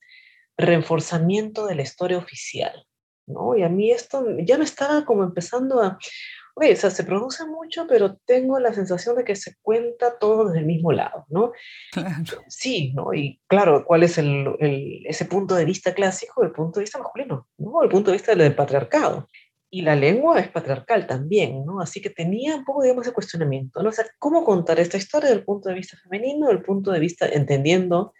reforzamiento 0.57 1.67
de 1.67 1.75
la 1.75 1.83
historia 1.83 2.19
oficial, 2.19 2.87
¿no? 3.27 3.57
Y 3.57 3.63
a 3.63 3.69
mí 3.69 3.91
esto 3.91 4.25
ya 4.41 4.59
me 4.59 4.65
estaba 4.65 5.05
como 5.05 5.23
empezando 5.23 5.83
a, 5.83 5.99
oye, 6.55 6.73
o 6.73 6.77
sea, 6.77 6.91
se 6.91 7.05
produce 7.05 7.45
mucho, 7.47 7.87
pero 7.87 8.17
tengo 8.25 8.59
la 8.59 8.73
sensación 8.73 9.17
de 9.17 9.25
que 9.25 9.37
se 9.37 9.55
cuenta 9.61 10.19
todo 10.19 10.47
desde 10.47 10.61
el 10.61 10.67
mismo 10.67 10.93
lado, 10.93 11.27
¿no? 11.29 11.53
Claro. 11.93 12.43
Sí, 12.49 12.93
¿no? 12.95 13.13
Y 13.13 13.41
claro, 13.47 13.85
¿cuál 13.85 14.03
es 14.03 14.17
el, 14.19 14.57
ese 15.05 15.27
punto 15.27 15.55
de 15.55 15.67
vista 15.67 15.95
clásico? 15.95 16.43
El 16.43 16.53
punto 16.53 16.81
de 16.81 16.85
vista 16.85 16.99
masculino, 16.99 17.49
¿no? 17.59 17.83
El 17.83 17.91
punto 17.91 18.11
de 18.11 18.17
vista 18.17 18.35
del 18.35 18.55
patriarcado. 18.55 19.29
Y 19.77 19.83
la 19.83 19.95
lengua 19.95 20.41
es 20.41 20.49
patriarcal 20.49 21.07
también, 21.07 21.67
¿no? 21.67 21.83
Así 21.83 22.01
que 22.01 22.09
tenía 22.09 22.57
un 22.57 22.65
poco, 22.65 22.83
digamos, 22.83 23.05
de 23.05 23.13
cuestionamiento, 23.13 23.83
¿no? 23.83 23.91
O 23.91 23.93
sea, 23.93 24.07
¿cómo 24.19 24.43
contar 24.43 24.81
esta 24.81 24.97
historia 24.97 25.29
desde 25.29 25.41
el 25.41 25.45
punto 25.45 25.69
de 25.69 25.75
vista 25.75 25.99
femenino, 26.03 26.47
desde 26.47 26.61
el 26.61 26.65
punto 26.65 26.93
de 26.93 26.99
vista 26.99 27.29
entendiendo 27.29 28.15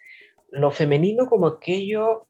lo 0.51 0.69
femenino 0.69 1.25
como 1.25 1.47
aquello 1.47 2.27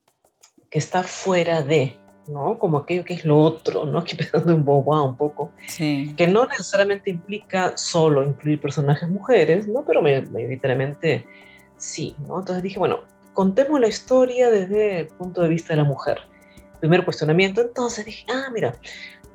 que 0.70 0.80
está 0.80 1.04
fuera 1.04 1.62
de, 1.62 1.98
¿no? 2.30 2.58
Como 2.58 2.78
aquello 2.78 3.04
que 3.04 3.16
es 3.16 3.26
lo 3.26 3.38
otro, 3.38 3.86
¿no? 3.86 4.00
Aquí 4.00 4.16
pensando 4.16 4.54
en 4.54 4.64
Boba 4.64 5.02
un 5.02 5.18
poco, 5.18 5.52
que 5.78 6.28
no 6.32 6.46
necesariamente 6.46 7.10
implica 7.10 7.76
solo 7.76 8.24
incluir 8.24 8.62
personajes 8.62 9.10
mujeres, 9.10 9.68
¿no? 9.68 9.84
Pero 9.86 10.02
mayoritariamente 10.02 11.26
sí, 11.76 12.16
¿no? 12.26 12.40
Entonces 12.40 12.64
dije, 12.64 12.80
bueno, 12.80 13.02
contemos 13.34 13.78
la 13.82 13.90
historia 13.90 14.50
desde 14.50 15.02
el 15.02 15.08
punto 15.08 15.42
de 15.42 15.50
vista 15.50 15.74
de 15.74 15.82
la 15.82 15.84
mujer. 15.84 16.20
Primer 16.80 17.04
cuestionamiento, 17.04 17.62
entonces 17.62 18.06
dije, 18.06 18.24
ah, 18.30 18.50
mira, 18.54 18.76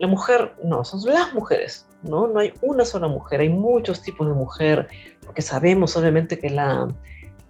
la 0.03 0.09
mujer, 0.09 0.53
no, 0.65 0.85
son 0.85 1.01
las 1.05 1.33
mujeres, 1.33 1.87
¿no? 2.03 2.27
No 2.27 2.41
hay 2.41 2.53
una 2.61 2.85
sola 2.85 3.07
mujer, 3.07 3.41
hay 3.41 3.49
muchos 3.49 4.03
tipos 4.03 4.27
de 4.27 4.35
mujer, 4.35 4.89
porque 5.25 5.43
sabemos 5.43 5.97
obviamente 5.97 6.41
que 6.41 6.51
la, 6.51 6.89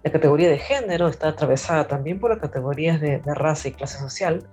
la 0.03 0.11
categoría 0.11 0.49
de 0.49 0.59
género 0.59 1.07
está 1.07 1.29
atravesada 1.29 1.87
también 1.87 2.19
por 2.19 2.29
las 2.29 2.39
categorías 2.39 3.01
de, 3.01 3.17
de 3.17 3.33
raza 3.33 3.69
y 3.69 3.71
clase 3.71 3.97
social, 3.97 4.47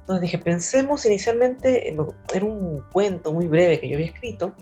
entonces 0.00 0.20
dije, 0.20 0.38
pensemos 0.38 1.06
inicialmente, 1.06 1.88
en, 1.90 2.00
un 2.42 2.82
cuento 2.92 3.32
muy 3.32 3.46
breve 3.46 3.78
que 3.78 3.88
yo 3.88 3.94
había 3.94 4.08
escrito, 4.08 4.52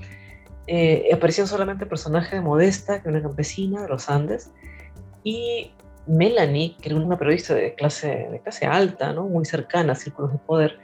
eh, 0.67 1.09
aparecían 1.15 1.47
solamente 1.47 1.87
personajes 1.87 2.33
de 2.33 2.43
Modesta, 2.43 3.01
que 3.03 3.09
era 3.09 3.19
una 3.19 3.27
campesina 3.27 3.81
de 3.81 3.89
los 3.89 4.11
Andes, 4.11 4.51
y 5.25 5.73
Melanie, 6.07 6.77
que 6.79 6.91
era 6.91 6.99
una 6.99 7.19
periodista 7.19 7.55
de 7.55 7.75
clase, 7.75 8.29
de 8.31 8.41
clase 8.41 8.67
alta, 8.67 9.15
¿no? 9.15 9.25
muy 9.25 9.47
cercana 9.47 9.95
a 9.95 9.97
círculos 9.97 10.33
de 10.33 10.39
poder. 10.39 10.79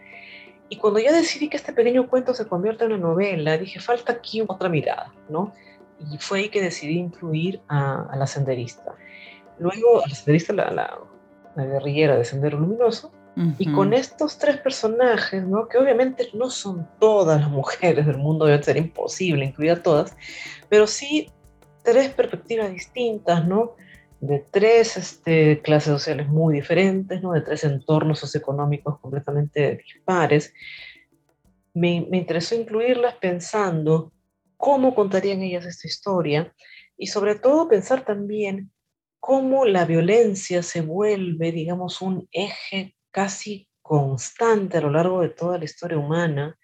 Y 0.69 0.77
cuando 0.77 1.01
ya 1.01 1.13
decidí 1.13 1.49
que 1.49 1.57
este 1.57 1.73
pequeño 1.73 2.09
cuento 2.09 2.35
se 2.35 2.47
convierta 2.47 2.85
en 2.85 2.93
una 2.93 3.09
novela, 3.09 3.57
dije, 3.57 3.81
falta 3.81 4.13
aquí 4.13 4.43
otra 4.47 4.69
mirada, 4.69 5.13
¿no? 5.29 5.53
Y 6.13 6.19
fue 6.19 6.41
ahí 6.41 6.49
que 6.49 6.63
decidí 6.63 6.99
incluir 6.99 7.61
a, 7.69 8.15
la 8.17 8.27
senderista. 8.27 8.95
Luego, 9.59 10.05
a 10.05 10.09
la 10.09 10.15
senderista, 10.15 10.53
la, 10.53 10.71
la, 10.71 10.99
la 11.57 11.65
guerrillera 11.65 12.17
de 12.17 12.25
Sendero 12.25 12.59
Luminoso, 12.59 13.13
y 13.57 13.71
con 13.71 13.93
estos 13.93 14.37
tres 14.37 14.57
personajes, 14.57 15.45
¿no? 15.47 15.69
que 15.69 15.79
obviamente 15.79 16.29
no 16.35 16.51
son 16.51 16.89
todas 16.99 17.41
las 17.41 17.49
mujeres 17.49 18.05
del 18.05 18.19
mundo, 18.19 18.47
debe 18.47 18.61
ser 18.65 18.77
imposible 18.77 19.45
incluir 19.45 19.71
a 19.71 19.83
todas, 19.83 20.17
pero 20.69 20.89
sí 20.89 21.31
tres 21.85 22.11
perspectivas 22.11 22.73
distintas, 22.73 23.47
¿no? 23.47 23.77
De 24.21 24.45
tres 24.51 24.97
este, 24.97 25.61
clases 25.63 25.93
sociales 25.93 26.29
muy 26.29 26.55
diferentes, 26.55 27.23
¿no? 27.23 27.33
de 27.33 27.41
tres 27.41 27.65
entornos 27.65 28.19
socioeconómicos 28.19 28.99
completamente 28.99 29.77
dispares. 29.77 30.53
Me, 31.75 32.07
me 32.11 32.19
interesó 32.19 32.55
incluirlas 32.55 33.15
pensando 33.17 34.13
cómo 34.57 34.95
contarían 34.95 35.43
ellas 35.43 35.67
esta 35.67 35.87
historia 35.87 36.53
y 36.97 37.07
sobre 37.07 37.37
todo 37.37 37.69
pensar 37.69 38.05
también 38.05 38.73
cómo 39.21 39.65
la 39.65 39.85
violencia 39.85 40.63
se 40.63 40.81
vuelve, 40.81 41.53
digamos, 41.53 42.01
un 42.03 42.29
eje 42.33 42.97
casi 43.11 43.69
constante 43.83 44.79
a 44.79 44.81
lo 44.81 44.91
largo 44.91 45.23
de 45.23 45.31
toda 45.31 45.59
la 45.59 45.65
historia 45.65 45.99
humana, 45.99 46.59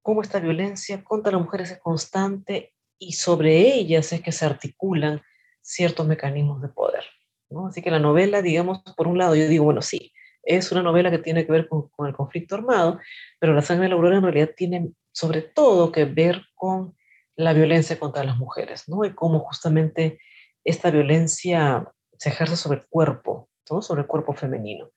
cómo 0.00 0.22
esta 0.22 0.38
violencia 0.38 1.02
contra 1.02 1.32
las 1.32 1.42
mujeres 1.42 1.70
es 1.70 1.78
constante 1.78 2.72
y 2.98 3.12
sobre 3.12 3.74
ellas 3.74 4.12
es 4.12 4.22
que 4.22 4.32
se 4.32 4.46
articulan 4.46 5.20
ciertos 5.64 6.06
mecanismos 6.06 6.60
de 6.62 6.68
poder. 6.68 7.04
¿no? 7.50 7.68
Así 7.68 7.82
que 7.82 7.90
la 7.90 7.98
novela, 7.98 8.42
digamos, 8.42 8.82
por 8.96 9.08
un 9.08 9.18
lado 9.18 9.34
yo 9.34 9.48
digo, 9.48 9.64
bueno, 9.64 9.82
sí, 9.82 10.12
es 10.42 10.70
una 10.72 10.82
novela 10.82 11.10
que 11.10 11.18
tiene 11.18 11.46
que 11.46 11.52
ver 11.52 11.68
con, 11.68 11.88
con 11.88 12.06
el 12.06 12.14
conflicto 12.14 12.54
armado, 12.54 13.00
pero 13.40 13.54
La 13.54 13.62
sangre 13.62 13.84
de 13.84 13.88
la 13.90 13.94
aurora 13.94 14.16
en 14.16 14.22
realidad 14.22 14.50
tiene 14.54 14.92
sobre 15.12 15.42
todo 15.42 15.90
que 15.90 16.04
ver 16.04 16.42
con 16.54 16.94
la 17.36 17.52
violencia 17.52 17.98
contra 17.98 18.24
las 18.24 18.36
mujeres, 18.36 18.88
¿no? 18.88 19.04
Y 19.04 19.14
cómo 19.14 19.40
justamente 19.40 20.20
esta 20.64 20.90
violencia 20.90 21.90
se 22.18 22.28
ejerce 22.28 22.56
sobre 22.56 22.80
el 22.80 22.86
cuerpo, 22.88 23.48
¿no? 23.70 23.80
Sobre 23.80 24.02
el 24.02 24.06
cuerpo 24.06 24.34
femenino. 24.34 24.90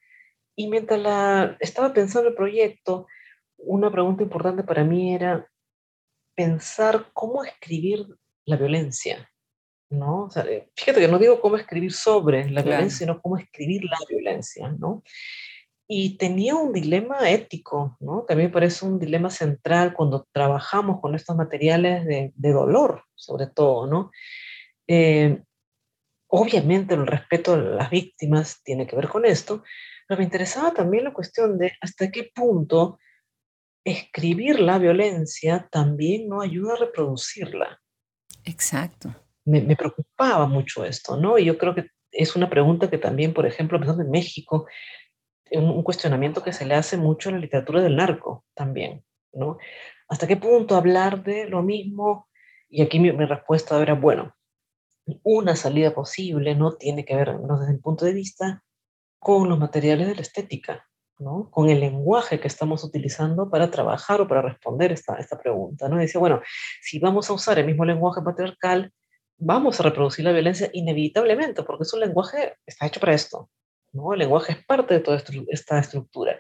Y 0.55 0.67
mientras 0.67 0.99
la, 0.99 1.55
estaba 1.59 1.93
pensando 1.93 2.29
el 2.29 2.35
proyecto, 2.35 3.07
una 3.57 3.91
pregunta 3.91 4.23
importante 4.23 4.63
para 4.63 4.83
mí 4.83 5.13
era 5.13 5.47
pensar 6.35 7.09
cómo 7.13 7.43
escribir 7.43 8.07
la 8.45 8.55
violencia, 8.55 9.29
¿no? 9.89 10.25
O 10.25 10.29
sea, 10.29 10.43
eh, 10.43 10.69
fíjate 10.75 11.01
que 11.01 11.07
no 11.07 11.19
digo 11.19 11.39
cómo 11.39 11.57
escribir 11.57 11.93
sobre 11.93 12.49
la 12.49 12.61
violencia, 12.61 12.99
sino 12.99 13.21
cómo 13.21 13.37
escribir 13.37 13.83
la 13.85 13.97
violencia, 14.09 14.69
¿no? 14.77 15.03
Y 15.87 16.17
tenía 16.17 16.55
un 16.55 16.73
dilema 16.73 17.29
ético, 17.29 17.97
¿no? 17.99 18.23
También 18.27 18.51
parece 18.51 18.85
un 18.85 18.99
dilema 18.99 19.29
central 19.29 19.93
cuando 19.93 20.27
trabajamos 20.31 20.99
con 20.99 21.15
estos 21.15 21.35
materiales 21.35 22.05
de, 22.05 22.33
de 22.35 22.51
dolor, 22.51 23.03
sobre 23.15 23.47
todo, 23.47 23.87
¿no? 23.87 24.11
Eh, 24.87 25.41
obviamente 26.27 26.93
el 26.93 27.07
respeto 27.07 27.53
a 27.53 27.57
las 27.57 27.89
víctimas 27.89 28.61
tiene 28.63 28.85
que 28.85 28.95
ver 28.95 29.07
con 29.07 29.25
esto, 29.25 29.63
pero 30.07 30.19
me 30.19 30.25
interesaba 30.25 30.73
también 30.73 31.05
la 31.05 31.13
cuestión 31.13 31.57
de 31.57 31.73
hasta 31.81 32.11
qué 32.11 32.31
punto 32.33 32.99
escribir 33.85 34.59
la 34.59 34.77
violencia 34.77 35.67
también 35.71 36.27
no 36.27 36.41
ayuda 36.41 36.73
a 36.73 36.77
reproducirla. 36.77 37.81
Exacto. 38.43 39.15
Me, 39.47 39.61
me, 39.61 39.75
preocupaba 39.75 40.45
mucho 40.45 40.83
esto, 40.83 41.17
¿no? 41.17 41.37
Y 41.37 41.45
yo 41.45 41.57
creo 41.57 41.73
que 41.73 41.87
es 42.11 42.35
una 42.35 42.49
pregunta 42.49 42.89
que 42.89 42.97
también, 42.97 43.33
por 43.33 43.45
ejemplo, 43.45 43.79
pensando 43.79 44.03
en 44.03 44.11
México, 44.11 44.67
un, 45.51 45.69
un 45.69 45.83
cuestionamiento 45.83 46.43
que 46.43 46.53
se 46.53 46.65
le 46.65 46.75
hace 46.75 46.97
mucho 46.97 47.29
a 47.29 47.33
la 47.33 47.39
literatura 47.39 47.81
del 47.81 47.95
narco 47.95 48.45
también, 48.53 49.03
¿no? 49.33 49.57
¿Hasta 50.09 50.27
qué 50.27 50.37
punto 50.37 50.75
hablar 50.75 51.23
de 51.23 51.49
lo 51.49 51.61
mismo? 51.61 52.27
Y 52.69 52.81
aquí 52.81 52.99
mi, 52.99 53.11
respuesta 53.11 53.81
era, 53.81 53.93
bueno, 53.93 54.33
una 55.23 55.55
salida 55.55 55.93
posible 55.93 56.55
no 56.55 56.73
tiene 56.73 57.05
que 57.05 57.15
ver, 57.15 57.37
menos 57.39 57.59
desde 57.59 57.73
el 57.73 57.79
punto 57.79 58.05
de 58.05 58.13
vista 58.13 58.63
con 59.19 59.49
los 59.49 59.59
materiales 59.59 60.07
de 60.07 60.15
la 60.15 60.21
estética, 60.21 60.87
¿no? 61.19 61.49
con 61.49 61.69
el 61.69 61.79
lenguaje 61.79 62.39
que 62.39 62.47
estamos 62.47 62.83
utilizando 62.83 63.49
para 63.49 63.71
trabajar 63.71 64.21
o 64.21 64.27
para 64.27 64.41
responder 64.41 64.91
esta, 64.91 65.15
esta 65.15 65.37
pregunta. 65.37 65.89
¿no? 65.89 65.97
dice, 65.97 66.17
bueno, 66.17 66.41
si 66.81 66.99
vamos 66.99 67.29
a 67.29 67.33
usar 67.33 67.59
el 67.59 67.65
mismo 67.65 67.85
lenguaje 67.85 68.21
patriarcal, 68.21 68.93
vamos 69.37 69.79
a 69.79 69.83
reproducir 69.83 70.25
la 70.25 70.31
violencia 70.31 70.69
inevitablemente, 70.73 71.63
porque 71.63 71.83
es 71.83 71.93
un 71.93 72.01
lenguaje, 72.01 72.55
está 72.65 72.87
hecho 72.87 72.99
para 72.99 73.13
esto. 73.13 73.49
¿no? 73.93 74.13
El 74.13 74.19
lenguaje 74.19 74.53
es 74.53 74.65
parte 74.65 74.95
de 74.95 74.99
toda 74.99 75.21
esta 75.49 75.79
estructura. 75.79 76.39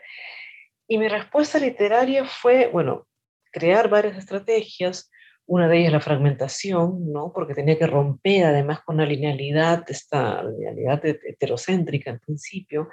Y 0.87 0.97
mi 0.97 1.07
respuesta 1.07 1.59
literaria 1.59 2.25
fue, 2.25 2.67
bueno, 2.67 3.07
crear 3.51 3.89
varias 3.89 4.17
estrategias, 4.17 5.09
una 5.45 5.67
de 5.67 5.79
ellas 5.79 5.93
la 5.93 5.99
fragmentación, 6.01 7.11
¿no? 7.11 7.31
porque 7.33 7.53
tenía 7.53 7.77
que 7.77 7.87
romper 7.87 8.45
además 8.45 8.81
con 8.83 8.97
la 8.97 9.05
linealidad, 9.05 9.83
esta 9.87 10.43
linealidad 10.43 11.05
heterocéntrica 11.05 12.09
en 12.09 12.19
principio, 12.19 12.89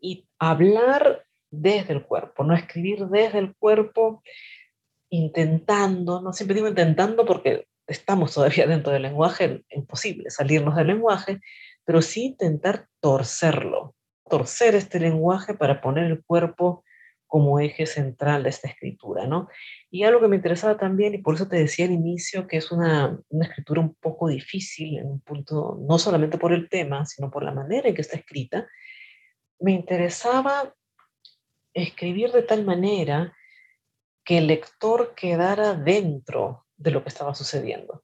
y 0.00 0.26
hablar 0.38 1.24
desde 1.50 1.92
el 1.92 2.04
cuerpo, 2.04 2.44
no 2.44 2.54
escribir 2.54 3.06
desde 3.06 3.38
el 3.38 3.54
cuerpo, 3.56 4.22
intentando, 5.10 6.22
no 6.22 6.32
siempre 6.32 6.54
digo 6.54 6.68
intentando 6.68 7.24
porque 7.24 7.66
estamos 7.90 8.34
todavía 8.34 8.66
dentro 8.66 8.92
del 8.92 9.02
lenguaje, 9.02 9.64
imposible 9.70 10.30
salirnos 10.30 10.76
del 10.76 10.88
lenguaje, 10.88 11.40
pero 11.84 12.02
sí 12.02 12.26
intentar 12.26 12.86
torcerlo, 13.00 13.94
torcer 14.28 14.74
este 14.74 15.00
lenguaje 15.00 15.54
para 15.54 15.80
poner 15.80 16.04
el 16.04 16.22
cuerpo 16.22 16.84
como 17.26 17.60
eje 17.60 17.86
central 17.86 18.42
de 18.42 18.50
esta 18.50 18.66
escritura, 18.66 19.24
¿no? 19.24 19.48
Y 19.88 20.02
algo 20.02 20.20
que 20.20 20.26
me 20.26 20.34
interesaba 20.34 20.76
también, 20.76 21.14
y 21.14 21.18
por 21.18 21.36
eso 21.36 21.46
te 21.46 21.56
decía 21.56 21.84
al 21.84 21.92
inicio, 21.92 22.48
que 22.48 22.56
es 22.56 22.72
una, 22.72 23.20
una, 23.28 23.46
escritura 23.46 23.80
un 23.80 23.94
poco 23.94 24.26
difícil 24.26 24.98
en 24.98 25.06
un 25.06 25.20
punto, 25.20 25.78
no 25.80 25.96
solamente 25.98 26.38
por 26.38 26.52
el 26.52 26.68
tema, 26.68 27.06
sino 27.06 27.30
por 27.30 27.44
la 27.44 27.52
manera 27.52 27.88
en 27.88 27.94
que 27.94 28.00
está 28.00 28.16
escrita, 28.16 28.66
me 29.60 29.70
interesaba 29.72 30.74
escribir 31.72 32.32
de 32.32 32.42
tal 32.42 32.64
manera 32.64 33.32
que 34.24 34.38
el 34.38 34.48
lector 34.48 35.14
quedara 35.14 35.74
dentro 35.74 36.66
de 36.80 36.90
lo 36.90 37.02
que 37.02 37.10
estaba 37.10 37.34
sucediendo. 37.34 38.02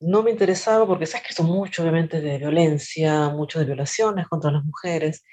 No 0.00 0.22
me 0.22 0.30
interesaba 0.30 0.86
porque 0.86 1.06
se 1.06 1.16
ha 1.16 1.20
escrito 1.20 1.42
mucho, 1.42 1.82
obviamente, 1.82 2.20
de 2.20 2.38
violencia, 2.38 3.30
mucho 3.30 3.58
de 3.58 3.64
violaciones 3.64 4.28
contra 4.28 4.50
las 4.50 4.64
mujeres, 4.64 5.24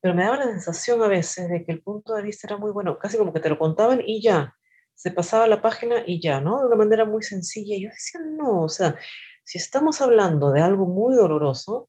pero 0.00 0.14
me 0.14 0.22
daba 0.22 0.36
la 0.36 0.46
sensación 0.46 1.02
a 1.02 1.08
veces 1.08 1.48
de 1.48 1.64
que 1.64 1.72
el 1.72 1.82
punto 1.82 2.14
de 2.14 2.22
vista 2.22 2.46
era 2.46 2.58
muy 2.58 2.70
bueno, 2.72 2.98
casi 2.98 3.16
como 3.16 3.32
que 3.32 3.40
te 3.40 3.48
lo 3.48 3.58
contaban 3.58 4.02
y 4.04 4.22
ya, 4.22 4.54
se 4.94 5.10
pasaba 5.10 5.46
la 5.46 5.62
página 5.62 6.02
y 6.06 6.20
ya, 6.20 6.40
¿no? 6.40 6.60
De 6.60 6.66
una 6.66 6.76
manera 6.76 7.04
muy 7.04 7.22
sencilla. 7.22 7.74
Y 7.74 7.84
yo 7.84 7.90
decía, 7.90 8.20
no, 8.22 8.62
o 8.62 8.68
sea, 8.68 8.96
si 9.44 9.58
estamos 9.58 10.00
hablando 10.00 10.52
de 10.52 10.60
algo 10.60 10.86
muy 10.86 11.16
doloroso, 11.16 11.88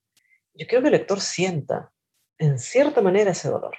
yo 0.54 0.66
quiero 0.68 0.82
que 0.82 0.88
el 0.88 0.94
lector 0.94 1.20
sienta, 1.20 1.92
en 2.38 2.58
cierta 2.58 3.02
manera, 3.02 3.32
ese 3.32 3.50
dolor. 3.50 3.76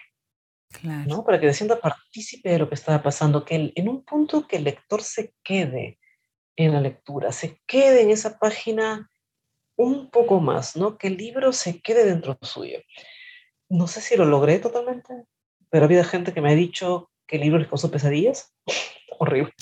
Claro. 0.80 1.04
¿no? 1.08 1.24
Para 1.24 1.40
que 1.40 1.48
se 1.48 1.54
sienta 1.54 1.80
partícipe 1.80 2.50
de 2.50 2.58
lo 2.58 2.68
que 2.68 2.74
estaba 2.74 3.02
pasando, 3.02 3.44
que 3.44 3.54
el, 3.54 3.72
en 3.74 3.88
un 3.88 4.04
punto 4.04 4.46
que 4.46 4.56
el 4.56 4.64
lector 4.64 5.02
se 5.02 5.34
quede 5.42 5.98
en 6.56 6.72
la 6.72 6.80
lectura, 6.80 7.32
se 7.32 7.60
quede 7.66 8.02
en 8.02 8.10
esa 8.10 8.38
página 8.38 9.10
un 9.76 10.10
poco 10.10 10.40
más, 10.40 10.76
¿no? 10.76 10.96
Que 10.96 11.08
el 11.08 11.16
libro 11.16 11.52
se 11.52 11.80
quede 11.80 12.04
dentro 12.04 12.38
suyo 12.40 12.78
no 13.68 13.86
sé 13.86 14.00
si 14.00 14.16
lo 14.16 14.24
logré 14.24 14.58
totalmente, 14.58 15.24
pero 15.70 15.84
ha 15.84 15.86
habido 15.86 16.04
gente 16.04 16.32
que 16.32 16.40
me 16.40 16.52
ha 16.52 16.54
dicho 16.54 17.10
que 17.26 17.36
el 17.36 17.42
libro 17.42 17.58
les 17.58 17.68
causó 17.68 17.90
pesadillas. 17.90 18.54
Horrible. 19.18 19.52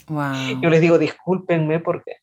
Yo 0.61 0.71
les 0.71 0.81
digo, 0.81 0.99
discúlpenme, 0.99 1.81
porque, 1.81 2.17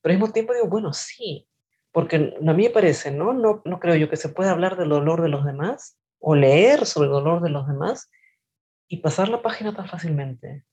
pero 0.00 0.12
al 0.12 0.18
mismo 0.18 0.32
tiempo 0.32 0.54
digo, 0.54 0.68
bueno, 0.68 0.92
sí, 0.92 1.46
porque 1.92 2.16
a 2.16 2.52
mí 2.52 2.64
me 2.64 2.70
parece, 2.70 3.10
¿no? 3.10 3.32
No, 3.32 3.62
no 3.64 3.78
creo 3.78 3.94
yo 3.96 4.08
que 4.08 4.16
se 4.16 4.28
pueda 4.28 4.52
hablar 4.52 4.76
del 4.76 4.88
dolor 4.88 5.22
de 5.22 5.28
los 5.28 5.44
demás 5.44 5.98
o 6.18 6.34
leer 6.34 6.86
sobre 6.86 7.06
el 7.06 7.12
dolor 7.12 7.42
de 7.42 7.50
los 7.50 7.66
demás 7.66 8.10
y 8.88 8.98
pasar 8.98 9.28
la 9.28 9.42
página 9.42 9.74
tan 9.74 9.86
fácilmente. 9.86 10.64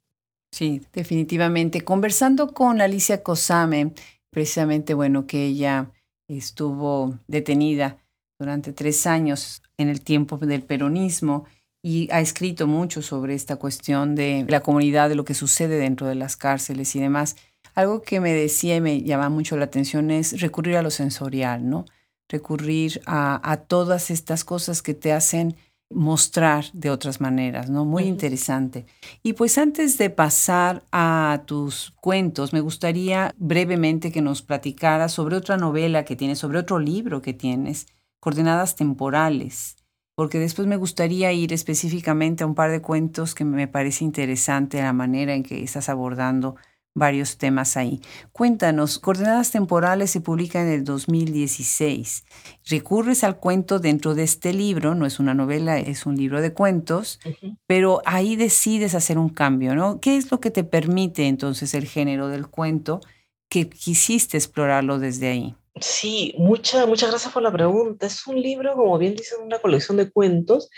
Sí, 0.56 0.82
definitivamente. 0.93 1.82
Conversando 1.82 2.53
con 2.53 2.80
Alicia 2.80 3.24
Cosame, 3.24 3.91
precisamente, 4.30 4.93
bueno, 4.93 5.28
que 5.28 5.47
ella 5.47 5.91
estuvo 6.30 7.20
detenida 7.28 7.97
durante 8.39 8.72
tres 8.72 9.06
años 9.06 9.62
en 9.78 9.89
el 9.89 9.99
tiempo 9.99 10.38
del 10.38 10.64
peronismo 10.64 11.43
y 11.84 12.08
ha 12.10 12.22
escrito 12.22 12.68
mucho 12.68 13.01
sobre 13.01 13.36
esta 13.36 13.58
cuestión 13.58 14.16
de 14.16 14.45
la 14.47 14.62
comunidad, 14.62 15.10
de 15.10 15.16
lo 15.16 15.26
que 15.26 15.34
sucede 15.34 15.76
dentro 15.78 16.08
de 16.08 16.16
las 16.16 16.38
cárceles 16.38 16.95
y 16.95 17.01
demás. 17.01 17.36
Algo 17.74 18.01
que 18.01 18.22
me 18.22 18.32
decía 18.32 18.78
y 18.78 18.82
me 18.82 19.01
llama 19.01 19.28
mucho 19.28 19.58
la 19.58 19.66
atención 19.66 20.10
es 20.10 20.39
recurrir 20.39 20.78
a 20.78 20.82
lo 20.82 20.89
sensorial, 20.89 21.70
¿no? 21.70 21.84
Recurrir 22.30 23.01
a, 23.06 23.41
a 23.51 23.58
todas 23.58 24.10
estas 24.10 24.45
cosas 24.45 24.82
que 24.82 24.93
te 24.93 25.12
hacen 25.12 25.58
mostrar 25.89 26.65
de 26.73 26.89
otras 26.89 27.21
maneras, 27.21 27.69
¿no? 27.69 27.86
Muy 27.86 28.03
interesante. 28.03 28.86
Y 29.23 29.33
pues 29.33 29.57
antes 29.57 29.97
de 29.97 30.09
pasar 30.09 30.83
a 30.91 31.43
tus 31.45 31.93
cuentos, 32.01 32.53
me 32.53 32.59
gustaría 32.59 33.33
brevemente 33.38 34.11
que 34.11 34.21
nos 34.21 34.41
platicaras 34.41 35.13
sobre 35.13 35.36
otra 35.36 35.57
novela 35.57 36.05
que 36.05 36.15
tienes, 36.15 36.39
sobre 36.39 36.59
otro 36.59 36.79
libro 36.79 37.21
que 37.21 37.33
tienes, 37.33 37.88
coordenadas 38.19 38.75
temporales, 38.75 39.77
porque 40.15 40.39
después 40.39 40.67
me 40.67 40.77
gustaría 40.77 41.31
ir 41.33 41.53
específicamente 41.53 42.43
a 42.43 42.47
un 42.47 42.55
par 42.55 42.71
de 42.71 42.81
cuentos 42.81 43.36
que 43.36 43.45
me 43.45 43.67
parece 43.67 44.03
interesante 44.03 44.81
la 44.81 44.93
manera 44.93 45.36
en 45.36 45.43
que 45.43 45.63
estás 45.63 45.89
abordando 45.89 46.55
varios 46.95 47.37
temas 47.37 47.77
ahí. 47.77 47.99
Cuéntanos, 48.31 48.97
Coordenadas 48.97 49.51
Temporales 49.51 50.09
se 50.09 50.21
publica 50.21 50.61
en 50.61 50.69
el 50.69 50.83
2016. 50.83 52.25
Recurres 52.67 53.23
al 53.23 53.37
cuento 53.37 53.79
dentro 53.79 54.15
de 54.15 54.23
este 54.23 54.53
libro, 54.53 54.95
no 54.95 55.05
es 55.05 55.19
una 55.19 55.33
novela, 55.33 55.77
es 55.77 56.05
un 56.05 56.15
libro 56.15 56.41
de 56.41 56.53
cuentos, 56.53 57.19
uh 57.25 57.29
-huh. 57.29 57.57
pero 57.67 58.01
ahí 58.05 58.37
decides 58.37 58.95
hacer 58.95 59.17
un 59.17 59.29
cambio, 59.29 59.75
¿no? 59.75 59.99
¿Qué 59.99 60.15
es 60.15 60.31
lo 60.31 60.39
que 60.39 60.51
te 60.51 60.63
permite 60.63 61.27
entonces 61.27 61.73
el 61.73 61.85
género 61.85 62.29
del 62.29 62.47
cuento 62.47 63.01
que 63.49 63.69
quisiste 63.69 64.37
explorarlo 64.37 64.97
desde 64.97 65.27
ahí? 65.27 65.55
Sí, 65.81 66.33
mucha, 66.37 66.85
muchas 66.85 67.09
gracias 67.09 67.33
por 67.33 67.43
la 67.43 67.51
pregunta. 67.51 68.07
Es 68.07 68.25
un 68.25 68.41
libro, 68.41 68.73
como 68.75 68.97
bien 68.97 69.15
dicen, 69.15 69.43
una 69.43 69.59
colección 69.59 69.97
de 69.97 70.09
cuentos, 70.09 70.69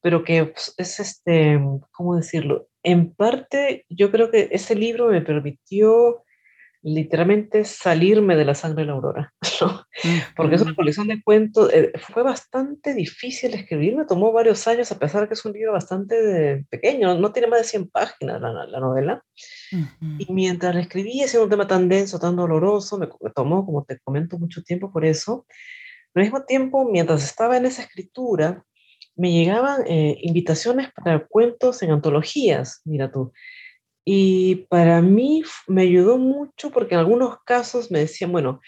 pero 0.00 0.24
que 0.24 0.46
pues, 0.46 0.74
es 0.76 0.98
este, 0.98 1.60
¿cómo 1.92 2.16
decirlo? 2.16 2.69
En 2.82 3.14
parte, 3.14 3.84
yo 3.88 4.10
creo 4.10 4.30
que 4.30 4.48
ese 4.52 4.74
libro 4.74 5.08
me 5.08 5.20
permitió 5.20 6.24
literalmente 6.82 7.64
salirme 7.64 8.36
de 8.36 8.44
la 8.44 8.54
sangre 8.54 8.82
de 8.82 8.86
la 8.86 8.94
aurora, 8.94 9.34
¿no? 9.60 9.84
porque 10.34 10.54
es 10.54 10.62
una 10.62 10.74
colección 10.74 11.08
de 11.08 11.22
cuentos, 11.22 11.70
eh, 11.72 11.92
fue 11.98 12.22
bastante 12.22 12.94
difícil 12.94 13.52
escribir, 13.52 13.96
me 13.96 14.06
tomó 14.06 14.32
varios 14.32 14.66
años, 14.66 14.90
a 14.90 14.98
pesar 14.98 15.22
de 15.22 15.28
que 15.28 15.34
es 15.34 15.44
un 15.44 15.52
libro 15.52 15.72
bastante 15.72 16.22
de, 16.22 16.64
pequeño, 16.70 17.14
no 17.18 17.32
tiene 17.32 17.48
más 17.48 17.60
de 17.60 17.68
100 17.68 17.90
páginas 17.90 18.40
la, 18.40 18.64
la 18.66 18.80
novela, 18.80 19.22
uh 19.72 19.76
-huh. 19.76 20.26
y 20.26 20.32
mientras 20.32 20.74
la 20.74 20.80
escribí, 20.80 21.12
siendo 21.26 21.44
un 21.44 21.50
tema 21.50 21.66
tan 21.66 21.88
denso, 21.88 22.18
tan 22.18 22.36
doloroso, 22.36 22.98
me, 22.98 23.08
me 23.20 23.30
tomó, 23.30 23.66
como 23.66 23.84
te 23.84 23.98
comento, 23.98 24.38
mucho 24.38 24.62
tiempo 24.62 24.90
por 24.90 25.04
eso, 25.04 25.44
pero 26.12 26.24
al 26.24 26.32
mismo 26.32 26.44
tiempo, 26.46 26.88
mientras 26.90 27.22
estaba 27.22 27.56
en 27.56 27.66
esa 27.66 27.82
escritura, 27.82 28.64
me 29.20 29.32
llegaban 29.32 29.82
eh, 29.86 30.16
invitaciones 30.22 30.88
para 30.94 31.26
cuentos 31.26 31.82
en 31.82 31.90
antologías, 31.90 32.80
mira 32.86 33.12
tú. 33.12 33.32
Y 34.02 34.66
para 34.70 35.02
mí 35.02 35.42
me 35.68 35.82
ayudó 35.82 36.16
mucho 36.16 36.70
porque 36.70 36.94
en 36.94 37.00
algunos 37.00 37.36
casos 37.44 37.90
me 37.90 37.98
decían, 37.98 38.32
bueno, 38.32 38.62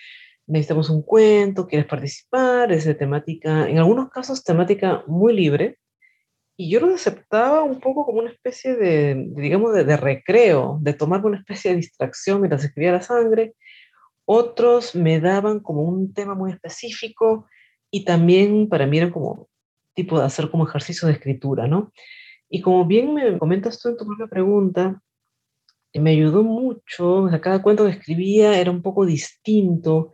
necesitamos 0.47 0.91
un 0.91 1.03
cuento, 1.03 1.67
quieres 1.67 1.89
participar, 1.89 2.71
es 2.71 2.85
de 2.85 2.95
temática, 2.95 3.67
en 3.67 3.79
algunos 3.79 4.11
casos 4.11 4.45
temática 4.45 5.03
muy 5.07 5.33
libre, 5.33 5.79
y 6.59 6.71
yo 6.71 6.81
lo 6.81 6.95
aceptaba 6.95 7.63
un 7.63 7.81
poco 7.81 8.05
como 8.05 8.19
una 8.19 8.31
especie 8.31 8.77
de, 8.77 9.25
digamos, 9.31 9.73
de, 9.73 9.85
de, 9.85 9.97
recreo, 9.97 10.79
de 10.83 10.93
tomar 10.93 11.25
una 11.25 11.39
especie 11.39 11.71
de 11.71 11.79
distracción 11.79 12.43
mientras 12.43 12.63
escribía 12.63 12.93
la 12.93 13.01
sangre. 13.01 13.55
Otros 14.27 14.95
me 14.95 15.19
daban 15.19 15.61
como 15.61 15.81
un 15.81 16.13
tema 16.13 16.35
muy 16.35 16.53
específico 16.53 17.47
y 17.91 18.05
también 18.05 18.69
para 18.69 18.87
mí 18.87 18.99
era 18.99 19.11
como 19.11 19.49
tipo 19.95 20.19
de 20.19 20.27
hacer 20.27 20.51
como 20.51 20.67
ejercicio 20.67 21.09
de 21.09 21.15
escritura, 21.15 21.67
¿no? 21.67 21.93
Y 22.49 22.61
como 22.61 22.85
bien 22.87 23.15
me 23.15 23.39
comentas 23.39 23.81
tú 23.81 23.89
en 23.89 23.97
tu 23.97 24.07
propia 24.07 24.27
pregunta, 24.27 25.01
me 25.95 26.11
ayudó 26.11 26.43
mucho, 26.43 27.23
o 27.23 27.29
sea, 27.29 27.41
cada 27.41 27.63
cuento 27.63 27.85
que 27.85 27.91
escribía 27.91 28.59
era 28.59 28.71
un 28.71 28.83
poco 28.83 29.05
distinto, 29.05 30.13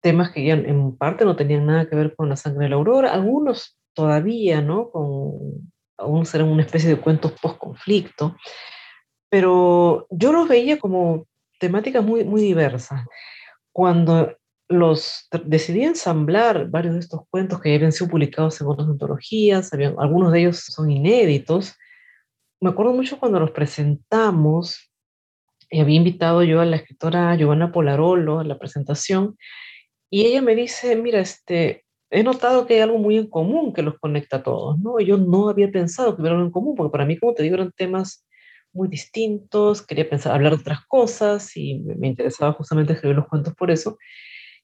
temas 0.00 0.30
que 0.32 0.44
ya 0.44 0.54
en 0.54 0.96
parte 0.96 1.24
no 1.24 1.36
tenían 1.36 1.66
nada 1.66 1.88
que 1.88 1.96
ver 1.96 2.14
con 2.14 2.28
la 2.28 2.36
sangre 2.36 2.64
de 2.64 2.70
la 2.70 2.76
aurora, 2.76 3.12
algunos 3.12 3.78
todavía, 3.94 4.60
¿no? 4.60 4.90
Con, 4.90 5.72
aún 5.96 6.26
serán 6.26 6.48
una 6.48 6.62
especie 6.62 6.90
de 6.90 7.00
cuentos 7.00 7.32
post-conflicto, 7.40 8.36
pero 9.30 10.06
yo 10.10 10.32
los 10.32 10.48
veía 10.48 10.78
como 10.78 11.26
temáticas 11.58 12.04
muy, 12.04 12.24
muy 12.24 12.42
diversas. 12.42 13.04
Cuando 13.72 14.36
los 14.72 15.28
decidí 15.44 15.82
ensamblar 15.84 16.68
varios 16.68 16.94
de 16.94 17.00
estos 17.00 17.22
cuentos 17.30 17.60
que 17.60 17.74
habían 17.74 17.92
sido 17.92 18.10
publicados 18.10 18.60
en 18.60 18.66
otras 18.66 18.88
antologías, 18.88 19.72
habían, 19.72 19.94
algunos 19.98 20.32
de 20.32 20.40
ellos 20.40 20.58
son 20.58 20.90
inéditos. 20.90 21.74
Me 22.60 22.70
acuerdo 22.70 22.92
mucho 22.92 23.18
cuando 23.18 23.40
los 23.40 23.50
presentamos, 23.50 24.90
y 25.70 25.80
había 25.80 25.96
invitado 25.96 26.42
yo 26.42 26.60
a 26.60 26.64
la 26.64 26.76
escritora 26.76 27.34
Giovanna 27.36 27.72
Polarolo 27.72 28.40
a 28.40 28.44
la 28.44 28.58
presentación, 28.58 29.36
y 30.10 30.26
ella 30.26 30.42
me 30.42 30.54
dice, 30.54 30.94
mira, 30.96 31.20
este, 31.20 31.84
he 32.10 32.22
notado 32.22 32.66
que 32.66 32.74
hay 32.74 32.80
algo 32.80 32.98
muy 32.98 33.16
en 33.16 33.28
común 33.28 33.72
que 33.72 33.82
los 33.82 33.98
conecta 33.98 34.38
a 34.38 34.42
todos, 34.42 34.78
¿no? 34.78 35.00
Yo 35.00 35.16
no 35.16 35.48
había 35.48 35.70
pensado 35.70 36.14
que 36.14 36.20
hubiera 36.20 36.36
algo 36.36 36.46
en 36.46 36.52
común, 36.52 36.74
porque 36.76 36.92
para 36.92 37.06
mí, 37.06 37.16
como 37.16 37.34
te 37.34 37.42
digo, 37.42 37.54
eran 37.54 37.72
temas 37.72 38.26
muy 38.72 38.88
distintos, 38.88 39.84
quería 39.86 40.08
pensar, 40.08 40.34
hablar 40.34 40.54
de 40.54 40.60
otras 40.60 40.80
cosas 40.86 41.56
y 41.56 41.78
me 41.78 42.08
interesaba 42.08 42.52
justamente 42.52 42.92
escribir 42.92 43.16
los 43.16 43.28
cuentos 43.28 43.54
por 43.54 43.70
eso. 43.70 43.98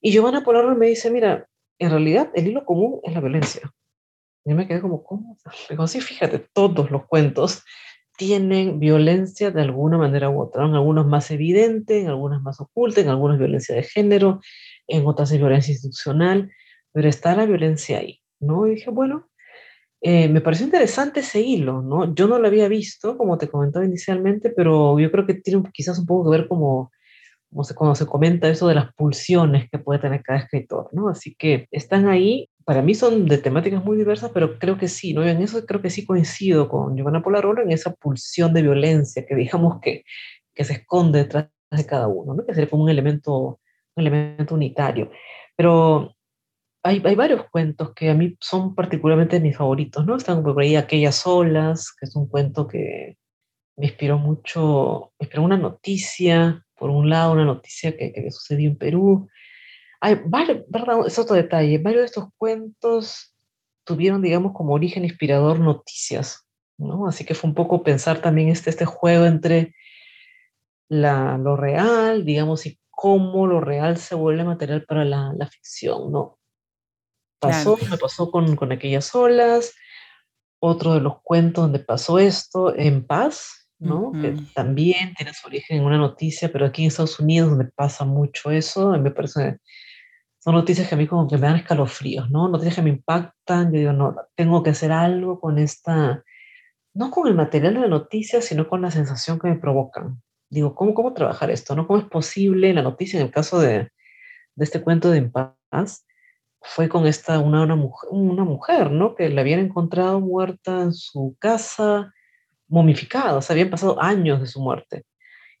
Y 0.01 0.11
Giovanna 0.11 0.43
Polarro 0.43 0.75
me 0.75 0.87
dice, 0.87 1.11
mira, 1.11 1.47
en 1.79 1.89
realidad 1.89 2.29
el 2.33 2.47
hilo 2.47 2.65
común 2.65 2.99
es 3.03 3.13
la 3.13 3.21
violencia. 3.21 3.71
Yo 4.45 4.55
me 4.55 4.67
quedé 4.67 4.81
como, 4.81 5.03
¿cómo? 5.03 5.37
Digo, 5.69 5.87
sí, 5.87 6.01
fíjate, 6.01 6.47
todos 6.53 6.89
los 6.91 7.05
cuentos 7.05 7.63
tienen 8.17 8.79
violencia 8.79 9.51
de 9.51 9.61
alguna 9.61 9.97
manera 9.97 10.29
u 10.29 10.41
otra, 10.41 10.65
en 10.65 10.73
algunos 10.73 11.07
más 11.07 11.31
evidente, 11.31 12.01
en 12.01 12.07
algunos 12.07 12.41
más 12.41 12.59
oculta, 12.59 12.99
en 12.99 13.07
algunos 13.07 13.37
violencia 13.37 13.75
de 13.75 13.83
género, 13.83 14.41
en 14.87 15.05
otras 15.07 15.31
violencia 15.31 15.71
institucional, 15.71 16.51
pero 16.91 17.07
está 17.07 17.35
la 17.35 17.45
violencia 17.45 17.99
ahí, 17.99 18.21
¿no? 18.41 18.67
Y 18.67 18.71
dije, 18.75 18.89
bueno, 18.89 19.29
eh, 20.01 20.27
me 20.29 20.41
pareció 20.41 20.65
interesante 20.65 21.21
ese 21.21 21.41
hilo, 21.41 21.81
¿no? 21.81 22.13
Yo 22.13 22.27
no 22.27 22.39
lo 22.39 22.47
había 22.47 22.67
visto, 22.67 23.17
como 23.17 23.37
te 23.37 23.49
comentaba 23.49 23.85
inicialmente, 23.85 24.49
pero 24.49 24.99
yo 24.99 25.11
creo 25.11 25.25
que 25.25 25.35
tiene 25.35 25.63
quizás 25.73 25.99
un 25.99 26.05
poco 26.05 26.29
que 26.29 26.37
ver 26.37 26.47
como 26.47 26.91
como 27.49 27.63
se, 27.63 27.73
cuando 27.75 27.95
se 27.95 28.05
comenta 28.05 28.47
eso 28.47 28.67
de 28.67 28.75
las 28.75 28.93
pulsiones 28.93 29.69
que 29.69 29.79
puede 29.79 29.99
tener 29.99 30.21
cada 30.21 30.39
escritor, 30.39 30.89
¿no? 30.91 31.09
Así 31.09 31.35
que 31.35 31.67
están 31.71 32.07
ahí, 32.07 32.49
para 32.63 32.81
mí 32.81 32.93
son 32.93 33.25
de 33.25 33.39
temáticas 33.39 33.83
muy 33.83 33.97
diversas, 33.97 34.31
pero 34.33 34.59
creo 34.59 34.77
que 34.77 34.87
sí, 34.87 35.13
¿no? 35.13 35.25
Y 35.25 35.29
en 35.29 35.41
eso 35.41 35.65
creo 35.65 35.81
que 35.81 35.89
sí 35.89 36.05
coincido 36.05 36.69
con 36.69 36.95
Giovanna 36.95 37.23
Polarolo, 37.23 37.63
en 37.63 37.71
esa 37.71 37.93
pulsión 37.93 38.53
de 38.53 38.61
violencia 38.61 39.25
que 39.27 39.35
digamos 39.35 39.79
que, 39.81 40.03
que 40.53 40.63
se 40.63 40.73
esconde 40.73 41.19
detrás 41.19 41.47
de 41.71 41.85
cada 41.85 42.07
uno, 42.07 42.33
¿no? 42.35 42.45
Que 42.45 42.53
sería 42.53 42.69
como 42.69 42.83
un 42.83 42.89
elemento, 42.89 43.59
un 43.95 44.01
elemento 44.07 44.55
unitario. 44.55 45.11
Pero 45.55 46.15
hay, 46.83 47.01
hay, 47.03 47.15
varios 47.15 47.49
cuentos 47.49 47.93
que 47.93 48.09
a 48.09 48.13
mí 48.13 48.37
son 48.39 48.75
particularmente 48.75 49.39
mis 49.39 49.57
favoritos, 49.57 50.05
¿no? 50.05 50.15
Están 50.15 50.43
por 50.43 50.59
ahí 50.61 50.75
Aquellas 50.75 51.25
olas, 51.27 51.93
que 51.99 52.05
es 52.05 52.15
un 52.15 52.27
cuento 52.27 52.67
que 52.67 53.17
me 53.77 53.87
inspiró 53.87 54.17
mucho, 54.17 55.13
me 55.19 55.25
inspiró 55.25 55.43
una 55.43 55.57
noticia 55.57 56.65
por 56.79 56.89
un 56.89 57.09
lado, 57.09 57.33
una 57.33 57.45
noticia 57.45 57.95
que, 57.95 58.11
que 58.11 58.31
sucedió 58.31 58.69
en 58.69 58.77
Perú. 58.77 59.29
Hay 60.01 60.21
varios. 60.25 60.63
Es 61.05 61.19
otro 61.19 61.35
detalle, 61.35 61.77
varios 61.77 62.01
de 62.01 62.05
estos 62.05 62.29
cuentos 62.37 63.35
tuvieron, 63.83 64.21
digamos, 64.21 64.53
como 64.53 64.73
origen 64.73 65.03
inspirador 65.03 65.59
noticias, 65.59 66.47
¿no? 66.77 67.07
Así 67.07 67.25
que 67.25 67.35
fue 67.35 67.49
un 67.49 67.55
poco 67.55 67.83
pensar 67.83 68.21
también 68.21 68.49
este, 68.49 68.69
este 68.69 68.85
juego 68.85 69.25
entre 69.25 69.75
la, 70.87 71.37
lo 71.37 71.55
real, 71.55 72.23
digamos, 72.23 72.65
y 72.65 72.79
cómo 72.89 73.47
lo 73.47 73.61
real 73.61 73.97
se 73.97 74.15
vuelve 74.15 74.43
material 74.43 74.85
para 74.85 75.05
la, 75.05 75.33
la 75.35 75.47
ficción, 75.47 76.11
¿no? 76.11 76.37
Pasó, 77.39 77.77
me 77.89 77.97
pasó 77.97 78.29
con, 78.29 78.55
con 78.55 78.71
aquellas 78.71 79.15
olas, 79.15 79.73
otro 80.61 80.93
de 80.93 80.99
los 80.99 81.21
cuentos 81.23 81.63
donde 81.63 81.79
pasó 81.79 82.19
esto, 82.19 82.75
En 82.75 83.07
Paz, 83.07 83.58
¿no? 83.79 84.11
Que 84.11 84.35
también 84.53 85.13
tiene 85.15 85.33
su 85.33 85.47
origen 85.47 85.77
en 85.77 85.85
una 85.85 85.97
noticia, 85.97 86.51
pero 86.51 86.65
aquí 86.65 86.83
en 86.83 86.89
Estados 86.89 87.19
Unidos, 87.19 87.49
donde 87.49 87.65
pasa 87.65 88.05
mucho 88.05 88.51
eso, 88.51 88.91
me 88.99 89.11
parece, 89.11 89.59
son 90.39 90.55
noticias 90.55 90.87
que 90.87 90.95
a 90.95 90.97
mí 90.97 91.07
como 91.07 91.27
que 91.27 91.37
me 91.37 91.47
dan 91.47 91.55
escalofríos, 91.55 92.29
¿no? 92.29 92.49
Noticias 92.49 92.75
que 92.75 92.81
me 92.81 92.89
impactan, 92.89 93.71
yo 93.71 93.79
digo, 93.79 93.93
no, 93.93 94.15
tengo 94.35 94.63
que 94.63 94.71
hacer 94.71 94.91
algo 94.91 95.39
con 95.39 95.57
esta, 95.57 96.23
no 96.93 97.11
con 97.11 97.27
el 97.27 97.35
material 97.35 97.75
de 97.75 97.81
la 97.81 97.87
noticia, 97.87 98.41
sino 98.41 98.67
con 98.67 98.81
la 98.81 98.91
sensación 98.91 99.39
que 99.39 99.47
me 99.47 99.57
provocan. 99.57 100.21
Digo, 100.49 100.75
¿cómo, 100.75 100.93
cómo 100.93 101.13
trabajar 101.13 101.49
esto, 101.49 101.75
no? 101.75 101.87
¿Cómo 101.87 101.99
es 101.99 102.05
posible 102.05 102.73
la 102.73 102.81
noticia, 102.81 103.19
en 103.19 103.27
el 103.27 103.31
caso 103.31 103.59
de, 103.59 103.89
de 104.55 104.65
este 104.65 104.81
cuento 104.81 105.09
de 105.09 105.19
En 105.19 105.31
Paz, 105.31 106.05
fue 106.61 106.89
con 106.89 107.07
esta, 107.07 107.39
una, 107.39 107.63
una, 107.63 107.75
mujer, 107.75 108.09
una 108.11 108.43
mujer, 108.43 108.91
¿no? 108.91 109.15
Que 109.15 109.29
la 109.29 109.41
habían 109.41 109.59
encontrado 109.61 110.19
muerta 110.19 110.81
en 110.81 110.93
su 110.93 111.37
casa, 111.39 112.13
momificados, 112.69 113.49
habían 113.51 113.69
pasado 113.69 114.01
años 114.01 114.39
de 114.39 114.47
su 114.47 114.61
muerte. 114.61 115.05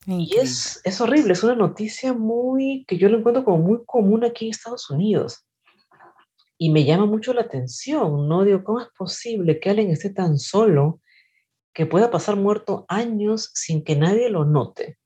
Y 0.05 0.37
es, 0.37 0.81
es 0.85 1.01
horrible, 1.01 1.33
es 1.33 1.43
una 1.43 1.55
noticia 1.55 2.13
muy, 2.13 2.85
que 2.87 2.97
yo 2.97 3.09
lo 3.09 3.17
encuentro 3.17 3.43
como 3.43 3.57
muy 3.57 3.79
común 3.85 4.23
aquí 4.23 4.45
en 4.45 4.51
Estados 4.51 4.89
Unidos. 4.89 5.45
Y 6.57 6.71
me 6.71 6.85
llama 6.85 7.05
mucho 7.05 7.33
la 7.33 7.41
atención, 7.41 8.27
¿no? 8.27 8.43
Digo, 8.43 8.63
¿cómo 8.63 8.81
es 8.81 8.87
posible 8.97 9.59
que 9.59 9.69
alguien 9.69 9.91
esté 9.91 10.09
tan 10.09 10.39
solo 10.39 11.01
que 11.73 11.85
pueda 11.85 12.09
pasar 12.11 12.37
muerto 12.37 12.85
años 12.87 13.51
sin 13.53 13.83
que 13.83 13.95
nadie 13.95 14.29
lo 14.29 14.45
note? 14.45 14.97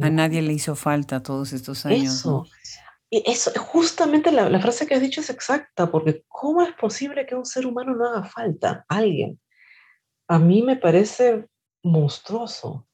A 0.00 0.10
nadie 0.10 0.42
le 0.42 0.52
hizo 0.52 0.74
falta 0.76 1.22
todos 1.22 1.52
estos 1.52 1.84
años. 1.84 2.20
Eso. 2.20 2.46
Y 3.10 3.28
eso, 3.28 3.50
justamente 3.58 4.30
la, 4.30 4.48
la, 4.48 4.60
frase 4.60 4.86
que 4.86 4.94
has 4.94 5.00
dicho 5.00 5.20
es 5.20 5.30
exacta, 5.30 5.90
porque 5.90 6.24
¿cómo 6.28 6.62
es 6.62 6.72
posible 6.74 7.26
que 7.26 7.34
un 7.34 7.44
ser 7.44 7.66
humano 7.66 7.94
no 7.96 8.06
haga 8.06 8.24
falta? 8.24 8.84
Alguien 8.88 9.40
a 10.30 10.38
mí 10.38 10.62
me 10.62 10.76
parece 10.76 11.46
monstruoso. 11.82 12.86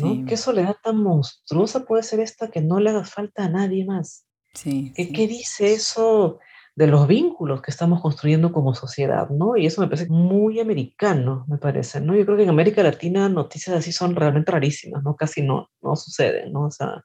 ¿no? 0.00 0.26
¿Qué 0.26 0.36
soledad 0.36 0.76
tan 0.82 0.98
monstruosa 0.98 1.86
puede 1.86 2.02
ser 2.02 2.20
esta 2.20 2.50
que 2.50 2.60
no 2.60 2.78
le 2.78 2.90
haga 2.90 3.04
falta 3.04 3.44
a 3.44 3.48
nadie 3.48 3.86
más? 3.86 4.26
Sí, 4.52 4.92
¿Qué, 4.94 5.10
¿Qué, 5.10 5.26
dice 5.26 5.72
eso 5.72 6.40
de 6.76 6.86
los 6.86 7.06
vínculos 7.08 7.62
que 7.62 7.70
estamos 7.70 8.02
construyendo 8.02 8.52
como 8.52 8.74
sociedad? 8.74 9.30
¿no? 9.30 9.56
Y 9.56 9.64
eso 9.64 9.80
me 9.80 9.86
parece 9.86 10.10
muy 10.10 10.60
americano, 10.60 11.46
me 11.48 11.56
parece. 11.56 12.02
¿no? 12.02 12.14
Yo 12.14 12.26
creo 12.26 12.36
que 12.36 12.42
en 12.42 12.50
América 12.50 12.82
Latina 12.82 13.30
noticias 13.30 13.74
así 13.74 13.90
son 13.90 14.14
realmente 14.14 14.52
rarísimas, 14.52 15.02
¿no? 15.02 15.16
casi 15.16 15.40
no, 15.40 15.70
no 15.80 15.96
suceden. 15.96 16.52
¿no? 16.52 16.66
O 16.66 16.70
sea, 16.70 17.02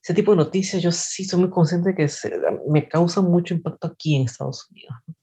ese 0.00 0.14
tipo 0.14 0.30
de 0.30 0.36
noticias 0.36 0.80
yo 0.80 0.92
sí 0.92 1.24
soy 1.24 1.40
muy 1.40 1.50
consciente 1.50 1.92
que 1.92 2.06
se, 2.06 2.30
me 2.68 2.88
causan 2.88 3.24
mucho 3.24 3.54
impacto 3.54 3.88
aquí 3.88 4.14
en 4.14 4.22
Estados 4.22 4.68
Unidos. 4.70 4.94
¿no? 5.08 5.14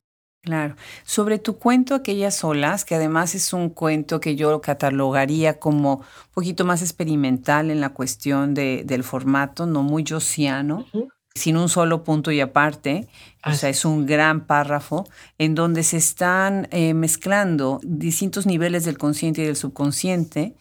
Claro. 0.46 0.76
Sobre 1.04 1.40
tu 1.40 1.58
cuento 1.58 1.96
Aquellas 1.96 2.44
olas, 2.44 2.86
que 2.86 2.94
además 2.94 3.34
es 3.34 3.52
un 3.52 3.70
cuento 3.70 4.20
que 4.20 4.36
yo 4.36 4.62
catalogaría 4.62 5.60
como 5.60 5.96
un 5.96 6.34
poquito 6.34 6.66
más 6.66 6.84
experimental 6.84 7.72
en 7.72 7.82
la 7.82 7.90
cuestión 7.90 8.54
de, 8.54 8.84
del 8.86 9.04
formato, 9.04 9.66
no 9.66 9.82
muy 9.82 10.06
josiano, 10.08 10.86
sin 11.34 11.58
un 11.58 11.68
solo 11.68 12.04
punto 12.04 12.32
y 12.32 12.42
aparte. 12.42 13.08
O 13.44 13.54
sea, 13.54 13.70
es 13.70 13.86
un 13.86 14.06
gran 14.06 14.46
párrafo 14.46 15.08
en 15.40 15.56
donde 15.56 15.82
se 15.82 15.98
están 15.98 16.68
eh, 16.70 16.94
mezclando 16.94 17.80
distintos 17.84 18.46
niveles 18.46 18.86
del 18.86 19.00
consciente 19.00 19.42
y 19.42 19.46
del 19.46 19.56
subconsciente 19.56 20.56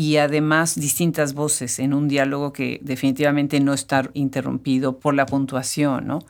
y 0.00 0.16
además 0.16 0.80
distintas 0.80 1.34
voces 1.34 1.78
en 1.78 1.92
un 1.92 2.08
diálogo 2.08 2.54
que 2.54 2.80
definitivamente 2.82 3.60
no 3.60 3.74
está 3.74 4.08
interrumpido 4.14 4.98
por 4.98 5.12
la 5.12 5.26
puntuación, 5.26 6.06
¿no? 6.06 6.20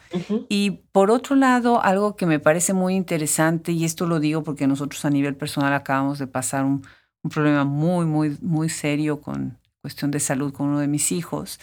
Y 0.48 0.80
por 0.90 1.12
otro 1.12 1.36
lado, 1.36 1.80
algo 1.80 2.16
que 2.16 2.26
me 2.26 2.40
parece 2.40 2.72
muy 2.72 2.96
interesante, 2.96 3.70
y 3.70 3.84
esto 3.84 4.08
lo 4.08 4.18
digo 4.18 4.42
porque 4.42 4.66
nosotros 4.66 5.04
a 5.04 5.10
nivel 5.10 5.36
personal 5.36 5.72
acabamos 5.72 6.18
de 6.18 6.26
pasar 6.26 6.64
un, 6.64 6.84
un 7.22 7.30
problema 7.30 7.64
muy, 7.64 8.06
muy, 8.06 8.36
muy 8.40 8.68
serio 8.68 9.20
con 9.20 9.56
cuestión 9.80 10.10
de 10.10 10.18
salud 10.18 10.52
con 10.52 10.66
uno 10.66 10.80
de 10.80 10.88
mis 10.88 11.12
hijos, 11.12 11.60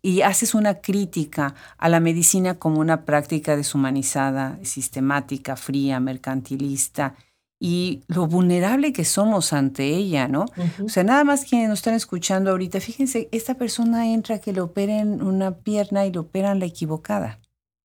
y 0.00 0.22
haces 0.22 0.54
una 0.54 0.76
crítica 0.76 1.54
a 1.76 1.90
la 1.90 2.00
medicina 2.00 2.54
como 2.54 2.80
una 2.80 3.04
práctica 3.04 3.54
deshumanizada, 3.54 4.58
sistemática, 4.62 5.56
fría, 5.56 6.00
mercantilista, 6.00 7.16
y 7.62 8.02
lo 8.08 8.26
vulnerable 8.26 8.94
que 8.94 9.04
somos 9.04 9.52
ante 9.52 9.84
ella, 9.94 10.26
¿no? 10.28 10.46
O 10.82 10.88
sea, 10.88 11.04
nada 11.04 11.24
más 11.24 11.44
quienes 11.44 11.68
nos 11.68 11.80
están 11.80 11.94
escuchando 11.94 12.50
ahorita, 12.50 12.80
fíjense, 12.80 13.28
esta 13.32 13.54
persona 13.54 14.08
entra 14.08 14.38
que 14.38 14.54
le 14.54 14.62
operen 14.62 15.22
una 15.22 15.58
pierna 15.58 16.06
y 16.06 16.12
le 16.12 16.18
operan 16.18 16.58
la 16.58 16.66
equivocada. 16.66 17.38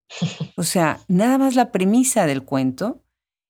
O 0.57 0.63
sea, 0.63 1.01
nada 1.09 1.38
más 1.38 1.55
la 1.55 1.71
premisa 1.71 2.26
del 2.26 2.43
cuento 2.43 3.03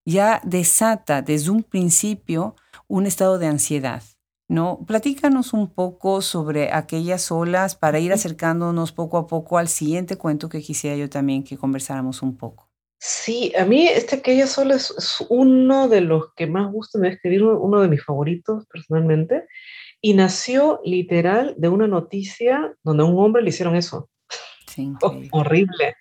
ya 0.05 0.41
desata 0.43 1.21
desde 1.21 1.51
un 1.51 1.61
principio 1.61 2.55
un 2.87 3.05
estado 3.05 3.37
de 3.37 3.47
ansiedad. 3.47 4.01
¿no? 4.47 4.79
Platícanos 4.85 5.53
un 5.53 5.69
poco 5.69 6.21
sobre 6.21 6.71
aquellas 6.71 7.31
olas 7.31 7.75
para 7.75 7.99
ir 7.99 8.13
acercándonos 8.13 8.91
poco 8.91 9.17
a 9.17 9.27
poco 9.27 9.57
al 9.57 9.67
siguiente 9.67 10.17
cuento 10.17 10.49
que 10.49 10.61
quisiera 10.61 10.95
yo 10.95 11.09
también 11.09 11.43
que 11.43 11.57
conversáramos 11.57 12.21
un 12.21 12.37
poco. 12.37 12.64
Sí, 13.07 13.53
a 13.55 13.65
mí 13.65 13.87
este 13.87 14.15
Aquella 14.15 14.47
Sola 14.47 14.73
es, 14.73 15.23
uno 15.29 15.87
de 15.87 16.01
los 16.01 16.33
que 16.33 16.47
más 16.47 16.71
gusta 16.71 16.97
me 16.97 17.09
escribir, 17.09 17.43
uno 17.43 17.79
de 17.79 17.87
mis 17.87 18.03
favoritos 18.03 18.65
personalmente, 18.65 19.45
y 20.01 20.15
nació 20.15 20.81
literal 20.83 21.53
de 21.55 21.69
una 21.69 21.85
noticia 21.85 22.75
donde 22.81 23.03
a 23.03 23.05
un 23.05 23.23
hombre 23.23 23.43
le 23.43 23.49
hicieron 23.49 23.75
eso. 23.75 24.09
Sí, 24.65 24.91
horrible. 25.31 25.97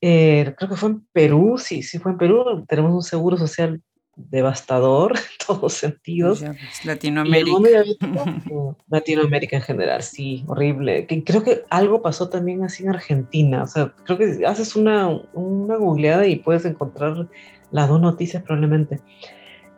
Eh, 0.00 0.54
creo 0.56 0.70
que 0.70 0.76
fue 0.76 0.88
en 0.88 1.06
Perú, 1.12 1.58
sí, 1.58 1.82
sí 1.82 1.98
fue 1.98 2.12
en 2.12 2.18
Perú. 2.18 2.64
Tenemos 2.66 2.94
un 2.94 3.02
seguro 3.02 3.36
social 3.36 3.82
devastador 4.30 5.12
en 5.16 5.46
todos 5.46 5.74
sentidos. 5.74 6.40
Pues, 6.40 6.84
Latinoamérica. 6.84 7.84
Latinoamérica 8.88 9.56
en 9.56 9.62
general, 9.62 10.02
sí, 10.02 10.44
horrible. 10.46 11.06
Que 11.06 11.24
creo 11.24 11.42
que 11.42 11.62
algo 11.70 12.02
pasó 12.02 12.28
también 12.28 12.64
así 12.64 12.82
en 12.82 12.90
Argentina. 12.90 13.62
O 13.62 13.66
sea, 13.66 13.92
creo 14.04 14.18
que 14.18 14.46
haces 14.46 14.76
una, 14.76 15.08
una 15.32 15.76
googleada 15.76 16.26
y 16.26 16.36
puedes 16.36 16.64
encontrar 16.64 17.28
las 17.70 17.88
dos 17.88 18.00
noticias 18.00 18.42
probablemente. 18.42 19.00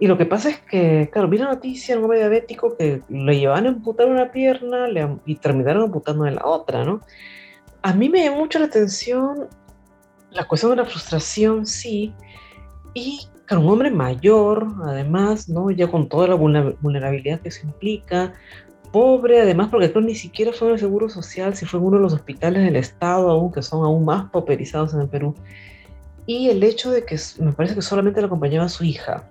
Y 0.01 0.09
lo 0.09 0.19
que 0.19 0.27
pasa 0.27 0.51
es 0.51 0.59
que, 0.61 1.09
claro, 1.13 1.29
vi 1.29 1.39
la 1.39 1.47
noticia 1.47 1.95
de 1.95 1.99
un 1.99 2.05
hombre 2.05 2.19
diabético 2.19 2.77
que 2.77 3.03
le 3.09 3.39
llevaban 3.39 3.67
a 3.67 3.69
amputar 3.71 4.09
una 4.09 4.33
pierna 4.33 4.89
y 5.25 5.37
terminaron 5.37 5.85
amputando 5.85 6.27
en 6.27 6.35
la 6.35 6.47
otra, 6.47 6.85
¿no? 6.85 7.01
A 7.83 7.93
mí 7.93 8.09
me 8.09 8.25
llamó 8.25 8.39
mucho 8.39 8.59
la 8.59 8.67
atención 8.67 9.49
la 10.35 10.47
cuestión 10.47 10.73
de 10.73 10.77
la 10.77 10.85
frustración, 10.85 11.65
sí, 11.65 12.13
y 12.93 13.29
claro, 13.47 13.63
un 13.63 13.71
hombre 13.71 13.91
mayor, 13.91 14.69
además, 14.85 15.49
¿no? 15.49 15.71
Ya 15.71 15.89
con 15.89 16.09
toda 16.09 16.29
la 16.29 16.35
vulnerabilidad 16.35 17.41
que 17.41 17.49
eso 17.49 17.67
implica, 17.67 18.35
pobre, 18.93 19.41
además, 19.41 19.69
porque 19.71 19.91
creo 19.91 20.05
ni 20.05 20.15
siquiera 20.15 20.53
fue 20.53 20.69
en 20.69 20.75
el 20.75 20.81
Seguro 20.81 21.09
Social, 21.09 21.57
si 21.57 21.67
fue 21.67 21.81
en 21.81 21.87
uno 21.87 21.97
de 21.97 22.03
los 22.05 22.15
hospitales 22.15 22.63
del 22.63 22.77
Estado, 22.77 23.29
aún 23.29 23.53
que 23.53 23.61
son 23.61 23.85
aún 23.85 24.05
más 24.05 24.31
pauperizados 24.31 24.95
en 24.95 25.01
el 25.01 25.09
Perú. 25.09 25.35
Y 26.27 26.49
el 26.49 26.63
hecho 26.63 26.91
de 26.91 27.05
que 27.05 27.19
me 27.41 27.53
parece 27.53 27.75
que 27.75 27.83
solamente 27.83 28.21
le 28.21 28.27
acompañaba 28.27 28.69
su 28.69 28.85
hija. 28.85 29.29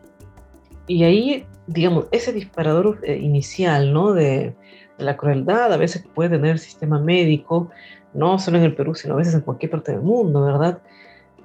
Y 0.86 1.04
ahí, 1.04 1.46
digamos, 1.66 2.08
ese 2.12 2.34
disparador 2.34 3.00
eh, 3.04 3.18
inicial, 3.18 3.94
¿no? 3.94 4.14
De, 4.14 4.54
de, 4.98 5.04
la 5.06 5.16
crueldad, 5.16 5.72
a 5.72 5.78
veces 5.78 6.06
puede 6.14 6.32
tener 6.32 6.52
el 6.52 6.60
sistema 6.60 7.00
médico, 7.00 7.70
no 8.14 8.38
solo 8.38 8.58
en 8.58 8.66
el 8.66 8.76
Perú, 8.76 8.94
sino 8.94 9.14
a 9.14 9.18
veces 9.18 9.34
en 9.34 9.42
cualquier 9.42 9.72
parte 9.72 9.94
del 9.94 10.02
mundo, 10.02 10.44
¿verdad? 10.44 10.82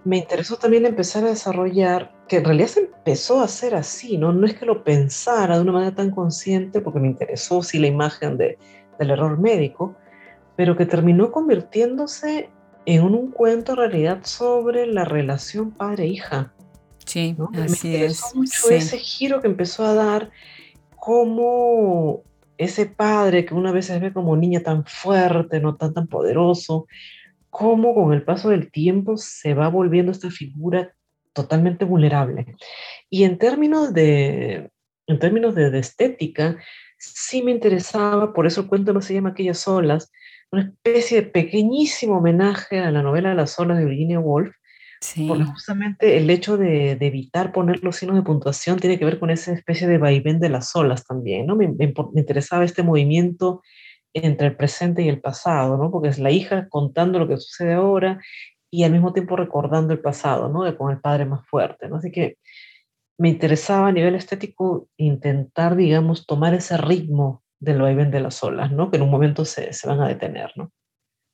Me 0.05 0.19
interesó 0.19 0.57
también 0.57 0.87
empezar 0.87 1.25
a 1.25 1.29
desarrollar, 1.29 2.15
que 2.29 2.37
en 2.37 2.45
realidad 2.45 2.69
se 2.69 2.81
empezó 2.81 3.41
a 3.41 3.45
hacer 3.45 3.75
así, 3.75 4.17
¿no? 4.17 4.33
No 4.33 4.47
es 4.47 4.55
que 4.55 4.67
lo 4.67 4.85
pensara 4.85 5.57
de 5.57 5.63
una 5.63 5.73
manera 5.73 5.95
tan 5.95 6.11
consciente, 6.11 6.81
porque 6.81 7.01
me 7.01 7.09
interesó 7.09 7.63
sí 7.63 7.79
la 7.79 7.89
imagen 7.89 8.37
de, 8.37 8.59
del 8.99 9.11
error 9.11 9.39
médico, 9.39 9.97
pero 10.57 10.77
que 10.77 10.87
terminó 10.87 11.31
convirtiéndose 11.31 12.51
en 12.87 13.03
un, 13.03 13.31
cuento 13.31 13.73
en 13.73 13.79
realidad 13.79 14.21
sobre 14.23 14.87
la 14.87 15.05
relación 15.05 15.73
padre-hija. 15.73 16.53
Sí, 17.05 17.37
así 17.55 17.89
me 17.89 17.95
interesó 17.95 18.27
mucho 18.35 18.71
ese 18.71 18.99
giro 18.99 19.41
que 19.41 19.47
empezó 19.47 19.85
a 19.85 19.95
dar, 19.95 20.31
cómo 20.97 22.23
ese 22.59 22.87
padre 22.87 23.45
que 23.45 23.55
una 23.55 23.73
vez 23.73 23.87
se 23.87 23.99
ve 23.99 24.13
como 24.13 24.37
niña 24.37 24.61
tan 24.63 24.85
fuerte, 24.85 25.61
no 25.61 25.77
tan, 25.77 25.95
tan 25.95 26.07
poderoso, 26.07 26.87
cómo 27.59 27.93
con 27.93 28.13
el 28.13 28.23
paso 28.23 28.51
del 28.51 28.71
tiempo 28.71 29.17
se 29.17 29.53
va 29.53 29.67
volviendo 29.69 30.13
esta 30.13 30.31
figura 30.31 30.95
totalmente 31.33 31.85
vulnerable. 31.85 32.55
Y 33.11 33.25
en 33.25 33.37
términos 33.37 33.93
de, 33.93 34.71
en 35.09 35.19
términos 35.19 35.57
de, 35.57 35.77
estética, 35.77 36.57
sí 36.99 37.43
me 37.43 37.51
interesaba, 37.51 38.33
por 38.33 38.47
eso 38.47 38.61
el 38.61 38.69
cuento 38.69 38.93
no 38.93 39.01
se 39.01 39.15
llama 39.15 39.31
Aquellas 39.31 39.67
olas, 39.67 40.13
una 40.53 40.63
especie 40.63 41.23
de 41.23 41.27
pequeñísimo 41.27 42.19
homenaje 42.19 42.79
a 42.79 42.93
la 42.93 43.03
novela 43.03 43.35
Las 43.35 43.59
olas 43.59 43.79
de 43.79 43.87
Virginia 43.87 44.21
Woolf, 44.21 44.55
porque 45.27 45.45
justamente 45.45 46.17
el 46.17 46.31
hecho 46.31 46.57
de, 46.57 46.93
evitar 46.93 47.53
poner 47.53 47.83
los 47.83 47.97
signos 47.97 48.17
de 48.17 48.23
puntuación 48.23 48.79
tiene 48.79 48.99
que 49.01 49.05
ver 49.05 49.19
con 49.19 49.31
esa 49.31 49.53
especie 49.53 49.89
de 49.89 49.99
vaivén 49.99 50.39
de 50.39 50.49
las 50.49 50.75
olas 50.77 51.05
también, 51.05 51.47
¿no? 51.47 51.57
Me, 51.57 51.73
interesaba 52.15 52.65
este 52.65 52.85
movimiento 52.85 53.63
entre 54.15 54.49
el 54.49 54.57
presente 54.57 55.03
y 55.03 55.09
el 55.09 55.21
pasado, 55.21 55.77
¿no? 55.77 55.91
Porque 55.91 56.09
es 56.09 56.19
la 56.19 56.31
hija 56.31 56.69
contando 56.69 57.19
lo 57.19 57.29
que 57.29 57.37
sucede 57.37 57.75
ahora 57.75 58.21
y 58.71 58.85
al 58.85 58.93
mismo 58.93 59.13
tiempo 59.13 59.37
recordando 59.37 59.93
el 59.93 60.01
pasado, 60.01 60.49
¿no? 60.49 60.77
con 60.77 60.91
el 60.91 61.01
padre 61.01 61.25
más 61.25 61.47
fuerte, 61.47 61.89
¿no? 61.89 61.97
Así 61.97 62.11
que 62.11 62.37
me 63.19 63.31
interesaba 63.31 63.89
a 63.89 63.93
nivel 63.93 64.15
estético 64.15 64.89
intentar, 64.97 65.75
digamos, 65.75 66.27
tomar 66.27 66.55
ese 66.55 66.77
ritmo 66.77 67.43
del 67.59 67.81
vaivén 67.81 68.11
de 68.11 68.21
las 68.21 68.43
olas, 68.45 68.71
¿no? 68.71 68.91
Que 68.91 68.99
en 68.99 69.03
un 69.03 69.11
momento 69.11 69.45
se, 69.45 69.73
se 69.73 69.89
van 69.89 70.01
a 70.01 70.09
detener, 70.09 70.53
¿no? 70.57 70.71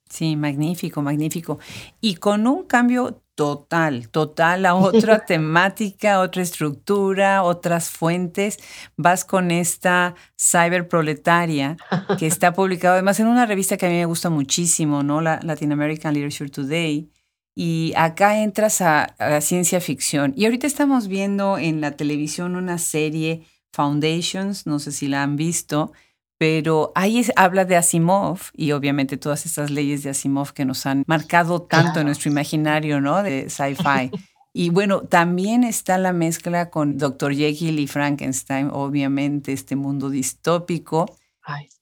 Sí, 0.08 0.36
magnífico, 0.36 1.02
magnífico. 1.02 1.58
Y 2.00 2.16
con 2.16 2.46
un 2.46 2.64
cambio 2.64 3.23
total, 3.34 4.08
total 4.10 4.66
a 4.66 4.74
otra 4.74 5.18
temática, 5.26 6.20
otra 6.20 6.42
estructura, 6.42 7.42
otras 7.42 7.90
fuentes. 7.90 8.58
Vas 8.96 9.24
con 9.24 9.50
esta 9.50 10.14
cyberproletaria 10.40 11.76
que 12.18 12.26
está 12.26 12.52
publicado 12.52 12.94
además 12.94 13.20
en 13.20 13.26
una 13.26 13.46
revista 13.46 13.76
que 13.76 13.86
a 13.86 13.88
mí 13.88 13.96
me 13.96 14.06
gusta 14.06 14.30
muchísimo, 14.30 15.02
¿no? 15.02 15.20
La 15.20 15.40
Latin 15.42 15.72
American 15.72 16.14
Literature 16.14 16.50
Today. 16.50 17.10
Y 17.56 17.92
acá 17.96 18.42
entras 18.42 18.80
a, 18.80 19.04
a 19.04 19.30
la 19.30 19.40
ciencia 19.40 19.80
ficción. 19.80 20.32
Y 20.36 20.44
ahorita 20.44 20.66
estamos 20.66 21.06
viendo 21.06 21.56
en 21.58 21.80
la 21.80 21.92
televisión 21.92 22.56
una 22.56 22.78
serie, 22.78 23.46
Foundations, 23.72 24.66
no 24.66 24.78
sé 24.78 24.92
si 24.92 25.08
la 25.08 25.22
han 25.22 25.36
visto, 25.36 25.92
pero 26.38 26.92
ahí 26.94 27.24
habla 27.36 27.64
de 27.64 27.76
Asimov 27.76 28.38
y 28.52 28.72
obviamente 28.72 29.16
todas 29.16 29.46
estas 29.46 29.70
leyes 29.70 30.02
de 30.02 30.10
Asimov 30.10 30.52
que 30.52 30.64
nos 30.64 30.86
han 30.86 31.04
marcado 31.06 31.62
tanto 31.62 32.00
en 32.00 32.06
nuestro 32.06 32.30
imaginario, 32.30 33.00
¿no? 33.00 33.22
De 33.22 33.48
sci-fi. 33.48 34.10
Y 34.56 34.70
bueno, 34.70 35.00
también 35.02 35.64
está 35.64 35.98
la 35.98 36.12
mezcla 36.12 36.70
con 36.70 36.96
Dr. 36.96 37.34
Jekyll 37.34 37.80
y 37.80 37.88
Frankenstein, 37.88 38.70
obviamente, 38.72 39.52
este 39.52 39.74
mundo 39.74 40.10
distópico. 40.10 41.06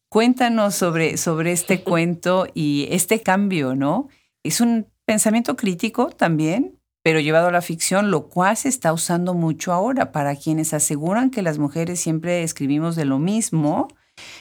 Cuéntanos 0.08 0.74
sobre, 0.74 1.18
sobre 1.18 1.52
este 1.52 1.82
cuento 1.84 2.46
y 2.54 2.88
este 2.90 3.20
cambio, 3.20 3.74
¿no? 3.76 4.08
Es 4.42 4.62
un 4.62 4.86
pensamiento 5.04 5.54
crítico 5.54 6.06
también, 6.06 6.80
pero 7.02 7.20
llevado 7.20 7.48
a 7.48 7.52
la 7.52 7.60
ficción, 7.60 8.10
lo 8.10 8.28
cual 8.28 8.56
se 8.56 8.70
está 8.70 8.94
usando 8.94 9.34
mucho 9.34 9.74
ahora 9.74 10.10
para 10.10 10.34
quienes 10.34 10.72
aseguran 10.72 11.28
que 11.28 11.42
las 11.42 11.58
mujeres 11.58 12.00
siempre 12.00 12.42
escribimos 12.42 12.96
de 12.96 13.04
lo 13.04 13.18
mismo 13.18 13.88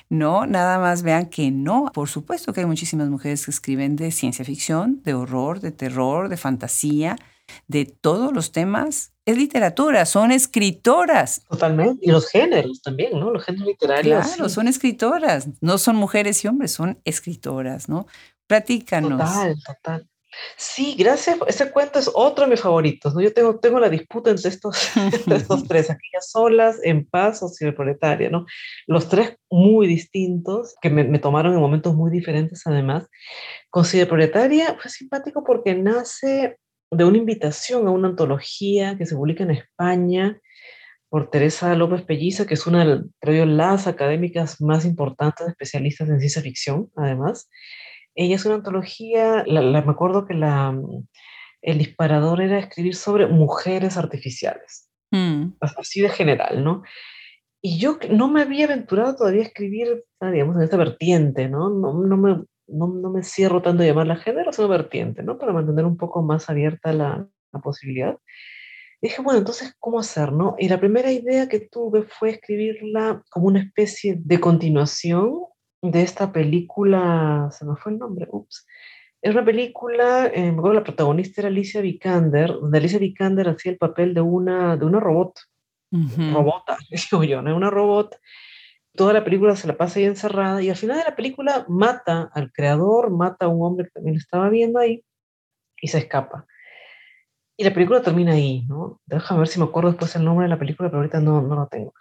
no, 0.09 0.45
nada 0.45 0.79
más 0.79 1.03
vean 1.03 1.27
que 1.27 1.51
no. 1.51 1.91
Por 1.93 2.09
supuesto 2.09 2.53
que 2.53 2.61
hay 2.61 2.65
muchísimas 2.65 3.09
mujeres 3.09 3.45
que 3.45 3.51
escriben 3.51 3.95
de 3.95 4.11
ciencia 4.11 4.45
ficción, 4.45 5.01
de 5.03 5.13
horror, 5.13 5.59
de 5.59 5.71
terror, 5.71 6.29
de 6.29 6.37
fantasía, 6.37 7.17
de 7.67 7.85
todos 7.85 8.33
los 8.33 8.51
temas. 8.51 9.13
Es 9.25 9.37
literatura, 9.37 10.05
son 10.05 10.31
escritoras. 10.31 11.43
Totalmente. 11.49 12.05
Y 12.05 12.11
los 12.11 12.29
géneros 12.29 12.81
también, 12.81 13.19
¿no? 13.19 13.31
Los 13.31 13.43
géneros 13.43 13.67
literarios. 13.67 14.27
Claro, 14.27 14.49
son 14.49 14.67
escritoras. 14.67 15.47
No 15.61 15.77
son 15.77 15.95
mujeres 15.95 16.43
y 16.43 16.47
hombres, 16.47 16.71
son 16.71 16.99
escritoras, 17.05 17.87
¿no? 17.87 18.07
Platícanos. 18.47 19.11
Total, 19.11 19.55
total. 19.65 20.10
Sí, 20.55 20.95
gracias. 20.97 21.37
Ese 21.47 21.71
cuento 21.71 21.99
es 21.99 22.09
otro 22.13 22.45
de 22.45 22.51
mis 22.51 22.61
favoritos. 22.61 23.13
¿no? 23.13 23.21
Yo 23.21 23.33
tengo, 23.33 23.59
tengo 23.59 23.79
la 23.79 23.89
disputa 23.89 24.29
entre 24.29 24.49
estos, 24.49 24.89
estos 25.27 25.63
tres, 25.67 25.89
aquellas 25.89 26.31
solas, 26.31 26.79
en 26.83 27.05
paz 27.05 27.43
o 27.43 27.49
ciberproletaria, 27.49 28.29
¿no? 28.29 28.45
Los 28.87 29.09
tres 29.09 29.37
muy 29.49 29.87
distintos, 29.87 30.75
que 30.81 30.89
me, 30.89 31.03
me, 31.03 31.19
tomaron 31.19 31.53
en 31.53 31.59
momentos 31.59 31.95
muy 31.95 32.11
diferentes 32.11 32.65
además. 32.65 33.07
Con 33.69 33.85
ciberproletaria 33.85 34.77
fue 34.79 34.89
simpático 34.89 35.43
porque 35.43 35.75
nace 35.75 36.57
de 36.91 37.05
una 37.05 37.17
invitación 37.17 37.87
a 37.87 37.91
una 37.91 38.09
antología 38.09 38.97
que 38.97 39.05
se 39.05 39.15
publica 39.15 39.43
en 39.43 39.51
España 39.51 40.39
por 41.09 41.29
Teresa 41.29 41.75
López 41.75 42.03
Pelliza, 42.03 42.45
que 42.45 42.53
es 42.53 42.65
una 42.65 42.85
de 42.85 43.45
las 43.45 43.87
académicas 43.87 44.61
más 44.61 44.85
importantes 44.85 45.45
especialistas 45.45 46.07
en 46.07 46.19
ciencia 46.19 46.41
ficción, 46.41 46.89
además. 46.95 47.49
Ella 48.15 48.35
es 48.35 48.45
una 48.45 48.55
antología, 48.55 49.43
la, 49.47 49.61
me 49.61 49.91
acuerdo 49.91 50.25
que 50.25 50.33
la, 50.33 50.77
el 51.61 51.77
disparador 51.77 52.41
era 52.41 52.59
escribir 52.59 52.95
sobre 52.95 53.27
mujeres 53.27 53.97
artificiales, 53.97 54.89
mm. 55.11 55.53
así 55.59 56.01
de 56.01 56.09
general, 56.09 56.63
¿no? 56.63 56.83
Y 57.61 57.77
yo 57.77 57.99
no 58.09 58.27
me 58.27 58.41
había 58.41 58.65
aventurado 58.65 59.15
todavía 59.15 59.41
a 59.41 59.45
escribir, 59.45 60.03
ah, 60.19 60.31
digamos, 60.31 60.55
en 60.55 60.63
esta 60.63 60.77
vertiente, 60.77 61.47
¿no? 61.47 61.69
No, 61.69 61.93
no, 61.93 62.17
me, 62.17 62.43
no, 62.67 62.87
no 62.87 63.11
me 63.11 63.23
cierro 63.23 63.61
tanto 63.61 63.83
a 63.83 63.85
llamarla 63.85 64.15
género, 64.15 64.51
sino 64.51 64.67
vertiente, 64.67 65.21
¿no? 65.21 65.37
Para 65.37 65.53
mantener 65.53 65.85
un 65.85 65.95
poco 65.95 66.23
más 66.23 66.49
abierta 66.49 66.91
la, 66.91 67.27
la 67.53 67.59
posibilidad. 67.59 68.17
dije, 69.01 69.21
bueno, 69.21 69.39
entonces, 69.39 69.75
¿cómo 69.79 69.99
hacer? 69.99 70.31
No? 70.31 70.55
Y 70.57 70.69
la 70.69 70.79
primera 70.79 71.11
idea 71.11 71.47
que 71.47 71.59
tuve 71.59 72.03
fue 72.03 72.31
escribirla 72.31 73.23
como 73.29 73.47
una 73.47 73.61
especie 73.61 74.15
de 74.17 74.39
continuación 74.39 75.41
de 75.81 76.03
esta 76.03 76.31
película, 76.31 77.49
se 77.51 77.65
me 77.65 77.75
fue 77.75 77.93
el 77.93 77.99
nombre, 77.99 78.27
ups. 78.31 78.65
Es 79.21 79.33
una 79.33 79.45
película, 79.45 80.27
eh, 80.27 80.51
me 80.51 80.57
acuerdo 80.57 80.73
la 80.73 80.83
protagonista 80.83 81.41
era 81.41 81.49
Alicia 81.49 81.81
Vikander, 81.81 82.53
donde 82.53 82.77
Alicia 82.77 82.99
Vikander 82.99 83.49
hacía 83.49 83.71
el 83.71 83.77
papel 83.77 84.13
de 84.13 84.21
una, 84.21 84.77
de 84.77 84.85
una 84.85 84.99
robot, 84.99 85.39
robota, 85.91 86.77
digo 87.11 87.23
yo, 87.23 87.41
¿no? 87.41 87.55
Una 87.55 87.69
robot. 87.69 88.17
Toda 88.95 89.13
la 89.13 89.23
película 89.23 89.55
se 89.55 89.67
la 89.67 89.77
pasa 89.77 89.99
ahí 89.99 90.05
encerrada 90.05 90.61
y 90.61 90.69
al 90.69 90.75
final 90.75 90.97
de 90.97 91.03
la 91.03 91.15
película 91.15 91.65
mata 91.69 92.29
al 92.33 92.51
creador, 92.51 93.09
mata 93.09 93.45
a 93.45 93.49
un 93.49 93.65
hombre 93.65 93.85
que 93.85 93.91
también 93.91 94.17
estaba 94.17 94.49
viendo 94.49 94.79
ahí 94.79 95.03
y 95.81 95.87
se 95.87 95.99
escapa. 95.99 96.45
Y 97.57 97.63
la 97.63 97.73
película 97.73 98.01
termina 98.01 98.33
ahí, 98.33 98.65
¿no? 98.67 98.99
Déjame 99.05 99.41
ver 99.41 99.47
si 99.47 99.59
me 99.59 99.65
acuerdo 99.65 99.91
después 99.91 100.15
el 100.15 100.25
nombre 100.25 100.45
de 100.45 100.49
la 100.49 100.59
película, 100.59 100.89
pero 100.89 100.99
ahorita 100.99 101.19
no, 101.19 101.41
no 101.41 101.55
lo 101.55 101.67
tengo. 101.67 101.93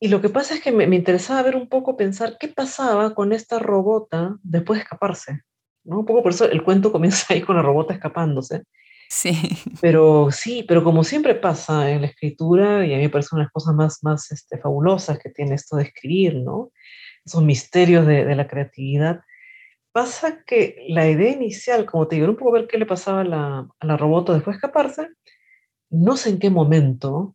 Y 0.00 0.08
lo 0.08 0.20
que 0.20 0.28
pasa 0.28 0.54
es 0.54 0.60
que 0.60 0.70
me, 0.70 0.86
me, 0.86 0.96
interesaba 0.96 1.42
ver 1.42 1.56
un 1.56 1.68
poco, 1.68 1.96
pensar 1.96 2.36
qué 2.38 2.48
pasaba 2.48 3.14
con 3.14 3.32
esta 3.32 3.58
robota 3.58 4.36
después 4.42 4.78
de 4.78 4.84
escaparse, 4.84 5.42
¿no? 5.84 6.00
Un 6.00 6.06
poco 6.06 6.22
por 6.22 6.32
eso 6.32 6.48
el 6.48 6.62
cuento 6.62 6.92
comienza 6.92 7.34
ahí 7.34 7.42
con 7.42 7.56
la 7.56 7.62
robota 7.62 7.94
escapándose. 7.94 8.62
Sí. 9.08 9.32
Pero 9.80 10.30
sí, 10.30 10.64
pero 10.68 10.84
como 10.84 11.02
siempre 11.02 11.34
pasa 11.34 11.90
en 11.90 12.02
la 12.02 12.08
escritura, 12.08 12.86
y 12.86 12.92
a 12.92 12.96
mí 12.96 13.04
me 13.04 13.08
parece 13.08 13.30
una 13.32 13.42
de 13.42 13.44
las 13.46 13.52
cosas 13.52 13.74
más, 13.74 13.98
más 14.02 14.30
este, 14.30 14.58
fabulosas 14.58 15.18
que 15.18 15.30
tiene 15.30 15.54
esto 15.54 15.76
de 15.76 15.84
escribir, 15.84 16.36
¿no? 16.36 16.72
Esos 17.24 17.42
misterios 17.42 18.06
de, 18.06 18.26
de 18.26 18.34
la 18.36 18.46
creatividad. 18.46 19.22
Pasa 19.92 20.44
que 20.44 20.84
la 20.88 21.08
idea 21.08 21.32
inicial, 21.32 21.86
como 21.86 22.06
te 22.06 22.16
digo, 22.16 22.28
un 22.28 22.36
poco 22.36 22.52
ver 22.52 22.66
qué 22.66 22.76
le 22.76 22.86
pasaba 22.86 23.22
a 23.22 23.24
la, 23.24 23.68
a 23.80 23.86
la 23.86 23.96
robota 23.96 24.34
después 24.34 24.54
de 24.54 24.58
escaparse, 24.58 25.08
no 25.90 26.16
sé 26.16 26.30
en 26.30 26.38
qué 26.38 26.50
momento, 26.50 27.34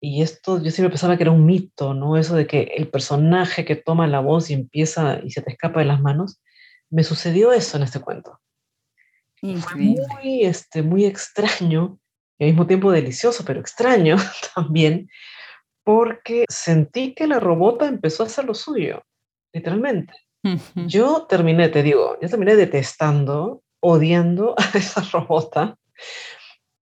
y 0.00 0.22
esto 0.22 0.62
yo 0.62 0.70
siempre 0.70 0.90
pensaba 0.90 1.16
que 1.16 1.24
era 1.24 1.32
un 1.32 1.44
mito, 1.44 1.94
¿no? 1.94 2.16
Eso 2.16 2.36
de 2.36 2.46
que 2.46 2.62
el 2.76 2.88
personaje 2.88 3.64
que 3.64 3.76
toma 3.76 4.06
la 4.06 4.20
voz 4.20 4.50
y 4.50 4.54
empieza 4.54 5.20
y 5.24 5.30
se 5.30 5.42
te 5.42 5.50
escapa 5.50 5.80
de 5.80 5.86
las 5.86 6.00
manos, 6.00 6.40
me 6.90 7.04
sucedió 7.04 7.52
eso 7.52 7.76
en 7.76 7.82
este 7.82 8.00
cuento. 8.00 8.40
Fue 9.40 9.76
muy, 9.76 10.42
este, 10.44 10.82
muy 10.82 11.04
extraño 11.04 11.98
y 12.38 12.44
al 12.44 12.50
mismo 12.50 12.66
tiempo 12.66 12.90
delicioso, 12.90 13.44
pero 13.44 13.60
extraño 13.60 14.16
también, 14.54 15.08
porque 15.84 16.44
sentí 16.48 17.14
que 17.14 17.26
la 17.26 17.40
robota 17.40 17.86
empezó 17.86 18.22
a 18.22 18.26
hacer 18.26 18.44
lo 18.44 18.54
suyo, 18.54 19.02
literalmente. 19.52 20.12
Yo 20.86 21.26
terminé, 21.28 21.68
te 21.68 21.82
digo, 21.82 22.16
yo 22.22 22.28
terminé 22.28 22.56
detestando, 22.56 23.62
odiando 23.80 24.54
a 24.58 24.78
esa 24.78 25.02
robota, 25.12 25.76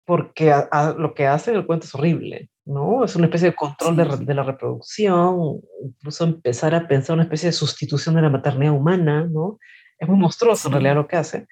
porque 0.05 0.53
lo 0.97 1.13
que 1.15 1.25
hace 1.25 1.51
en 1.51 1.57
el 1.57 1.65
cuento 1.65 1.85
es 1.85 1.95
horrible, 1.95 2.49
¿no? 2.65 3.05
Es 3.05 3.15
una 3.15 3.25
especie 3.25 3.49
de 3.49 3.55
control 3.55 3.95
de, 3.95 4.25
de, 4.25 4.33
la 4.33 4.43
reproducción, 4.43 5.61
incluso 5.83 6.23
empezar 6.23 6.73
a 6.75 6.87
pensar 6.87 7.13
una 7.13 7.23
especie 7.23 7.49
de 7.49 7.53
sustitución 7.53 8.15
de 8.15 8.23
la 8.23 8.29
maternidad 8.29 8.73
humana, 8.73 9.27
¿no? 9.29 9.59
Es 9.97 10.07
muy 10.07 10.17
monstruoso 10.17 10.63
sí. 10.63 10.67
en 10.67 10.73
realidad 10.73 10.95
lo 10.95 11.07
que 11.07 11.15
hace, 11.15 11.47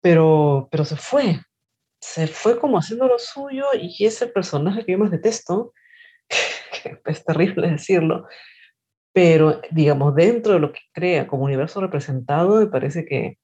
pero, 0.00 0.68
pero 0.70 0.84
se 0.84 0.96
fue, 0.96 1.40
se 2.00 2.26
fue 2.26 2.58
como 2.58 2.78
haciendo 2.78 3.06
lo 3.06 3.18
suyo 3.18 3.66
y 3.74 4.04
ese 4.04 4.26
personaje 4.26 4.84
que 4.84 4.92
yo 4.92 4.98
más 4.98 5.10
detesto, 5.10 5.72
que 6.82 6.98
es 7.04 7.24
terrible 7.24 7.70
decirlo, 7.70 8.26
pero 9.12 9.60
digamos, 9.70 10.14
dentro 10.14 10.54
de 10.54 10.60
lo 10.60 10.72
que 10.72 10.80
crea 10.92 11.26
como 11.26 11.44
universo 11.44 11.80
representado, 11.80 12.60
me 12.60 12.66
parece 12.66 13.04
que, 13.04 13.38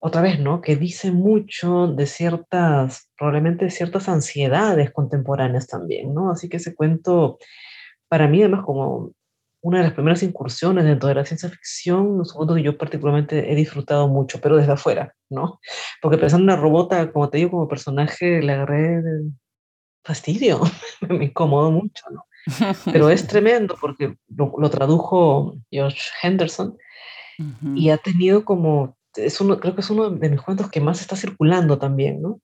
otra 0.00 0.22
vez, 0.22 0.38
¿no? 0.40 0.60
Que 0.60 0.76
dice 0.76 1.10
mucho 1.10 1.88
de 1.88 2.06
ciertas, 2.06 3.10
probablemente 3.16 3.70
ciertas 3.70 4.08
ansiedades 4.08 4.92
contemporáneas 4.92 5.66
también, 5.66 6.14
¿no? 6.14 6.30
Así 6.30 6.48
que 6.48 6.58
ese 6.58 6.74
cuento, 6.74 7.38
para 8.08 8.28
mí 8.28 8.40
además 8.40 8.64
como 8.64 9.12
una 9.60 9.78
de 9.78 9.84
las 9.84 9.92
primeras 9.94 10.22
incursiones 10.22 10.84
dentro 10.84 11.08
de 11.08 11.16
la 11.16 11.24
ciencia 11.24 11.48
ficción, 11.48 12.06
un 12.18 12.24
segundo 12.24 12.54
que 12.54 12.62
yo 12.62 12.78
particularmente 12.78 13.50
he 13.50 13.54
disfrutado 13.56 14.08
mucho, 14.08 14.40
pero 14.40 14.56
desde 14.56 14.72
afuera, 14.72 15.14
¿no? 15.30 15.60
Porque 16.00 16.18
pensando 16.18 16.44
en 16.44 16.50
una 16.56 16.62
robota, 16.62 17.10
como 17.12 17.28
te 17.28 17.38
digo, 17.38 17.50
como 17.50 17.68
personaje, 17.68 18.40
le 18.40 18.52
agarré 18.52 19.02
fastidio, 20.04 20.60
me 21.08 21.26
incomodó 21.26 21.70
mucho, 21.70 22.04
¿no? 22.10 22.24
Pero 22.84 23.10
es 23.10 23.26
tremendo 23.28 23.76
porque 23.80 24.16
lo, 24.28 24.52
lo 24.56 24.70
tradujo 24.70 25.56
Josh 25.72 26.08
Henderson 26.22 26.76
uh 27.38 27.42
-huh. 27.42 27.76
y 27.76 27.90
ha 27.90 27.98
tenido 27.98 28.44
como, 28.44 28.96
es 29.14 29.40
uno, 29.40 29.58
creo 29.60 29.74
que 29.74 29.80
es 29.80 29.90
uno 29.90 30.10
de 30.10 30.28
mis 30.28 30.40
cuentos 30.40 30.70
que 30.70 30.80
más 30.80 31.00
está 31.00 31.16
circulando 31.16 31.78
también, 31.78 32.22
¿no? 32.22 32.40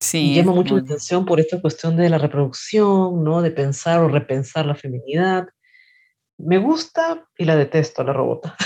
Sí. 0.00 0.32
Y 0.32 0.34
llama 0.34 0.52
mucho 0.52 0.76
la 0.76 0.82
atención 0.82 1.24
por 1.24 1.40
esta 1.40 1.60
cuestión 1.60 1.96
de 1.96 2.10
la 2.10 2.18
reproducción, 2.18 3.24
¿no? 3.24 3.42
De 3.42 3.50
pensar 3.50 4.00
o 4.00 4.08
repensar 4.08 4.66
la 4.66 4.74
feminidad. 4.74 5.48
Me 6.38 6.58
gusta 6.58 7.26
y 7.38 7.44
la 7.44 7.56
detesto, 7.56 8.04
la 8.04 8.12
robota. 8.12 8.56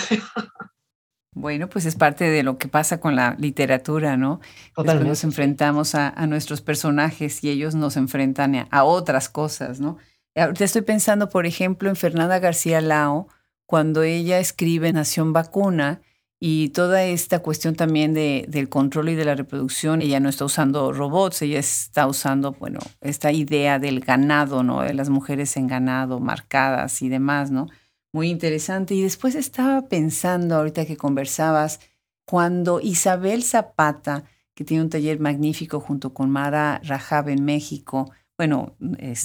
Bueno, 1.32 1.68
pues 1.68 1.86
es 1.86 1.95
parte 1.95 2.24
de 2.24 2.43
lo 2.43 2.59
que 2.59 2.66
pasa 2.66 2.99
con 2.99 3.14
la 3.14 3.36
literatura, 3.38 4.16
¿no? 4.16 4.41
Totalmente. 4.74 4.82
Después 4.82 5.09
nos 5.09 5.24
enfrentamos 5.24 5.95
a, 5.95 6.09
a, 6.09 6.26
nuestros 6.26 6.61
personajes 6.61 7.45
y 7.45 7.51
ellos 7.51 7.76
nos 7.76 7.97
enfrentan 7.97 8.57
a, 8.57 8.68
a 8.72 8.82
otras 8.82 9.28
cosas, 9.28 9.78
¿no? 9.78 9.97
Ahorita 10.34 10.64
estoy 10.64 10.82
pensando, 10.82 11.28
por 11.28 11.47
ejemplo, 11.47 11.88
en 11.88 11.95
Fernanda 11.95 12.41
García 12.41 12.80
Lao, 12.80 13.28
cuando 13.64 14.03
ella 14.03 14.41
escribe 14.41 14.93
Nación 14.93 15.32
Vacuna 15.32 16.03
y 16.43 16.70
toda 16.70 17.05
esta 17.05 17.41
cuestión 17.41 17.76
también 17.76 18.14
de, 18.14 18.47
del 18.49 18.70
control 18.70 19.11
y 19.11 19.14
de 19.14 19.26
la 19.26 19.34
reproducción. 19.34 20.01
Ella 20.01 20.20
no 20.20 20.30
está 20.30 20.47
usando 20.47 20.91
robots, 20.91 21.43
ella 21.43 21.59
está 21.59 22.07
usando, 22.07 22.53
bueno, 22.53 22.80
esta 23.03 23.30
idea 23.30 23.78
del 23.78 24.01
ganado, 24.01 24.62
¿no? 24.62 24.80
De 24.80 24.95
las 24.95 25.11
mujeres 25.11 25.59
en 25.59 25.66
ganado, 25.66 26.18
marcadas 26.18 27.03
y 27.03 27.11
demás, 27.11 27.51
¿no? 27.51 27.68
Muy 28.14 28.30
interesante. 28.30 28.95
Y 28.95 29.03
después 29.03 29.34
estaba 29.34 29.88
pensando, 29.88 30.57
ahorita 30.57 30.86
que 30.86 30.97
conversabas, 30.97 31.78
cuando 32.24 32.80
Isabel 32.80 33.43
Zapata, 33.43 34.24
que 34.55 34.64
tiene 34.64 34.82
un 34.82 34.91
taller 34.91 35.20
magnífico 35.20 35.78
junto 35.78 36.14
con 36.14 36.30
Mara 36.30 36.80
Rajab 36.82 37.28
en 37.28 37.45
México, 37.45 38.11
bueno, 38.38 38.76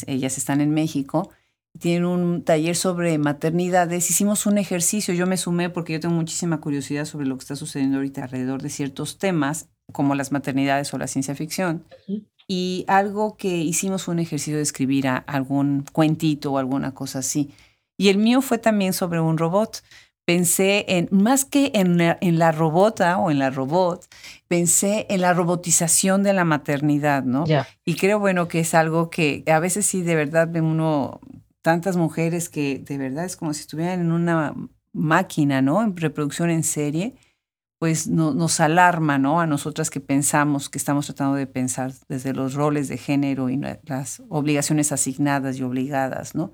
ellas 0.05 0.37
están 0.37 0.59
en 0.59 0.71
México, 0.71 1.29
tienen 1.79 2.05
un 2.05 2.43
taller 2.43 2.75
sobre 2.75 3.17
maternidades. 3.17 4.09
Hicimos 4.09 4.45
un 4.45 4.57
ejercicio, 4.57 5.13
yo 5.13 5.27
me 5.27 5.37
sumé 5.37 5.69
porque 5.69 5.93
yo 5.93 5.99
tengo 5.99 6.15
muchísima 6.15 6.61
curiosidad 6.61 7.05
sobre 7.05 7.25
lo 7.25 7.37
que 7.37 7.43
está 7.43 7.55
sucediendo 7.55 7.97
ahorita 7.97 8.23
alrededor 8.23 8.61
de 8.61 8.69
ciertos 8.69 9.17
temas, 9.17 9.67
como 9.91 10.15
las 10.15 10.31
maternidades 10.31 10.93
o 10.93 10.97
la 10.97 11.07
ciencia 11.07 11.35
ficción. 11.35 11.83
Uh 12.07 12.13
-huh. 12.13 12.25
Y 12.47 12.85
algo 12.87 13.37
que 13.37 13.57
hicimos 13.57 14.03
fue 14.03 14.13
un 14.13 14.19
ejercicio 14.19 14.57
de 14.57 14.61
escribir 14.61 15.07
a 15.07 15.17
algún 15.17 15.83
cuentito 15.91 16.53
o 16.53 16.57
alguna 16.57 16.93
cosa 16.93 17.19
así. 17.19 17.51
Y 17.97 18.09
el 18.09 18.17
mío 18.17 18.41
fue 18.41 18.57
también 18.57 18.93
sobre 18.93 19.19
un 19.19 19.37
robot. 19.37 19.83
Pensé 20.25 20.85
en, 20.87 21.07
más 21.11 21.45
que 21.45 21.71
en 21.75 21.97
la, 21.97 22.17
en 22.19 22.39
la 22.39 22.51
robota 22.51 23.17
o 23.19 23.29
en 23.29 23.37
la 23.39 23.51
robot, 23.51 24.07
pensé 24.47 25.05
en 25.09 25.21
la 25.21 25.33
robotización 25.33 26.23
de 26.23 26.33
la 26.33 26.45
maternidad, 26.45 27.23
¿no? 27.23 27.45
Yeah. 27.45 27.67
Y 27.85 27.95
creo, 27.95 28.19
bueno, 28.19 28.47
que 28.47 28.59
es 28.59 28.73
algo 28.73 29.09
que 29.11 29.43
a 29.47 29.59
veces 29.59 29.85
sí, 29.85 30.01
de 30.01 30.15
verdad, 30.15 30.49
uno 30.55 31.19
tantas 31.65 31.97
mujeres 31.97 32.47
que 32.47 32.77
de 32.77 32.99
verdad 32.99 33.25
es 33.25 33.35
como 33.35 33.51
si 33.55 33.61
estuvieran 33.61 33.99
en 33.99 34.11
una 34.11 34.53
máquina, 34.93 35.63
¿no? 35.63 35.81
En 35.81 35.97
reproducción 35.97 36.51
en 36.51 36.61
serie, 36.61 37.15
pues 37.79 38.07
no, 38.07 38.35
nos 38.35 38.59
alarma, 38.59 39.17
¿no? 39.17 39.41
A 39.41 39.47
nosotras 39.47 39.89
que 39.89 39.99
pensamos, 39.99 40.69
que 40.69 40.77
estamos 40.77 41.07
tratando 41.07 41.33
de 41.33 41.47
pensar 41.47 41.91
desde 42.07 42.33
los 42.33 42.53
roles 42.53 42.87
de 42.87 42.99
género 42.99 43.49
y 43.49 43.59
las 43.81 44.21
obligaciones 44.29 44.91
asignadas 44.91 45.57
y 45.57 45.63
obligadas, 45.63 46.35
¿no? 46.35 46.51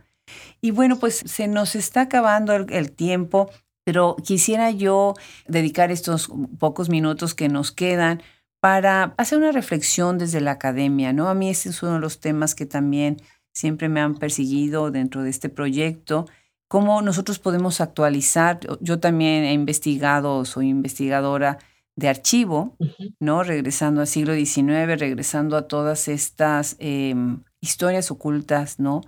Y 0.62 0.72
bueno, 0.72 0.98
pues 0.98 1.22
se 1.26 1.50
nos 1.50 1.76
está 1.76 2.04
acabando 2.04 2.56
el, 2.56 2.72
el 2.72 2.94
tiempo, 2.94 3.52
pero 3.84 4.16
quisiera 4.16 4.72
yo 4.72 5.16
dedicar 5.46 5.92
estos 5.92 6.32
pocos 6.58 6.88
minutos 6.88 7.36
que 7.36 7.50
nos 7.50 7.74
quedan 7.74 8.22
para 8.62 9.14
hacer 9.18 9.40
una 9.40 9.52
reflexión 9.52 10.18
desde 10.18 10.40
la 10.40 10.52
academia, 10.52 11.12
¿no? 11.12 11.28
A 11.28 11.34
mí 11.34 11.50
este 11.50 11.68
es 11.68 11.84
uno 11.84 11.96
de 11.96 12.00
los 12.00 12.22
temas 12.22 12.56
que 12.56 12.66
también 12.66 13.18
siempre 13.54 13.90
me 13.90 14.02
han 14.02 14.16
perseguido 14.16 14.92
dentro 14.92 15.24
de 15.24 15.30
este 15.30 15.50
proyecto, 15.50 16.26
cómo 16.68 17.02
nosotros 17.02 17.40
podemos 17.40 17.82
actualizar. 17.82 18.60
Yo 18.80 19.00
también 19.00 19.44
he 19.44 19.54
investigado, 19.54 20.46
soy 20.46 20.70
investigadora 20.70 21.58
de 21.96 22.08
archivo, 22.08 22.76
uh 22.80 22.86
-huh. 22.86 23.16
¿no? 23.20 23.44
Regresando 23.44 24.02
al 24.02 24.08
siglo 24.08 24.34
XIX, 24.34 24.98
regresando 25.00 25.58
a 25.58 25.68
todas 25.68 26.08
estas 26.08 26.78
eh, 26.80 27.16
historias 27.60 28.10
ocultas, 28.12 28.80
¿no? 28.80 29.02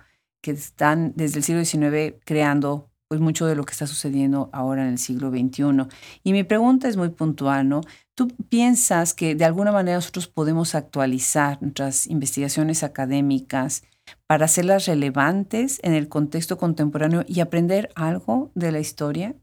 que 0.44 0.50
están 0.50 1.14
desde 1.16 1.38
el 1.38 1.44
siglo 1.44 1.64
XIX 1.64 2.16
creando 2.22 2.90
pues 3.08 3.18
mucho 3.18 3.46
de 3.46 3.56
lo 3.56 3.64
que 3.64 3.72
está 3.72 3.86
sucediendo 3.86 4.50
ahora 4.52 4.82
en 4.82 4.90
el 4.90 4.98
siglo 4.98 5.30
XXI. 5.30 5.88
Y 6.22 6.32
mi 6.32 6.44
pregunta 6.44 6.86
es 6.86 6.98
muy 6.98 7.08
puntual, 7.08 7.66
¿no? 7.66 7.80
¿Tú 8.14 8.28
piensas 8.50 9.14
que 9.14 9.34
de 9.34 9.46
alguna 9.46 9.72
manera 9.72 9.96
nosotros 9.96 10.28
podemos 10.28 10.74
actualizar 10.74 11.62
nuestras 11.62 12.06
investigaciones 12.08 12.82
académicas 12.82 13.84
para 14.26 14.46
hacerlas 14.46 14.86
relevantes 14.86 15.80
en 15.82 15.94
el 15.94 16.08
contexto 16.08 16.56
contemporáneo 16.58 17.24
y 17.26 17.40
aprender 17.40 17.90
algo 17.94 18.50
de 18.54 18.72
la 18.72 18.80
historia? 18.80 19.34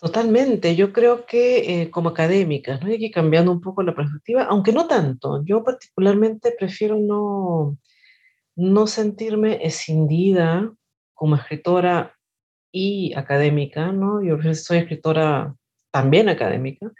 Totalmente, 0.00 0.76
yo 0.76 0.92
creo 0.92 1.26
que 1.26 1.82
eh, 1.82 1.90
como 1.90 2.10
académicas, 2.10 2.80
¿no? 2.80 2.88
hay 2.88 2.98
que 2.98 3.06
ir 3.06 3.12
cambiando 3.12 3.50
un 3.50 3.60
poco 3.60 3.82
la 3.82 3.94
perspectiva, 3.94 4.44
aunque 4.44 4.72
no 4.72 4.86
tanto. 4.86 5.44
Yo 5.44 5.64
particularmente 5.64 6.54
prefiero 6.56 6.96
no, 6.96 7.76
no 8.54 8.86
sentirme 8.86 9.66
escindida 9.66 10.72
como 11.14 11.36
escritora 11.36 12.14
y 12.70 13.14
académica, 13.14 13.90
¿no? 13.90 14.22
Yo 14.22 14.36
soy 14.54 14.78
escritora 14.78 15.56
también 15.90 16.28
académica. 16.28 16.92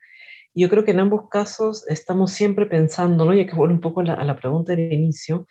Yo 0.54 0.70
creo 0.70 0.84
que 0.84 0.92
en 0.92 1.00
ambos 1.00 1.28
casos 1.28 1.86
estamos 1.86 2.32
siempre 2.32 2.66
pensando, 2.66 3.26
¿no? 3.26 3.34
Y 3.34 3.46
que 3.46 3.54
vuelvo 3.54 3.74
un 3.74 3.80
poco 3.80 4.00
a 4.00 4.04
la, 4.04 4.14
a 4.14 4.24
la 4.24 4.36
pregunta 4.36 4.74
del 4.74 4.92
inicio, 4.92 5.46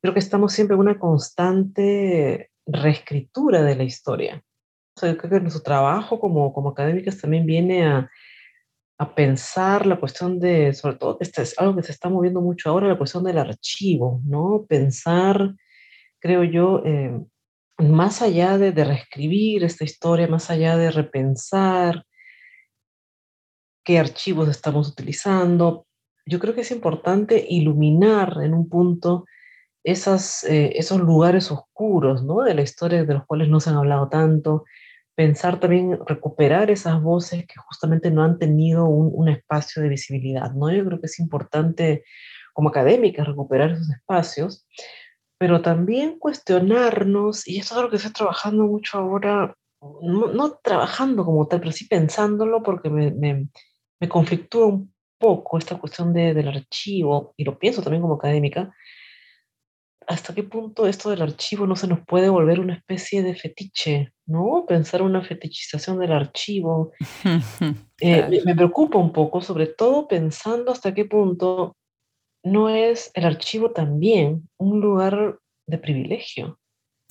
creo 0.00 0.12
que 0.14 0.20
estamos 0.20 0.52
siempre 0.52 0.74
en 0.74 0.80
una 0.80 0.98
constante 0.98 2.50
reescritura 2.66 3.62
de 3.62 3.76
la 3.76 3.84
historia. 3.84 4.42
O 4.96 5.00
sea, 5.00 5.12
yo 5.12 5.18
creo 5.18 5.30
que 5.30 5.40
nuestro 5.40 5.62
trabajo 5.62 6.18
como, 6.18 6.52
como 6.52 6.70
académicas 6.70 7.20
también 7.20 7.46
viene 7.46 7.86
a, 7.86 8.10
a 8.98 9.14
pensar 9.14 9.86
la 9.86 10.00
cuestión 10.00 10.38
de, 10.40 10.72
sobre 10.72 10.96
todo, 10.96 11.18
este 11.20 11.42
es 11.42 11.58
algo 11.58 11.76
que 11.76 11.82
se 11.82 11.92
está 11.92 12.08
moviendo 12.08 12.40
mucho 12.40 12.70
ahora, 12.70 12.88
la 12.88 12.98
cuestión 12.98 13.24
del 13.24 13.38
archivo, 13.38 14.22
¿no? 14.24 14.64
Pensar, 14.68 15.54
creo 16.18 16.44
yo, 16.44 16.82
eh, 16.84 17.20
más 17.78 18.22
allá 18.22 18.56
de, 18.56 18.72
de, 18.72 18.84
reescribir 18.84 19.64
esta 19.64 19.84
historia, 19.84 20.28
más 20.28 20.50
allá 20.50 20.78
de 20.78 20.90
repensar 20.90 22.04
qué 23.84 23.98
archivos 23.98 24.48
estamos 24.48 24.88
utilizando, 24.88 25.86
yo 26.24 26.40
creo 26.40 26.54
que 26.54 26.62
es 26.62 26.70
importante 26.70 27.44
iluminar 27.48 28.38
en 28.42 28.54
un 28.54 28.68
punto 28.68 29.26
esas, 29.86 30.42
eh, 30.44 30.72
esos 30.74 31.00
lugares 31.00 31.52
oscuros 31.52 32.24
¿no? 32.24 32.42
de 32.42 32.54
la 32.54 32.62
historia 32.62 33.04
de 33.04 33.14
los 33.14 33.24
cuales 33.24 33.48
no 33.48 33.60
se 33.60 33.70
han 33.70 33.76
hablado 33.76 34.08
tanto, 34.08 34.64
pensar 35.14 35.60
también, 35.60 35.96
recuperar 36.04 36.72
esas 36.72 37.00
voces 37.00 37.46
que 37.46 37.54
justamente 37.68 38.10
no 38.10 38.24
han 38.24 38.36
tenido 38.38 38.86
un, 38.86 39.12
un, 39.14 39.28
espacio 39.28 39.80
de 39.80 39.88
visibilidad, 39.88 40.50
¿no? 40.52 40.72
Yo 40.72 40.84
creo 40.84 41.00
que 41.00 41.06
es 41.06 41.20
importante 41.20 42.04
como 42.52 42.70
académicas 42.70 43.28
recuperar 43.28 43.70
esos 43.70 43.88
espacios, 43.90 44.66
pero 45.38 45.62
también 45.62 46.18
cuestionarnos, 46.18 47.46
y 47.46 47.58
eso 47.60 47.74
es 47.74 47.78
algo 47.78 47.90
que 47.90 47.96
estoy 47.96 48.12
trabajando 48.12 48.64
mucho 48.64 48.98
ahora, 48.98 49.54
no, 50.02 50.26
no 50.32 50.58
trabajando 50.64 51.24
como 51.24 51.46
tal, 51.46 51.60
pero 51.60 51.70
sí 51.70 51.86
pensándolo 51.86 52.62
porque 52.64 52.90
me, 52.90 53.12
me, 53.12 53.48
me 54.00 54.08
conflictúa 54.08 54.66
un 54.66 54.92
poco 55.16 55.58
esta 55.58 55.78
cuestión 55.78 56.12
de, 56.12 56.34
del 56.34 56.48
archivo, 56.48 57.34
y 57.36 57.44
lo 57.44 57.56
pienso 57.56 57.82
también 57.82 58.02
como 58.02 58.14
académica, 58.14 58.74
hasta 60.06 60.34
qué 60.34 60.42
punto 60.42 60.86
esto 60.86 61.10
del 61.10 61.22
archivo 61.22 61.66
no 61.66 61.76
se 61.76 61.86
nos 61.86 62.00
puede 62.06 62.28
volver 62.28 62.60
una 62.60 62.74
especie 62.74 63.22
de 63.22 63.34
fetiche, 63.34 64.12
¿no? 64.26 64.64
Pensar 64.66 65.02
una 65.02 65.22
fetichización 65.22 65.98
del 65.98 66.12
archivo. 66.12 66.92
Eh, 67.98 68.16
claro. 68.16 68.28
me, 68.28 68.42
me, 68.44 68.54
preocupa 68.54 68.98
un 68.98 69.10
poco, 69.10 69.40
sobre 69.40 69.68
todo 69.68 70.06
pensando 70.06 70.70
hasta 70.70 70.92
qué 70.92 71.06
punto 71.06 71.74
no 72.44 72.68
es 72.68 73.10
el 73.14 73.24
archivo 73.24 73.70
también 73.70 74.50
un 74.58 74.82
lugar 74.82 75.38
de 75.66 75.78
privilegio. 75.78 76.60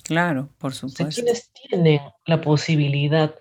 Claro, 0.03 0.49
por 0.59 0.75
supuesto. 0.75 1.07
O 1.07 1.11
sea, 1.11 1.23
¿Quiénes 1.23 1.51
tienen 1.51 2.01
la 2.27 2.39
posibilidad 2.39 3.33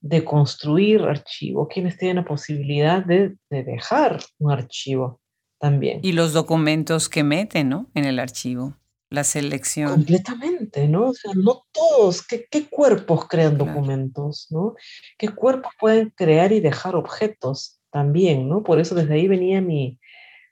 de 0.00 0.24
construir 0.24 1.02
archivo? 1.02 1.66
¿Quiénes 1.66 1.98
tienen 1.98 2.18
la 2.18 2.24
posibilidad 2.24 3.04
de, 3.04 3.34
de 3.50 3.64
dejar 3.64 4.20
un 4.38 4.52
archivo 4.52 5.20
también? 5.58 5.98
Y 6.04 6.12
los 6.12 6.32
documentos 6.32 7.08
que 7.08 7.24
meten, 7.24 7.70
¿no? 7.70 7.90
En 7.94 8.04
el 8.04 8.20
archivo 8.20 8.76
la 9.10 9.24
selección. 9.24 9.90
Completamente, 9.90 10.88
¿no? 10.88 11.10
O 11.10 11.14
sea, 11.14 11.32
no 11.34 11.64
todos, 11.72 12.26
¿qué, 12.26 12.46
qué 12.50 12.66
cuerpos 12.68 13.28
crean 13.28 13.56
claro. 13.56 13.72
documentos, 13.72 14.48
¿no? 14.50 14.74
¿Qué 15.18 15.28
cuerpos 15.28 15.72
pueden 15.78 16.10
crear 16.10 16.52
y 16.52 16.60
dejar 16.60 16.96
objetos 16.96 17.80
también, 17.90 18.48
¿no? 18.48 18.62
Por 18.62 18.80
eso 18.80 18.94
desde 18.94 19.14
ahí 19.14 19.28
venía 19.28 19.60
mi, 19.60 19.98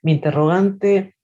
mi 0.01 0.13
interrogante, 0.13 1.15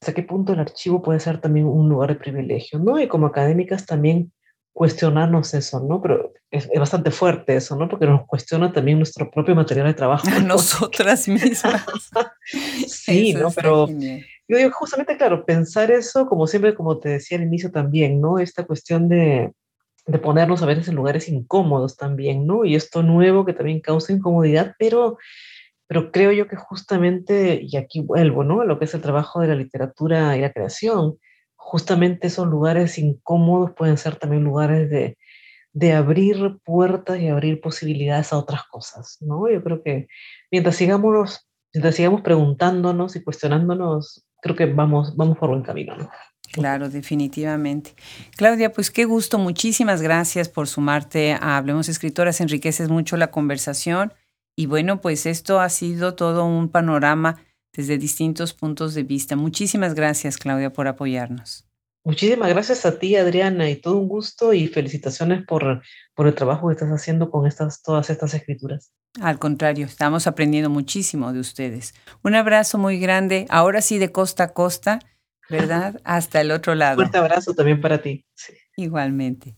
¿hasta 0.00 0.12
qué 0.12 0.22
punto 0.22 0.52
el 0.52 0.60
archivo 0.60 1.02
puede 1.02 1.20
ser 1.20 1.40
también 1.40 1.66
un 1.66 1.88
lugar 1.88 2.10
de 2.10 2.16
privilegio, 2.16 2.78
¿no? 2.78 3.00
Y 3.00 3.08
como 3.08 3.26
académicas 3.26 3.86
también 3.86 4.32
cuestionarnos 4.74 5.54
eso, 5.54 5.80
¿no? 5.80 6.02
Pero 6.02 6.32
es, 6.50 6.68
es, 6.70 6.80
bastante 6.80 7.10
fuerte 7.10 7.56
eso, 7.56 7.76
¿no? 7.76 7.88
Porque 7.88 8.06
nos 8.06 8.26
cuestiona 8.26 8.72
también 8.72 8.98
nuestro 8.98 9.30
propio 9.30 9.54
material 9.54 9.86
de 9.86 9.94
trabajo. 9.94 10.28
A 10.28 10.40
nosotras 10.40 11.28
mismas. 11.28 12.10
sí, 12.88 13.30
eso 13.30 13.38
¿no? 13.38 13.50
Pero 13.52 13.86
genial. 13.86 14.24
Yo 14.48 14.58
digo, 14.58 14.70
justamente, 14.72 15.16
claro, 15.16 15.44
pensar 15.44 15.90
eso, 15.90 16.26
como 16.26 16.46
siempre, 16.46 16.74
como 16.74 16.98
te 16.98 17.10
decía 17.10 17.38
al 17.38 17.44
inicio 17.44 17.70
también, 17.70 18.20
¿no? 18.20 18.38
Esta 18.38 18.64
cuestión 18.64 19.08
de, 19.08 19.52
de 20.06 20.18
ponernos 20.18 20.62
a 20.62 20.66
veces 20.66 20.88
en 20.88 20.96
lugares 20.96 21.28
incómodos 21.28 21.96
también, 21.96 22.46
¿no? 22.46 22.64
Y 22.64 22.74
esto 22.74 23.02
nuevo 23.02 23.44
que 23.44 23.54
también 23.54 23.80
causa 23.80 24.12
incomodidad, 24.12 24.74
pero, 24.78 25.18
pero 25.86 26.12
creo 26.12 26.32
yo 26.32 26.46
que 26.46 26.56
justamente, 26.56 27.60
y 27.62 27.76
aquí 27.76 28.00
vuelvo, 28.02 28.44
¿no? 28.44 28.60
A 28.60 28.64
lo 28.66 28.78
que 28.78 28.84
es 28.84 28.94
el 28.94 29.00
trabajo 29.02 29.40
de 29.40 29.48
la 29.48 29.54
literatura 29.54 30.36
y 30.36 30.40
la 30.40 30.52
creación, 30.52 31.18
justamente 31.56 32.26
esos 32.26 32.46
lugares 32.46 32.98
incómodos 32.98 33.72
pueden 33.72 33.96
ser 33.96 34.16
también 34.16 34.44
lugares 34.44 34.90
de, 34.90 35.16
de 35.72 35.92
abrir 35.92 36.58
puertas 36.64 37.18
y 37.18 37.28
abrir 37.28 37.60
posibilidades 37.60 38.32
a 38.32 38.38
otras 38.38 38.62
cosas, 38.70 39.18
¿no? 39.20 39.50
Yo 39.50 39.62
creo 39.62 39.82
que 39.82 40.06
mientras 40.50 40.76
sigamos, 40.76 41.48
mientras 41.72 41.94
sigamos 41.96 42.20
preguntándonos 42.20 43.16
y 43.16 43.24
cuestionándonos, 43.24 44.26
creo 44.44 44.54
que 44.54 44.66
vamos, 44.66 45.16
vamos 45.16 45.38
por 45.38 45.48
buen 45.48 45.62
camino, 45.62 45.96
¿no? 45.96 46.10
Claro, 46.52 46.90
definitivamente. 46.90 47.94
Claudia, 48.36 48.72
pues 48.72 48.90
qué 48.90 49.06
gusto, 49.06 49.38
muchísimas 49.38 50.02
gracias 50.02 50.50
por 50.50 50.68
sumarte 50.68 51.32
a 51.32 51.56
Hablemos 51.56 51.88
Escritoras, 51.88 52.40
enriqueces 52.40 52.90
mucho 52.90 53.16
la 53.16 53.30
conversación 53.30 54.12
y 54.54 54.66
bueno, 54.66 55.00
pues 55.00 55.24
esto 55.24 55.60
ha 55.60 55.68
sido 55.70 56.14
todo 56.14 56.44
un 56.44 56.68
panorama 56.68 57.38
desde 57.72 57.98
distintos 57.98 58.52
puntos 58.52 58.94
de 58.94 59.02
vista. 59.02 59.34
Muchísimas 59.34 59.94
gracias, 59.94 60.36
Claudia, 60.36 60.72
por 60.72 60.86
apoyarnos. 60.88 61.66
Muchísimas 62.04 62.50
gracias 62.50 62.84
a 62.84 62.98
ti, 62.98 63.16
Adriana, 63.16 63.70
y 63.70 63.76
todo 63.76 63.96
un 63.96 64.08
gusto 64.08 64.52
y 64.52 64.68
felicitaciones 64.68 65.42
por, 65.46 65.82
por 66.14 66.26
el 66.26 66.34
trabajo 66.34 66.68
que 66.68 66.74
estás 66.74 66.90
haciendo 66.90 67.30
con 67.30 67.46
estas, 67.46 67.82
todas 67.82 68.10
estas 68.10 68.34
escrituras. 68.34 68.92
Al 69.22 69.38
contrario, 69.38 69.86
estamos 69.86 70.26
aprendiendo 70.26 70.68
muchísimo 70.68 71.32
de 71.32 71.40
ustedes. 71.40 71.94
Un 72.22 72.34
abrazo 72.34 72.76
muy 72.76 72.98
grande, 72.98 73.46
ahora 73.48 73.80
sí 73.80 73.96
de 73.96 74.12
costa 74.12 74.44
a 74.44 74.52
costa, 74.52 74.98
¿verdad? 75.48 75.98
Hasta 76.04 76.42
el 76.42 76.50
otro 76.50 76.74
lado. 76.74 76.98
Un 76.98 77.04
fuerte 77.04 77.18
abrazo 77.18 77.54
también 77.54 77.80
para 77.80 78.02
ti. 78.02 78.26
Sí. 78.34 78.52
Igualmente. 78.76 79.56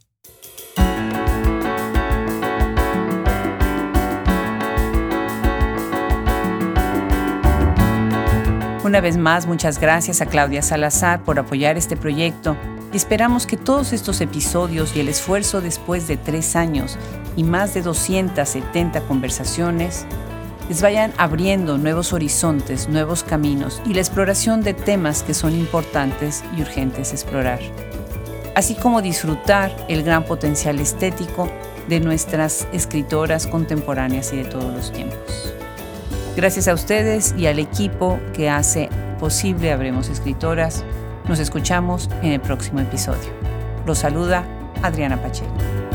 Una 8.86 9.00
vez 9.00 9.16
más, 9.16 9.48
muchas 9.48 9.80
gracias 9.80 10.20
a 10.20 10.26
Claudia 10.26 10.62
Salazar 10.62 11.24
por 11.24 11.40
apoyar 11.40 11.76
este 11.76 11.96
proyecto 11.96 12.56
y 12.92 12.96
esperamos 12.96 13.44
que 13.44 13.56
todos 13.56 13.92
estos 13.92 14.20
episodios 14.20 14.94
y 14.94 15.00
el 15.00 15.08
esfuerzo 15.08 15.60
después 15.60 16.06
de 16.06 16.16
tres 16.16 16.54
años 16.54 16.96
y 17.34 17.42
más 17.42 17.74
de 17.74 17.82
270 17.82 19.00
conversaciones 19.08 20.06
les 20.68 20.82
vayan 20.82 21.12
abriendo 21.16 21.78
nuevos 21.78 22.12
horizontes, 22.12 22.88
nuevos 22.88 23.24
caminos 23.24 23.82
y 23.86 23.92
la 23.92 24.02
exploración 24.02 24.62
de 24.62 24.72
temas 24.72 25.24
que 25.24 25.34
son 25.34 25.56
importantes 25.56 26.44
y 26.56 26.60
urgentes 26.62 27.10
explorar, 27.10 27.58
así 28.54 28.76
como 28.76 29.02
disfrutar 29.02 29.74
el 29.88 30.04
gran 30.04 30.24
potencial 30.24 30.78
estético 30.78 31.50
de 31.88 31.98
nuestras 31.98 32.68
escritoras 32.72 33.48
contemporáneas 33.48 34.32
y 34.32 34.36
de 34.36 34.44
todos 34.44 34.72
los 34.72 34.92
tiempos. 34.92 35.55
Gracias 36.36 36.68
a 36.68 36.74
ustedes 36.74 37.34
y 37.38 37.46
al 37.46 37.58
equipo 37.58 38.20
que 38.34 38.50
hace 38.50 38.90
posible 39.18 39.72
Habremos 39.72 40.10
Escritoras. 40.10 40.84
Nos 41.30 41.38
escuchamos 41.38 42.10
en 42.22 42.32
el 42.32 42.40
próximo 42.40 42.80
episodio. 42.80 43.30
Los 43.86 44.00
saluda 44.00 44.44
Adriana 44.82 45.16
Pacheco. 45.22 45.85